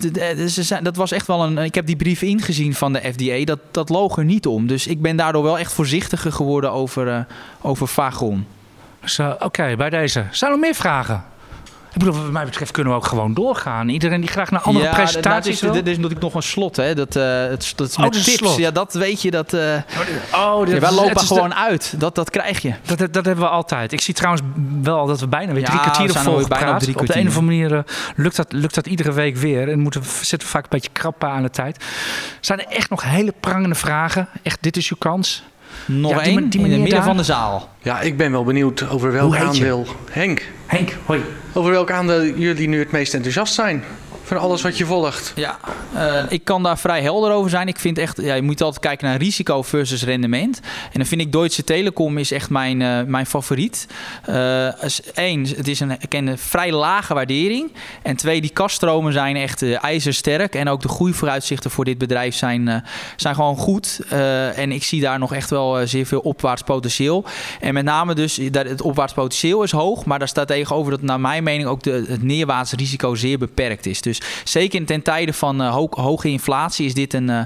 zijn- 0.54 0.84
dat 0.84 0.96
was 0.96 1.12
echt 1.12 1.26
wel 1.26 1.44
een... 1.44 1.58
Ik 1.58 1.74
heb 1.74 1.86
die 1.86 1.96
brief 1.96 2.22
ingezien 2.22 2.74
van 2.74 2.92
de 2.92 3.00
FDA. 3.12 3.44
Dat, 3.44 3.58
dat 3.70 3.88
loog 3.88 4.16
er 4.16 4.24
niet 4.24 4.46
om. 4.46 4.66
Dus 4.66 4.86
ik 4.86 5.00
ben 5.02 5.16
daardoor 5.16 5.42
wel 5.42 5.58
echt 5.58 5.72
voorzichtiger 6.00 6.32
geworden 6.32 6.72
over, 6.72 7.08
eh 7.08 7.20
over 7.60 7.88
Vagon. 7.88 8.46
Oké, 9.38 9.74
bij 9.76 9.90
deze. 9.90 10.24
Zijn 10.30 10.50
er 10.50 10.56
nog 10.56 10.66
meer 10.66 10.74
vragen? 10.74 11.24
Ik 11.92 11.98
bedoel, 11.98 12.22
wat 12.22 12.30
mij 12.30 12.44
betreft 12.44 12.70
kunnen 12.70 12.92
we 12.92 12.98
ook 12.98 13.06
gewoon 13.06 13.34
doorgaan. 13.34 13.88
Iedereen 13.88 14.20
die 14.20 14.30
graag 14.30 14.50
naar 14.50 14.60
andere 14.60 14.84
ja, 14.84 14.92
presentaties 14.92 15.44
dat 15.44 15.54
is, 15.54 15.60
wil. 15.60 15.72
dit 15.72 15.86
is 15.86 15.94
natuurlijk 15.96 16.22
nog 16.22 16.34
een 16.34 16.42
slot, 16.42 16.76
hè? 16.76 16.94
Dat, 16.94 17.16
eh, 17.16 17.24
het, 17.24 17.72
dat 17.76 17.88
is 17.88 17.96
Oh, 17.96 18.02
met 18.02 18.12
dat 18.12 18.20
is 18.20 18.26
een 18.26 18.32
tips. 18.32 18.38
slot. 18.38 18.56
Ja, 18.56 18.70
dat 18.70 18.92
weet 18.92 19.22
je. 19.22 19.30
Dat, 19.30 19.52
eh, 19.52 19.60
Oh, 20.34 20.64
dit- 20.64 20.74
ja, 20.74 20.80
wij 20.80 20.92
lopen 20.92 21.14
is 21.14 21.20
de- 21.20 21.26
gewoon 21.26 21.54
uit. 21.54 21.94
Dat, 21.98 22.14
dat 22.14 22.30
krijg 22.30 22.62
je. 22.62 22.74
Dat, 22.84 22.98
dat, 22.98 23.12
dat 23.12 23.24
hebben 23.24 23.44
we 23.44 23.50
altijd. 23.50 23.92
Ik 23.92 24.00
zie 24.00 24.14
trouwens 24.14 24.42
wel 24.82 25.06
dat 25.06 25.20
we 25.20 25.26
bijna 25.28 25.52
weer 25.52 25.60
Ja, 25.62 25.66
drie 25.66 25.78
we 25.78 25.84
kwartier 25.84 26.10
zijn 26.10 26.24
vol 26.24 26.46
bijna 26.48 26.72
op 26.74 26.78
drie 26.78 26.98
Op 26.98 27.06
de 27.06 27.16
een 27.18 27.28
of 27.28 27.36
andere 27.36 27.58
manier 27.60 27.84
lukt, 28.16 28.36
dat, 28.36 28.52
lukt 28.52 28.74
dat 28.74 28.86
iedere 28.86 29.12
week 29.12 29.36
weer. 29.36 29.68
En 29.68 29.78
moeten 29.78 30.00
we, 30.00 30.06
zitten 30.08 30.38
we 30.48 30.54
vaak 30.54 30.62
een 30.62 30.68
beetje 30.70 30.90
krap 30.92 31.24
aan 31.24 31.42
de 31.42 31.50
tijd. 31.50 31.84
Zijn 32.40 32.58
er 32.58 32.66
echt 32.66 32.90
nog 32.90 33.02
hele 33.02 33.34
prangende 33.40 33.74
vragen? 33.74 34.28
Echt, 34.42 34.58
dit 34.60 34.76
is 34.76 34.90
uw 34.90 34.96
kans. 34.98 35.42
Nog 35.86 36.10
Ja, 36.10 36.16
die 36.18 36.26
één 36.26 36.36
in 36.36 36.60
het 36.60 36.70
midden 36.70 36.90
daar. 36.90 37.02
van 37.02 37.16
de 37.16 37.22
zaal. 37.22 37.68
Ja, 37.82 38.00
ik 38.00 38.16
ben 38.16 38.32
wel 38.32 38.44
benieuwd 38.44 38.88
over 38.88 39.12
welk 39.12 39.34
je? 39.34 39.40
aandeel... 39.40 39.86
Henk. 40.10 40.48
Henk, 40.66 40.96
hoi. 41.06 41.20
Over 41.52 41.70
welk 41.70 41.90
aandeel 41.90 42.24
jullie 42.24 42.68
nu 42.68 42.78
het 42.78 42.90
meest 42.90 43.14
enthousiast 43.14 43.54
zijn. 43.54 43.84
Van 44.30 44.38
alles 44.38 44.62
wat 44.62 44.78
je 44.78 44.86
volgt. 44.86 45.32
Ja, 45.34 45.58
eh, 45.94 46.22
ik 46.28 46.44
kan 46.44 46.62
daar 46.62 46.78
vrij 46.78 47.02
helder 47.02 47.32
over 47.32 47.50
zijn. 47.50 47.68
Ik 47.68 47.78
vind 47.78 47.98
echt, 47.98 48.22
ja, 48.22 48.34
je 48.34 48.42
moet 48.42 48.62
altijd 48.62 48.82
kijken 48.84 49.06
naar 49.08 49.16
risico 49.16 49.62
versus 49.62 50.04
rendement. 50.04 50.60
En 50.60 50.90
dan 50.92 51.06
vind 51.06 51.20
ik 51.20 51.32
Deutsche 51.32 51.64
Telekom 51.64 52.18
is 52.18 52.32
echt 52.32 52.50
mijn, 52.50 52.82
eh, 52.82 53.02
mijn 53.06 53.26
favoriet. 53.26 53.86
Eén, 55.14 55.46
het 55.56 55.68
is 55.68 55.80
een, 55.80 55.96
een 56.08 56.38
vrij 56.38 56.72
lage 56.72 57.14
waardering. 57.14 57.72
En 58.02 58.16
twee, 58.16 58.40
die 58.40 58.50
kaststromen 58.50 59.12
zijn 59.12 59.36
echt 59.36 59.62
eh, 59.62 59.84
ijzersterk. 59.84 60.54
En 60.54 60.68
ook 60.68 60.82
de 60.82 60.88
groeivooruitzichten 60.88 61.70
voor 61.70 61.84
dit 61.84 61.98
bedrijf 61.98 62.34
zijn, 62.34 62.68
eh, 62.68 62.76
zijn 63.16 63.34
gewoon 63.34 63.56
goed. 63.56 64.00
Eh, 64.08 64.58
en 64.58 64.72
ik 64.72 64.84
zie 64.84 65.00
daar 65.00 65.18
nog 65.18 65.34
echt 65.34 65.50
wel 65.50 65.78
eh, 65.78 65.86
zeer 65.86 66.06
veel 66.06 66.20
opwaarts 66.20 66.62
potentieel. 66.62 67.24
En 67.60 67.74
met 67.74 67.84
name 67.84 68.14
dus, 68.14 68.36
het 68.52 68.82
opwaarts 68.82 69.12
potentieel 69.12 69.62
is 69.62 69.70
hoog. 69.70 70.04
Maar 70.04 70.18
daar 70.18 70.28
staat 70.28 70.46
tegenover 70.46 70.90
dat 70.90 71.02
naar 71.02 71.20
mijn 71.20 71.42
mening 71.42 71.68
ook 71.68 71.82
de, 71.82 72.04
het 72.08 72.22
neerwaarts 72.22 72.72
risico 72.72 73.14
zeer 73.14 73.38
beperkt 73.38 73.86
is. 73.86 74.00
Dus 74.00 74.19
zeker 74.44 74.86
ten 74.86 75.02
tijde 75.02 75.32
van 75.32 75.62
eh, 75.62 75.72
ho- 75.74 75.88
hoge 75.90 76.28
inflatie 76.28 76.86
is 76.86 76.94
dit 76.94 77.14
een, 77.14 77.30
eh, 77.30 77.40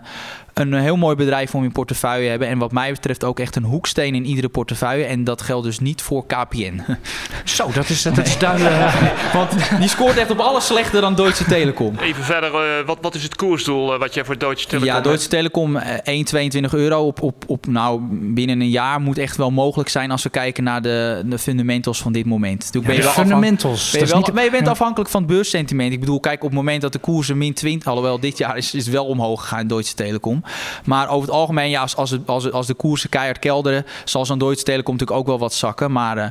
een 0.55 0.75
heel 0.75 0.97
mooi 0.97 1.17
bedrijf 1.17 1.55
om 1.55 1.65
in 1.65 1.73
portefeuille 1.73 2.25
te 2.25 2.31
hebben. 2.31 2.49
En 2.49 2.59
wat 2.59 2.73
mij 2.73 2.93
betreft 2.93 3.25
ook 3.25 3.39
echt 3.41 3.57
een 3.57 3.65
hoeksteen 3.65 4.15
in 4.15 4.25
iedere 4.27 4.49
portefeuille. 4.49 5.05
En 5.05 5.25
dat 5.25 5.43
geldt 5.43 5.65
dus 5.65 5.79
niet 5.79 6.03
voor 6.03 6.27
KPN. 6.27 6.81
Zo, 7.45 7.71
dat 7.75 7.89
is, 7.89 8.03
dat 8.03 8.19
is 8.19 8.39
duidelijk. 8.39 8.75
Want 9.33 9.51
die 9.79 9.89
scoort 9.89 10.17
echt 10.17 10.31
op 10.31 10.39
alles 10.39 10.67
slechter 10.67 11.01
dan 11.01 11.15
Deutsche 11.15 11.45
Telekom. 11.45 11.97
Even 11.99 12.25
verder, 12.25 12.55
eh, 12.55 12.87
wat, 12.87 12.99
wat 13.01 13.15
is 13.15 13.23
het 13.23 13.37
koersdoel 13.37 13.93
eh, 13.95 13.99
wat 13.99 14.15
jij 14.15 14.25
voor 14.25 14.39
Deutsche 14.39 14.69
Telekom 14.69 14.95
Ja? 14.95 15.01
Deutsche 15.01 15.29
Telekom 15.29 15.77
eh, 15.77 16.61
1,22 16.65 16.71
euro 16.71 17.07
op, 17.07 17.23
op, 17.23 17.45
op 17.47 17.67
nou, 17.67 18.01
binnen 18.11 18.61
een 18.61 18.71
jaar 18.71 19.01
moet 19.01 19.19
echt 19.19 19.37
wel 19.37 19.51
mogelijk 19.51 19.89
zijn 19.89 20.11
als 20.11 20.23
we 20.23 20.29
kijken 20.31 20.65
naar 20.65 20.83
de, 20.83 21.23
de 21.27 21.39
fundamentals 21.39 22.03
van 22.03 22.13
dit 22.13 22.27
moment. 22.27 22.59
Natuurlijk 22.59 22.87
ben 22.87 22.97
je 22.97 23.03
wel 23.03 23.13
fundamentals, 23.13 23.91
Ben 23.91 23.93
je, 23.93 23.99
dat 23.99 24.07
is 24.07 24.11
wel, 24.13 24.21
niet- 24.21 24.33
maar 24.35 24.45
je 24.45 24.51
bent 24.51 24.65
ja. 24.65 24.71
afhankelijk 24.71 25.11
van 25.11 25.23
het 25.23 25.31
beurssentiment. 25.31 25.93
Ik 25.93 26.01
bedoel, 26.01 26.21
kijk 26.21 26.43
op 26.43 26.49
het 26.49 26.59
moment 26.59 26.81
dat 26.81 26.93
de 26.93 26.99
koersen 26.99 27.39
min 27.39 27.55
20, 27.55 27.89
alhoewel 27.89 28.21
dit 28.21 28.39
jaar 28.39 28.57
is, 28.57 28.75
is 28.75 28.87
wel 28.89 29.05
omhoog 29.07 29.41
gegaan 29.41 29.61
in 29.61 29.67
Deutsche 29.69 29.95
Telekom. 29.95 30.44
Maar 30.85 31.09
over 31.09 31.29
het 31.29 31.37
algemeen, 31.37 31.71
ja, 31.71 31.81
als, 31.81 31.97
als, 32.27 32.53
als 32.53 32.67
de 32.67 32.75
koersen 32.75 33.11
keihard 33.11 33.39
kelderen, 33.39 33.87
zal 34.05 34.27
zo'n 34.27 34.39
Deutsche 34.39 34.65
Telekom 34.65 34.93
natuurlijk 34.93 35.21
ook 35.21 35.27
wel 35.27 35.39
wat 35.39 35.55
zakken. 35.55 35.93
Maar 35.93 36.19
eh, 36.19 36.31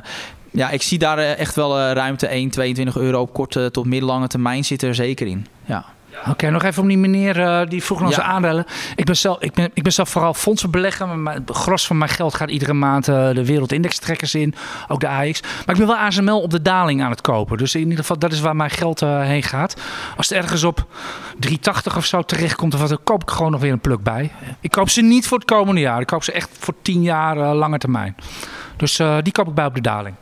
ja, 0.50 0.70
ik 0.70 0.82
zie 0.82 0.98
daar 0.98 1.18
eh, 1.18 1.38
echt 1.38 1.54
wel 1.54 1.78
eh, 1.78 1.92
ruimte 1.92 2.26
1, 2.26 2.50
22 2.50 2.96
euro 2.96 3.20
op 3.20 3.32
korte 3.32 3.68
tot 3.72 3.86
middellange 3.86 4.26
termijn 4.26 4.64
zit 4.64 4.82
er 4.82 4.94
zeker 4.94 5.26
in. 5.26 5.46
Ja. 5.64 5.84
Oké, 6.28 6.50
nog 6.50 6.62
even 6.62 6.82
om 6.82 6.88
die 6.88 6.98
meneer 6.98 7.40
eh, 7.40 7.68
die 7.68 7.84
vroeg 7.84 8.00
naar 8.00 8.10
Ja. 8.10 8.64
Ik 8.96 9.04
ben, 9.04 9.16
zelf, 9.16 9.40
ik, 9.40 9.52
ben, 9.52 9.70
ik 9.74 9.82
ben 9.82 9.92
zelf 9.92 10.08
vooral 10.08 10.34
fondsenbelegger. 10.34 11.08
maar 11.08 11.34
Het 11.34 11.50
gros 11.50 11.86
van 11.86 11.98
mijn 11.98 12.10
geld 12.10 12.34
gaat 12.34 12.50
iedere 12.50 12.72
maand 12.72 13.08
eh, 13.08 13.30
de 13.30 13.44
wereldindextrekkers 13.44 14.34
in. 14.34 14.54
Ook 14.88 15.00
de 15.00 15.08
AX. 15.08 15.40
Maar 15.40 15.74
ik 15.74 15.76
ben 15.76 15.86
wel 15.86 15.96
ASML 15.96 16.40
op 16.40 16.50
de 16.50 16.62
daling 16.62 17.02
aan 17.02 17.10
het 17.10 17.20
kopen. 17.20 17.58
Dus 17.58 17.74
in 17.74 17.80
ieder 17.80 17.98
geval, 17.98 18.18
dat 18.18 18.32
is 18.32 18.40
waar 18.40 18.56
mijn 18.56 18.70
geld 18.70 19.02
eh, 19.02 19.20
heen 19.20 19.42
gaat. 19.42 19.80
Als 20.16 20.28
het 20.28 20.38
ergens 20.38 20.64
op 20.64 20.86
380 21.38 21.96
of 21.96 22.04
zo 22.04 22.22
terechtkomt, 22.22 22.74
of 22.74 22.80
wat, 22.80 22.88
dan 22.88 23.00
koop 23.04 23.22
ik 23.22 23.30
gewoon 23.30 23.50
nog 23.50 23.60
weer 23.60 23.72
een 23.72 23.80
pluk 23.80 24.02
bij. 24.02 24.32
Ik 24.60 24.70
koop 24.70 24.88
ze 24.88 25.02
niet 25.02 25.26
voor 25.26 25.38
het 25.38 25.46
komende 25.46 25.80
jaar. 25.80 26.00
Ik 26.00 26.06
koop 26.06 26.24
ze 26.24 26.32
echt 26.32 26.50
voor 26.58 26.74
10 26.82 27.02
jaar 27.02 27.36
lange 27.36 27.78
termijn. 27.78 28.16
Dus 28.76 28.96
die 29.22 29.32
koop 29.32 29.48
ik 29.48 29.54
bij 29.54 29.66
op 29.66 29.74
de 29.74 29.80
daling. 29.80 30.14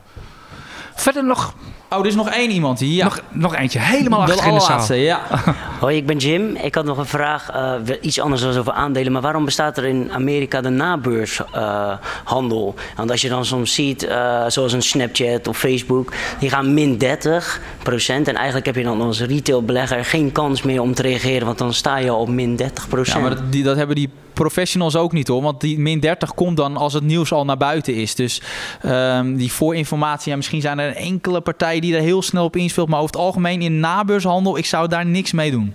Verder 0.95 1.23
nog... 1.23 1.53
Oh, 1.93 1.99
er 1.99 2.05
is 2.05 2.15
nog 2.15 2.29
één 2.29 2.49
iemand 2.49 2.79
hier. 2.79 2.95
Ja. 2.95 3.03
Nog, 3.03 3.21
nog 3.31 3.55
eentje, 3.55 3.79
helemaal 3.79 4.21
achter 4.21 4.47
in 4.47 4.53
de 4.53 4.59
zaal. 4.59 4.93
ja. 4.93 5.21
Hoi, 5.79 5.97
ik 5.97 6.05
ben 6.05 6.17
Jim. 6.17 6.55
Ik 6.55 6.75
had 6.75 6.85
nog 6.85 6.97
een 6.97 7.05
vraag, 7.05 7.49
eh, 7.49 7.73
iets 8.01 8.19
anders 8.19 8.41
dan 8.41 8.57
over 8.57 8.73
aandelen. 8.73 9.11
Maar 9.11 9.21
waarom 9.21 9.45
bestaat 9.45 9.77
er 9.77 9.85
in 9.85 10.11
Amerika 10.11 10.61
de 10.61 10.69
nabeurshandel? 10.69 12.75
Want 12.95 13.11
als 13.11 13.21
je 13.21 13.29
dan 13.29 13.45
soms 13.45 13.73
ziet, 13.73 14.03
eh, 14.03 14.43
zoals 14.47 14.73
een 14.73 14.81
Snapchat 14.81 15.47
of 15.47 15.57
Facebook, 15.57 16.13
die 16.39 16.49
gaan 16.49 16.73
min 16.73 16.97
30 16.97 17.61
procent. 17.83 18.27
En 18.27 18.35
eigenlijk 18.35 18.65
heb 18.65 18.75
je 18.75 18.83
dan 18.83 19.01
als 19.01 19.21
retailbelegger 19.21 20.05
geen 20.05 20.31
kans 20.31 20.61
meer 20.61 20.81
om 20.81 20.93
te 20.93 21.01
reageren, 21.01 21.45
want 21.45 21.57
dan 21.57 21.73
sta 21.73 21.97
je 21.97 22.09
al 22.09 22.19
op 22.19 22.29
min 22.29 22.55
30 22.55 22.83
Ja, 22.83 22.89
procent. 22.89 23.21
maar 23.21 23.29
dat, 23.29 23.51
die, 23.51 23.63
dat 23.63 23.75
hebben 23.75 23.95
die 23.95 24.09
professionals 24.33 24.95
ook 24.95 25.11
niet 25.11 25.27
hoor. 25.27 25.41
Want 25.41 25.61
die 25.61 25.79
min 25.79 25.99
30 25.99 26.33
komt 26.33 26.57
dan 26.57 26.77
als 26.77 26.93
het 26.93 27.03
nieuws 27.03 27.31
al 27.31 27.45
naar 27.45 27.57
buiten 27.57 27.95
is. 27.95 28.15
Dus 28.15 28.41
ehm, 28.81 29.35
die 29.35 29.51
voorinformatie, 29.51 30.31
ja, 30.31 30.37
misschien 30.37 30.61
zijn 30.61 30.79
er 30.79 30.95
enkele 30.95 31.41
partijen 31.41 31.81
die 31.83 31.95
er 31.95 32.01
heel 32.01 32.21
snel 32.21 32.43
op 32.43 32.55
inspeelt. 32.55 32.89
Maar 32.89 32.99
over 32.99 33.11
het 33.11 33.21
algemeen 33.21 33.61
in 33.61 33.79
nabeurshandel, 33.79 34.57
ik 34.57 34.65
zou 34.65 34.87
daar 34.87 35.05
niks 35.05 35.31
mee 35.31 35.51
doen. 35.51 35.73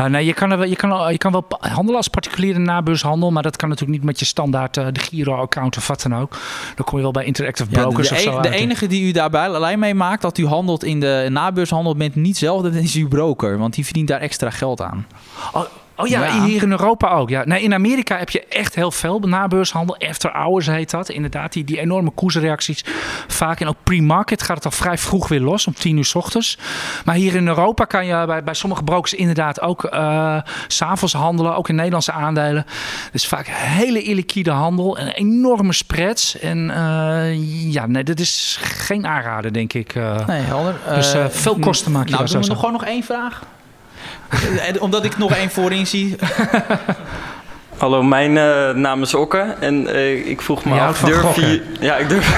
Uh, 0.00 0.06
nee, 0.06 0.24
je 0.26 0.34
kan, 0.34 0.50
er 0.50 0.58
wel, 0.58 0.66
je, 0.68 0.76
kan, 0.76 1.12
je 1.12 1.18
kan 1.18 1.32
wel 1.32 1.44
handelen 1.58 1.96
als 1.96 2.08
particuliere 2.08 2.58
nabeurshandel, 2.58 3.30
maar 3.30 3.42
dat 3.42 3.56
kan 3.56 3.68
natuurlijk 3.68 3.98
niet 3.98 4.06
met 4.06 4.18
je 4.18 4.24
standaard 4.24 4.76
uh, 4.76 4.86
de 4.92 5.00
Giro-account 5.00 5.76
of 5.76 5.86
wat 5.86 6.02
dan 6.02 6.16
ook. 6.16 6.38
Dan 6.74 6.84
kom 6.84 6.96
je 6.96 7.02
wel 7.02 7.12
bij 7.12 7.24
Interactive 7.24 7.70
Ja, 7.70 7.80
Brokers 7.80 8.08
de, 8.08 8.14
of 8.14 8.20
de, 8.20 8.30
zo 8.30 8.40
de 8.40 8.48
uit. 8.48 8.58
enige 8.58 8.86
die 8.86 9.08
u 9.08 9.10
daarbij 9.10 9.48
alleen 9.48 9.78
mee 9.78 9.94
maakt 9.94 10.22
dat 10.22 10.38
u 10.38 10.46
handelt 10.46 10.84
in 10.84 11.00
de 11.00 11.26
nabeurshandel 11.30 11.96
bent 11.96 12.14
niet 12.14 12.36
zelf, 12.36 12.62
dat 12.62 12.74
is 12.74 12.94
uw 12.94 13.08
broker. 13.08 13.58
Want 13.58 13.74
die 13.74 13.84
verdient 13.84 14.08
daar 14.08 14.20
extra 14.20 14.50
geld 14.50 14.82
aan. 14.82 15.06
Oh, 15.52 15.64
oh 15.96 16.06
ja, 16.06 16.44
hier 16.44 16.62
in 16.62 16.70
Europa 16.70 17.08
ook. 17.08 17.28
Ja. 17.28 17.44
Nee, 17.44 17.62
in 17.62 17.74
Amerika 17.74 18.18
heb 18.18 18.30
je 18.30 18.44
echt 18.46 18.74
heel 18.74 18.90
veel 18.90 19.18
nabeurshandel. 19.18 19.96
After 19.98 20.30
hours 20.32 20.66
heet 20.66 20.90
dat. 20.90 21.08
Inderdaad, 21.08 21.52
die, 21.52 21.64
die 21.64 21.80
enorme 21.80 22.10
koersreacties. 22.10 22.84
Vaak 23.28 23.60
en 23.60 23.68
ook 23.68 23.76
pre-market 23.82 24.42
gaat 24.42 24.56
het 24.56 24.64
al 24.64 24.70
vrij 24.70 24.98
vroeg 24.98 25.28
weer 25.28 25.40
los, 25.40 25.66
om 25.66 25.74
tien 25.74 25.96
uur 25.96 26.04
s 26.04 26.14
ochtends. 26.14 26.58
Maar 27.04 27.14
hier 27.14 27.34
in 27.34 27.46
Europa 27.46 27.84
kan 27.84 28.06
je 28.06 28.24
bij, 28.26 28.44
bij 28.44 28.54
sommige 28.54 28.82
brokers 28.82 29.14
inderdaad 29.14 29.60
ook 29.60 29.84
eh, 29.84 30.38
s 30.66 30.76
s'avonds 30.76 31.14
handelen. 31.14 31.56
Ook 31.56 31.68
in 31.68 31.74
Nederlandse 31.74 32.12
aandelen. 32.12 32.66
Dus 33.12 33.26
vaak 33.26 33.46
hele 33.46 34.02
illiquide 34.02 34.50
handel 34.50 34.98
en 34.98 35.08
enorme 35.08 35.72
spreads. 35.72 36.38
En 36.38 36.70
eh, 36.70 37.72
ja, 37.72 37.86
nee, 37.86 38.04
dat 38.04 38.18
is 38.18 38.58
geen 38.62 39.06
aanrader, 39.06 39.52
denk 39.52 39.72
ik. 39.72 39.94
eh. 39.94 40.26
Nee, 40.26 40.42
helder. 40.42 40.74
Dus 40.94 41.14
veel 41.28 41.58
kosten 41.58 41.92
maak 41.92 42.08
je 42.08 42.14
nou, 42.14 42.26
doen 42.26 42.40
we 42.40 42.46
nog 42.46 42.56
gewoon 42.58 42.72
nog 42.72 42.84
één 42.84 43.02
vraag? 43.02 43.42
Eh, 44.30 44.82
Omdat 44.82 45.04
ik 45.04 45.18
nog 45.18 45.34
één 45.34 45.50
voorin 45.50 45.86
zie. 45.86 46.16
Hallo, 47.76 48.02
mijn 48.02 48.38
eh, 48.38 48.70
naam 48.70 49.02
is 49.02 49.14
Okke 49.14 49.54
en 49.60 49.86
eh, 49.94 50.26
ik 50.28 50.42
vroeg 50.42 50.64
me 50.64 50.74
Je 50.74 50.80
af, 50.80 51.00
durf 51.00 51.20
gokken. 51.20 51.48
je... 51.48 51.62
Ja, 51.80 51.96
ik 51.96 52.08
durf... 52.08 52.28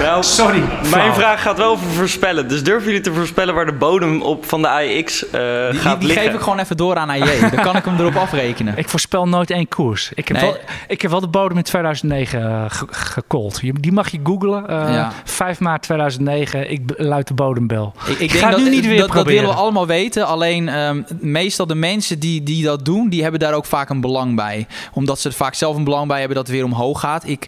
nou, 0.00 0.22
Sorry, 0.22 0.62
Mijn 0.90 1.14
vraag 1.14 1.42
gaat 1.42 1.56
wel 1.58 1.70
over 1.70 1.86
voorspellen. 1.90 2.48
Dus 2.48 2.62
durven 2.62 2.86
jullie 2.86 3.00
te 3.00 3.12
voorspellen 3.12 3.54
waar 3.54 3.66
de 3.66 3.72
bodem 3.72 4.22
op 4.22 4.46
van 4.46 4.62
de 4.62 4.68
AEX 4.68 5.30
eh, 5.30 5.40
Die, 5.70 5.80
gaat 5.80 5.98
die 5.98 6.06
liggen? 6.08 6.26
geef 6.26 6.34
ik 6.34 6.40
gewoon 6.40 6.58
even 6.58 6.76
door 6.76 6.96
aan 6.96 7.10
AJ. 7.10 7.40
Dan 7.40 7.62
kan 7.62 7.76
ik 7.76 7.84
hem 7.84 7.98
erop 7.98 8.16
afrekenen. 8.16 8.76
Ik 8.80 8.88
voorspel 8.88 9.28
nooit 9.28 9.50
één 9.50 9.68
koers. 9.68 10.10
Ik 10.14 10.28
heb, 10.28 10.36
Nee. 10.36 10.50
wel, 10.50 10.60
ik 10.88 11.02
heb 11.02 11.10
wel 11.10 11.20
de 11.20 11.28
bodem 11.28 11.56
in 11.56 11.62
2009 11.62 12.40
eh, 12.42 12.64
ge- 12.68 12.86
gecallt. 12.90 13.58
Je- 13.62 13.72
Die 13.80 13.92
mag 13.92 14.10
je 14.10 14.20
googlen. 14.22 14.68
Eh, 14.68 14.94
Ja. 14.94 15.12
5 15.24 15.60
maart 15.60 15.82
2009. 15.82 16.70
Ik 16.70 16.80
luid 16.96 17.26
de 17.28 17.34
bodembel. 17.34 17.92
Ik, 18.06 18.18
ik 18.18 18.32
ga 18.32 18.50
dat, 18.50 18.60
nu 18.60 18.70
niet 18.70 18.86
weer 18.86 18.90
dat, 18.96 19.06
dat 19.06 19.10
proberen. 19.16 19.40
willen 19.40 19.54
we 19.56 19.60
allemaal 19.62 19.86
weten. 19.86 20.26
Alleen 20.26 20.68
ehm, 20.68 21.02
meestal 21.20 21.66
de 21.66 21.74
mensen 21.74 22.18
die, 22.18 22.42
die 22.42 22.64
dat 22.64 22.84
doen, 22.84 23.08
die 23.08 23.22
hebben 23.22 23.40
daar 23.40 23.54
ook 23.54 23.66
vaak 23.66 23.88
een 23.88 24.00
belang 24.00 24.36
bij. 24.36 24.66
Omdat 24.92 25.20
ze 25.20 25.28
er 25.28 25.34
vaak 25.34 25.54
zelf 25.54 25.76
een 25.76 25.84
belang 25.84 26.06
bij 26.08 26.18
hebben 26.18 26.36
dat 26.36 26.46
het 26.46 26.56
weer 26.56 26.64
omhoog 26.64 27.00
gaat. 27.00 27.26
Ik, 27.28 27.46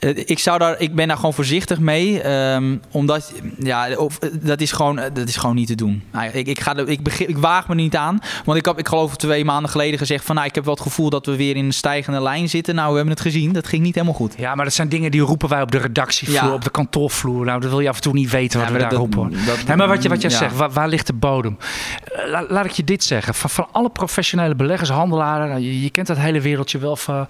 eh, 0.00 0.10
ik, 0.26 0.38
zou 0.38 0.58
daar, 0.58 0.74
ik 0.80 0.94
ben 0.94 1.08
daar 1.08 1.16
gewoon 1.16 1.34
voorzichtig 1.34 1.78
mee. 1.78 1.92
Ehm, 2.02 2.76
omdat, 2.90 3.32
ja, 3.58 3.96
of, 3.96 4.18
eh, 4.18 4.28
dat, 4.40 4.60
is 4.60 4.72
gewoon, 4.72 4.98
eh, 4.98 5.10
dat 5.14 5.28
is 5.28 5.36
gewoon 5.36 5.54
niet 5.54 5.66
te 5.66 5.74
doen. 5.74 6.02
Nou, 6.12 6.30
ik, 6.32 6.46
ik, 6.46 6.60
ga 6.60 6.76
ik, 6.76 7.02
begin, 7.02 7.28
ik 7.28 7.38
waag 7.38 7.68
me 7.68 7.74
niet 7.74 7.96
aan. 7.96 8.18
Want 8.44 8.58
ik 8.58 8.64
heb, 8.64 8.78
ik 8.78 8.88
geloof 8.88 9.16
twee 9.16 9.44
maanden 9.44 9.70
geleden 9.70 9.98
gezegd 9.98 10.24
van... 10.24 10.34
Nou, 10.34 10.46
ik 10.46 10.54
heb 10.54 10.64
wel 10.64 10.74
het 10.74 10.82
gevoel 10.82 11.10
dat 11.10 11.26
we 11.26 11.36
weer 11.36 11.56
in 11.56 11.64
een 11.64 11.72
stijgende 11.72 12.22
lijn 12.22 12.48
zitten. 12.48 12.74
Nou, 12.74 12.88
we 12.90 12.94
hebben 12.96 13.12
het 13.14 13.22
gezien. 13.22 13.52
Dat 13.52 13.66
ging 13.66 13.82
niet 13.82 13.94
helemaal 13.94 14.14
goed. 14.16 14.34
Ja, 14.36 14.54
maar 14.54 14.64
dat 14.64 14.74
zijn 14.74 14.88
dingen 14.88 15.10
die 15.10 15.20
roepen 15.20 15.48
wij 15.48 15.62
op 15.62 15.70
de 15.70 15.78
redactievloer, 15.78 16.48
Ja. 16.48 16.52
op 16.54 16.64
de 16.64 16.70
kantoorvloer. 16.70 17.44
Nou, 17.44 17.60
dat 17.60 17.70
wil 17.70 17.80
je 17.80 17.88
af 17.88 17.96
en 17.96 18.02
toe 18.02 18.12
niet 18.12 18.30
weten 18.30 18.58
wat 18.58 18.68
Ja, 18.68 18.74
we 18.74 18.80
daar 18.80 18.88
dat- 18.90 18.98
roepen. 18.98 19.30
dat- 19.46 19.66
nee, 19.66 19.76
maar 19.76 19.88
wat 19.88 20.02
je, 20.02 20.08
wat 20.08 20.22
je 20.22 20.28
ja. 20.30 20.36
zegt, 20.36 20.56
waar, 20.56 20.70
waar 20.70 20.88
ligt 20.88 21.06
de 21.06 21.12
bodem? 21.12 21.56
Eh, 22.04 22.30
la- 22.30 22.44
laat 22.48 22.64
ik 22.64 22.70
je 22.70 22.84
dit 22.84 23.04
zeggen. 23.04 23.34
Van, 23.34 23.50
van 23.50 23.66
alle 23.72 23.90
professionele 23.90 24.54
beleggers, 24.54 24.90
handelaren, 24.90 25.48
nou, 25.48 25.60
je, 25.60 25.82
je 25.82 25.90
kent 25.90 26.06
dat 26.06 26.16
hele 26.16 26.40
wereldje 26.40 26.78
wel. 26.78 26.96
Van, 26.96 27.26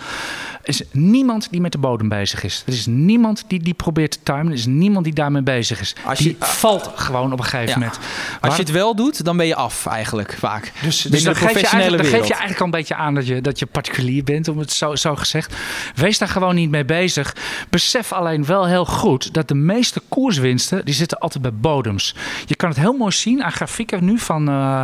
is 0.65 0.83
niemand 0.91 1.49
die 1.51 1.61
met 1.61 1.73
de 1.73 1.79
bodem 1.79 2.09
bezig 2.09 2.45
is. 2.45 2.62
Er 2.67 2.73
is 2.73 2.87
niemand 2.87 3.45
die, 3.47 3.62
die 3.62 3.75
probeert 3.75 4.11
te 4.11 4.19
timen. 4.23 4.47
Er 4.47 4.53
is 4.53 4.67
niemand 4.67 5.05
die 5.05 5.15
daarmee 5.15 5.43
bezig 5.43 5.81
is. 5.81 5.95
Als 6.05 6.19
die 6.19 6.29
je- 6.41 6.47
valt 6.47 6.91
gewoon 6.95 7.33
op 7.33 7.39
een 7.39 7.45
gegeven 7.45 7.69
Ja. 7.69 7.75
moment. 7.79 7.99
Als 8.41 8.57
je 8.57 8.62
het 8.62 8.71
wel 8.71 8.95
doet, 8.97 9.25
dan 9.25 9.37
ben 9.37 9.47
je 9.47 9.55
af 9.55 9.87
eigenlijk 9.87 10.33
vaak. 10.39 10.73
dus, 10.83 11.01
dus 11.03 11.23
dan, 11.23 11.35
geef 11.37 11.49
je, 11.61 11.67
dan 11.91 12.07
je 12.07 12.09
eigenlijk 12.11 12.59
al 12.61 12.65
een 12.65 12.71
beetje 12.71 12.95
aan 12.95 13.15
dat 13.15 13.27
je, 13.27 13.41
dat 13.41 13.59
je 13.59 13.67
particulier 13.67 14.25
bent, 14.25 14.49
om 14.49 14.59
het 14.59 14.73
zo, 14.73 14.95
zo 14.97 15.17
gezegd. 15.17 15.55
Wees 15.95 16.19
daar 16.19 16.29
gewoon 16.29 16.55
niet 16.55 16.71
mee 16.71 16.85
bezig. 16.85 17.37
Besef 17.71 18.12
alleen 18.12 18.45
wel 18.45 18.67
heel 18.67 18.85
goed 18.87 19.35
dat 19.35 19.49
de 19.49 19.55
meeste 19.55 20.03
koerswinsten, 20.09 20.85
die 20.85 20.95
zitten 20.95 21.19
altijd 21.19 21.43
bij 21.43 21.55
bodems. 21.55 22.15
Je 22.47 22.55
kan 22.57 22.69
het 22.69 22.79
heel 22.79 22.93
mooi 22.97 23.12
zien 23.12 23.43
aan 23.45 23.53
grafieken 23.53 24.05
nu 24.05 24.19
van... 24.19 24.49
eh, 24.49 24.83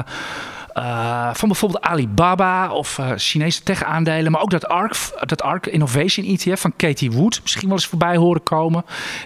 eh, 0.73 1.35
van 1.35 1.49
bijvoorbeeld 1.49 1.85
Alibaba 1.85 2.73
of 2.73 2.99
eh, 2.99 3.11
Chinese 3.17 3.63
tech-aandelen. 3.63 4.33
Maar 4.33 4.41
ook 4.41 4.51
dat 4.51 4.69
ARK, 4.69 4.95
dat 5.27 5.43
ARK 5.43 5.67
Innovation 5.67 6.27
ETF 6.27 6.61
van 6.61 6.77
Katie 6.77 7.11
Wood. 7.11 7.41
Misschien 7.43 7.69
wel 7.69 7.77
eens 7.77 7.87
voorbij 7.87 8.17
horen 8.17 8.43
komen. 8.43 8.85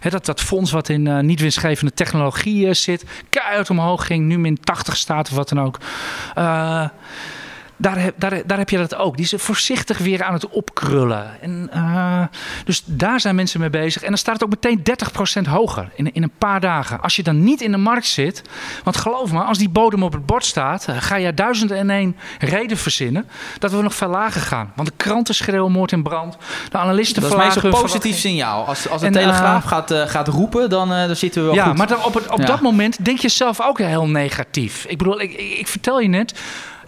Dat, 0.09 0.25
dat 0.25 0.41
fonds 0.41 0.71
wat 0.71 0.89
in 0.89 1.07
eh, 1.07 1.19
niet 1.19 1.41
winstgevende 1.41 1.93
technologie 1.93 2.67
eh, 2.67 2.75
zit. 2.75 3.05
Keihard 3.31 3.71
omhoog 3.71 4.07
ging. 4.07 4.27
Nu 4.27 4.39
min 4.39 4.61
80 4.61 4.97
staat 4.97 5.29
of 5.31 5.37
wat 5.37 5.49
dan 5.49 5.61
ook. 5.61 5.79
Daar 7.77 7.99
heb, 7.99 8.14
daar, 8.18 8.43
daar 8.47 8.59
heb 8.59 8.70
je 8.70 8.77
dat 8.79 8.95
ook. 8.95 9.16
Die 9.16 9.25
is 9.25 9.33
voorzichtig 9.37 9.99
weer 9.99 10.22
aan 10.22 10.33
het 10.33 10.49
opkrullen. 10.49 11.41
En, 11.41 11.68
eh, 11.72 12.22
dus 12.64 12.83
daar 12.85 13.20
zijn 13.20 13.35
mensen 13.35 13.61
mee 13.61 13.70
bezig. 13.70 14.03
En 14.03 14.09
dan 14.09 14.18
staat 14.18 14.35
het 14.35 14.45
ook 14.45 14.51
meteen 14.51 14.83
30% 14.83 15.47
hoger 15.49 15.91
in, 15.95 16.12
in 16.12 16.22
een 16.22 16.33
paar 16.39 16.61
dagen. 16.61 17.01
Als 17.01 17.16
je 17.16 17.22
dan 17.22 17.45
niet 17.45 17.61
in 17.61 17.70
de 17.70 17.77
markt 17.77 18.07
zit. 18.07 18.43
Want 18.85 18.97
geloof 18.97 19.33
me, 19.33 19.41
als 19.41 19.59
die 19.59 19.68
bodem 19.68 20.03
op 20.03 20.12
het 20.12 20.27
bord 20.27 20.45
staat. 20.45 20.87
eh, 20.89 20.97
ga 20.99 21.16
je 21.16 21.35
duizend 21.35 21.70
en 21.70 21.91
één 21.91 22.16
reden 22.39 22.77
verzinnen. 22.77 23.29
dat 23.59 23.70
we 23.70 23.83
nog 23.83 23.95
veel 23.95 24.09
lager 24.09 24.41
gaan. 24.41 24.72
Want 24.77 24.89
de 24.89 24.95
kranten 24.97 25.35
schreeuwen 25.35 25.72
moord 25.72 25.93
in 25.93 26.03
brand. 26.03 26.37
De 26.70 26.79
analisten 26.79 27.22
Dat 27.22 27.31
is 27.31 27.37
verlagen 27.37 27.62
meestal 27.62 27.70
een 27.70 27.77
hun 27.77 27.87
positief 27.87 28.18
signaal. 28.18 28.66
Als, 28.66 28.89
als 28.89 29.01
de 29.01 29.07
En, 29.07 29.12
Telegraaf 29.12 29.62
eh, 29.62 29.68
gaat, 29.68 29.93
gaat 30.11 30.29
roepen, 30.29 30.70
dan, 30.70 30.89
dan 30.89 31.16
zitten 31.16 31.41
we 31.41 31.47
wel 31.47 31.57
ja, 31.57 31.64
goed. 31.64 31.77
maar 31.77 31.87
dan 31.87 32.05
op, 32.05 32.14
het, 32.14 32.29
op 32.31 32.39
Ja. 32.39 32.47
dat 32.47 32.61
moment 32.61 33.05
denk 33.05 33.18
je 33.18 33.29
zelf 33.29 33.61
ook 33.61 33.79
heel 33.79 34.07
negatief. 34.09 34.85
Ik 34.89 34.99
bedoel, 34.99 35.20
ik, 35.20 35.33
ik, 35.33 35.59
ik 35.59 35.68
vertel 35.68 36.01
je 36.01 36.09
net 36.09 36.35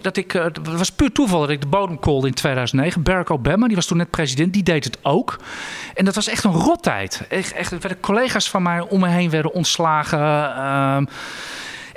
dat 0.01 0.17
ik... 0.17 0.33
eh, 0.33 0.43
Het 0.43 0.77
was 0.77 0.91
puur 0.91 1.11
toeval 1.11 1.39
dat 1.39 1.49
ik 1.49 1.61
de 1.61 1.67
bodem 1.67 1.99
callde 1.99 2.27
in 2.27 2.33
2009. 2.33 3.03
Barack 3.03 3.29
Obama, 3.31 3.67
die 3.67 3.75
was 3.75 3.85
toen 3.85 3.97
net 3.97 4.09
president, 4.09 4.53
die 4.53 4.63
deed 4.63 4.83
het 4.83 4.97
ook. 5.01 5.39
En 5.93 6.05
dat 6.05 6.15
was 6.15 6.27
echt 6.27 6.43
een 6.43 6.51
rottijd. 6.51 7.21
Echt, 7.29 7.51
echt, 7.51 7.75
collega's 7.99 8.49
van 8.49 8.63
mij 8.63 8.79
om 8.81 8.99
me 8.99 9.07
heen 9.07 9.29
werden 9.29 9.53
ontslagen. 9.53 10.19
ehm, 10.55 11.05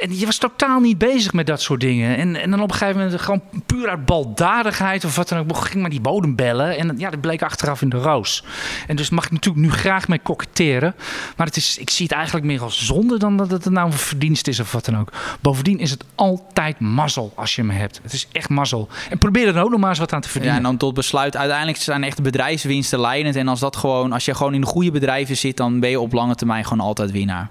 en 0.01 0.19
je 0.19 0.27
was 0.27 0.39
totaal 0.39 0.81
niet 0.81 0.99
bezig 0.99 1.33
met 1.33 1.47
dat 1.47 1.63
soort 1.63 1.81
dingen. 1.81 2.17
En, 2.17 2.37
en 2.37 2.51
dan 2.51 2.61
op 2.61 2.71
een 2.71 2.77
gegeven 2.77 3.01
moment 3.03 3.21
gewoon 3.21 3.43
puur 3.67 3.89
uit 3.89 4.05
baldadigheid 4.05 5.05
of 5.05 5.17
wat 5.17 5.29
dan 5.29 5.39
ook, 5.39 5.57
ging 5.57 5.81
maar 5.81 5.91
die 5.91 6.01
bodem 6.01 6.37
bellen. 6.37 6.79
En 6.79 6.99
ja, 6.99 7.11
dat 7.11 7.21
bleek 7.21 7.43
achteraf 7.43 7.83
in 7.83 7.89
de 7.89 7.97
roos. 7.97 8.45
En 8.87 8.97
dus 8.97 9.11
mag 9.11 9.25
ik 9.25 9.31
natuurlijk 9.31 9.65
nu 9.67 9.73
graag 9.73 10.09
mee 10.09 10.19
koketteren. 10.19 10.95
Maar 11.37 11.47
het 11.47 11.57
is, 11.57 11.79
ik 11.79 11.91
zie 11.91 12.05
het 12.07 12.15
eigenlijk 12.15 12.47
meer 12.47 12.63
als 12.63 12.87
zonde 12.87 13.19
dan 13.19 13.37
dat 13.37 13.51
het 13.51 13.65
nou 13.71 13.87
een 13.87 13.93
verdienst 13.93 14.49
is 14.49 14.61
of 14.61 14.73
wat 14.73 14.85
dan 14.85 14.99
ook. 14.99 15.13
Bovendien 15.41 15.79
is 15.79 15.91
het 15.91 16.05
altijd 16.15 16.81
mazzel 16.81 17.33
als 17.37 17.55
je 17.55 17.61
hem 17.63 17.71
hebt. 17.71 18.01
Het 18.03 18.13
is 18.13 18.29
echt 18.33 18.49
mazzel. 18.49 18.89
En 19.11 19.19
probeer 19.19 19.57
er 19.57 19.63
ook 19.63 19.71
nog 19.71 19.81
maar 19.81 19.89
eens 19.89 19.99
wat 19.99 20.13
aan 20.13 20.21
te 20.21 20.27
Ja, 20.27 20.33
verdienen. 20.33 20.59
en 20.59 20.65
dan 20.65 20.77
tot 20.77 20.95
besluit. 20.95 21.37
Uiteindelijk 21.37 21.79
zijn 21.79 22.05
echt 22.05 22.23
bedrijfswinsten 22.23 23.01
leidend. 23.01 23.37
En 23.37 23.49
als, 23.49 23.61
dat 23.61 23.77
gewoon, 23.77 24.13
als 24.13 24.25
je 24.25 24.35
gewoon 24.35 24.55
in 24.55 24.61
de 24.61 24.67
goede 24.67 24.91
bedrijven 24.91 25.37
zit, 25.37 25.57
dan 25.57 25.81
ben 25.81 25.91
je 25.91 26.01
op 26.01 26.13
lange 26.13 26.35
termijn 26.35 26.65
gewoon 26.65 26.87
altijd 26.87 27.11
winnaar. 27.11 27.51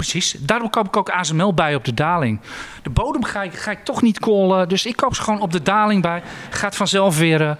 Precies. 0.00 0.34
Daarom 0.38 0.70
koop 0.70 0.86
ik 0.86 0.96
ook 0.96 1.10
ASML 1.10 1.54
bij 1.54 1.74
op 1.74 1.84
de 1.84 1.94
daling. 1.94 2.40
De 2.82 2.90
bodem 2.90 3.24
ga 3.24 3.42
ik, 3.42 3.54
ga 3.54 3.70
ik 3.70 3.84
toch 3.84 4.02
niet 4.02 4.18
callen. 4.20 4.68
Dus 4.68 4.86
ik 4.86 4.96
koop 4.96 5.14
ze 5.14 5.22
gewoon 5.22 5.40
op 5.40 5.52
de 5.52 5.62
daling 5.62 6.02
bij. 6.02 6.22
Gaat 6.50 6.76
vanzelf 6.76 7.18
weer. 7.18 7.40
eh, 7.40 7.50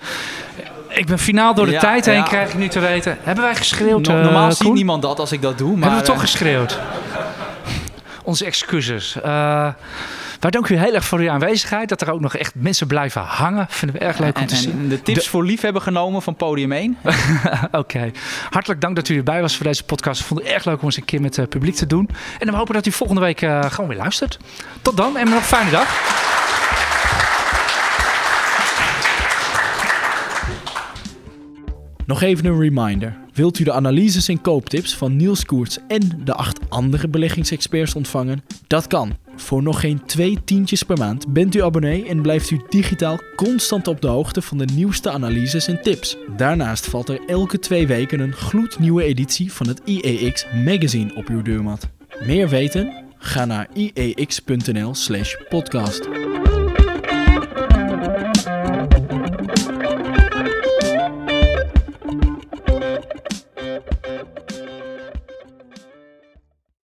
ik 0.88 1.06
ben 1.06 1.18
finaal 1.18 1.54
door 1.54 1.66
de 1.66 1.72
Ja, 1.72 1.80
tijd 1.80 2.04
heen, 2.06 2.14
ja. 2.14 2.22
krijg 2.22 2.48
ik 2.48 2.54
nu 2.58 2.68
te 2.68 2.80
weten. 2.80 3.18
Hebben 3.22 3.44
wij 3.44 3.54
geschreeuwd? 3.54 4.06
No- 4.06 4.16
eh, 4.16 4.22
normaal 4.24 4.52
ziet 4.52 4.72
niemand 4.72 5.02
dat 5.02 5.18
als 5.18 5.32
ik 5.32 5.42
dat 5.42 5.58
doe. 5.58 5.70
Maar, 5.76 5.80
Hebben 5.82 5.98
we 5.98 6.04
toch 6.06 6.14
eh, 6.14 6.20
geschreeuwd? 6.20 6.78
Onze 8.24 8.44
excuses. 8.44 9.20
Eh, 9.20 9.68
wij 10.40 10.50
danken 10.50 10.74
u 10.74 10.78
heel 10.78 10.94
erg 10.94 11.04
voor 11.04 11.18
uw 11.18 11.30
aanwezigheid. 11.30 11.88
Dat 11.88 12.00
er 12.00 12.10
ook 12.10 12.20
nog 12.20 12.36
echt 12.36 12.54
mensen 12.54 12.86
blijven 12.86 13.22
hangen. 13.22 13.66
Vinden 13.68 13.98
we 13.98 14.04
erg 14.04 14.18
leuk 14.18 14.36
om 14.36 14.42
en, 14.42 14.48
te 14.48 14.56
zien. 14.56 14.72
en 14.72 14.88
de 14.88 15.02
tips 15.02 15.28
voor 15.28 15.44
lief 15.44 15.60
hebben 15.60 15.82
genomen 15.82 16.22
van 16.22 16.36
podium 16.36 16.72
1. 16.72 16.96
Oké. 17.72 18.10
Hartelijk 18.50 18.80
dank 18.80 18.96
dat 18.96 19.08
u 19.08 19.16
erbij 19.16 19.40
was 19.40 19.56
voor 19.56 19.66
deze 19.66 19.84
podcast. 19.84 20.20
Ik 20.20 20.26
vond 20.26 20.40
het 20.40 20.48
erg 20.48 20.64
leuk 20.64 20.78
om 20.78 20.84
eens 20.84 20.96
een 20.96 21.04
keer 21.04 21.20
met 21.20 21.36
het 21.36 21.48
publiek 21.48 21.74
te 21.74 21.86
doen. 21.86 22.08
En 22.38 22.46
we 22.46 22.56
hopen 22.56 22.74
dat 22.74 22.86
u 22.86 22.92
volgende 22.92 23.20
week 23.20 23.42
eh, 23.42 23.64
gewoon 23.64 23.88
weer 23.88 23.98
luistert. 23.98 24.38
Tot 24.82 24.96
dan 24.96 25.16
en 25.16 25.24
nog 25.24 25.34
een 25.34 25.42
fijne 25.42 25.70
dag. 25.70 26.18
Nog 32.06 32.22
even 32.22 32.44
een 32.44 32.60
reminder. 32.60 33.16
Wilt 33.32 33.58
u 33.58 33.64
de 33.64 33.72
analyses 33.72 34.28
en 34.28 34.40
kooptips 34.40 34.96
van 34.96 35.16
Niels 35.16 35.44
Koerts 35.44 35.78
en 35.88 36.20
de 36.24 36.34
acht 36.34 36.58
andere 36.68 37.08
beleggingsexperts 37.08 37.94
ontvangen? 37.94 38.44
Dat 38.66 38.86
kan. 38.86 39.16
Voor 39.40 39.62
nog 39.62 39.80
geen 39.80 40.04
twee 40.06 40.38
tientjes 40.44 40.82
per 40.82 40.98
maand 40.98 41.32
bent 41.32 41.54
u 41.54 41.62
abonnee 41.62 42.06
en 42.06 42.22
blijft 42.22 42.50
u 42.50 42.60
digitaal 42.68 43.18
constant 43.36 43.88
op 43.88 44.00
de 44.00 44.06
hoogte 44.06 44.42
van 44.42 44.58
de 44.58 44.66
nieuwste 44.74 45.10
analyses 45.10 45.68
en 45.68 45.82
tips. 45.82 46.16
Daarnaast 46.36 46.86
valt 46.86 47.08
er 47.08 47.20
elke 47.26 47.58
twee 47.58 47.86
weken 47.86 48.20
een 48.20 48.32
gloednieuwe 48.32 49.02
editie 49.02 49.52
van 49.52 49.68
het 49.68 49.80
IEX 49.84 50.46
magazine 50.64 51.14
op 51.14 51.28
uw 51.28 51.42
deurmat. 51.42 51.88
Meer 52.26 52.48
weten? 52.48 53.04
Ga 53.18 53.44
naar 53.44 53.68
iex.nl/podcast. 53.74 56.08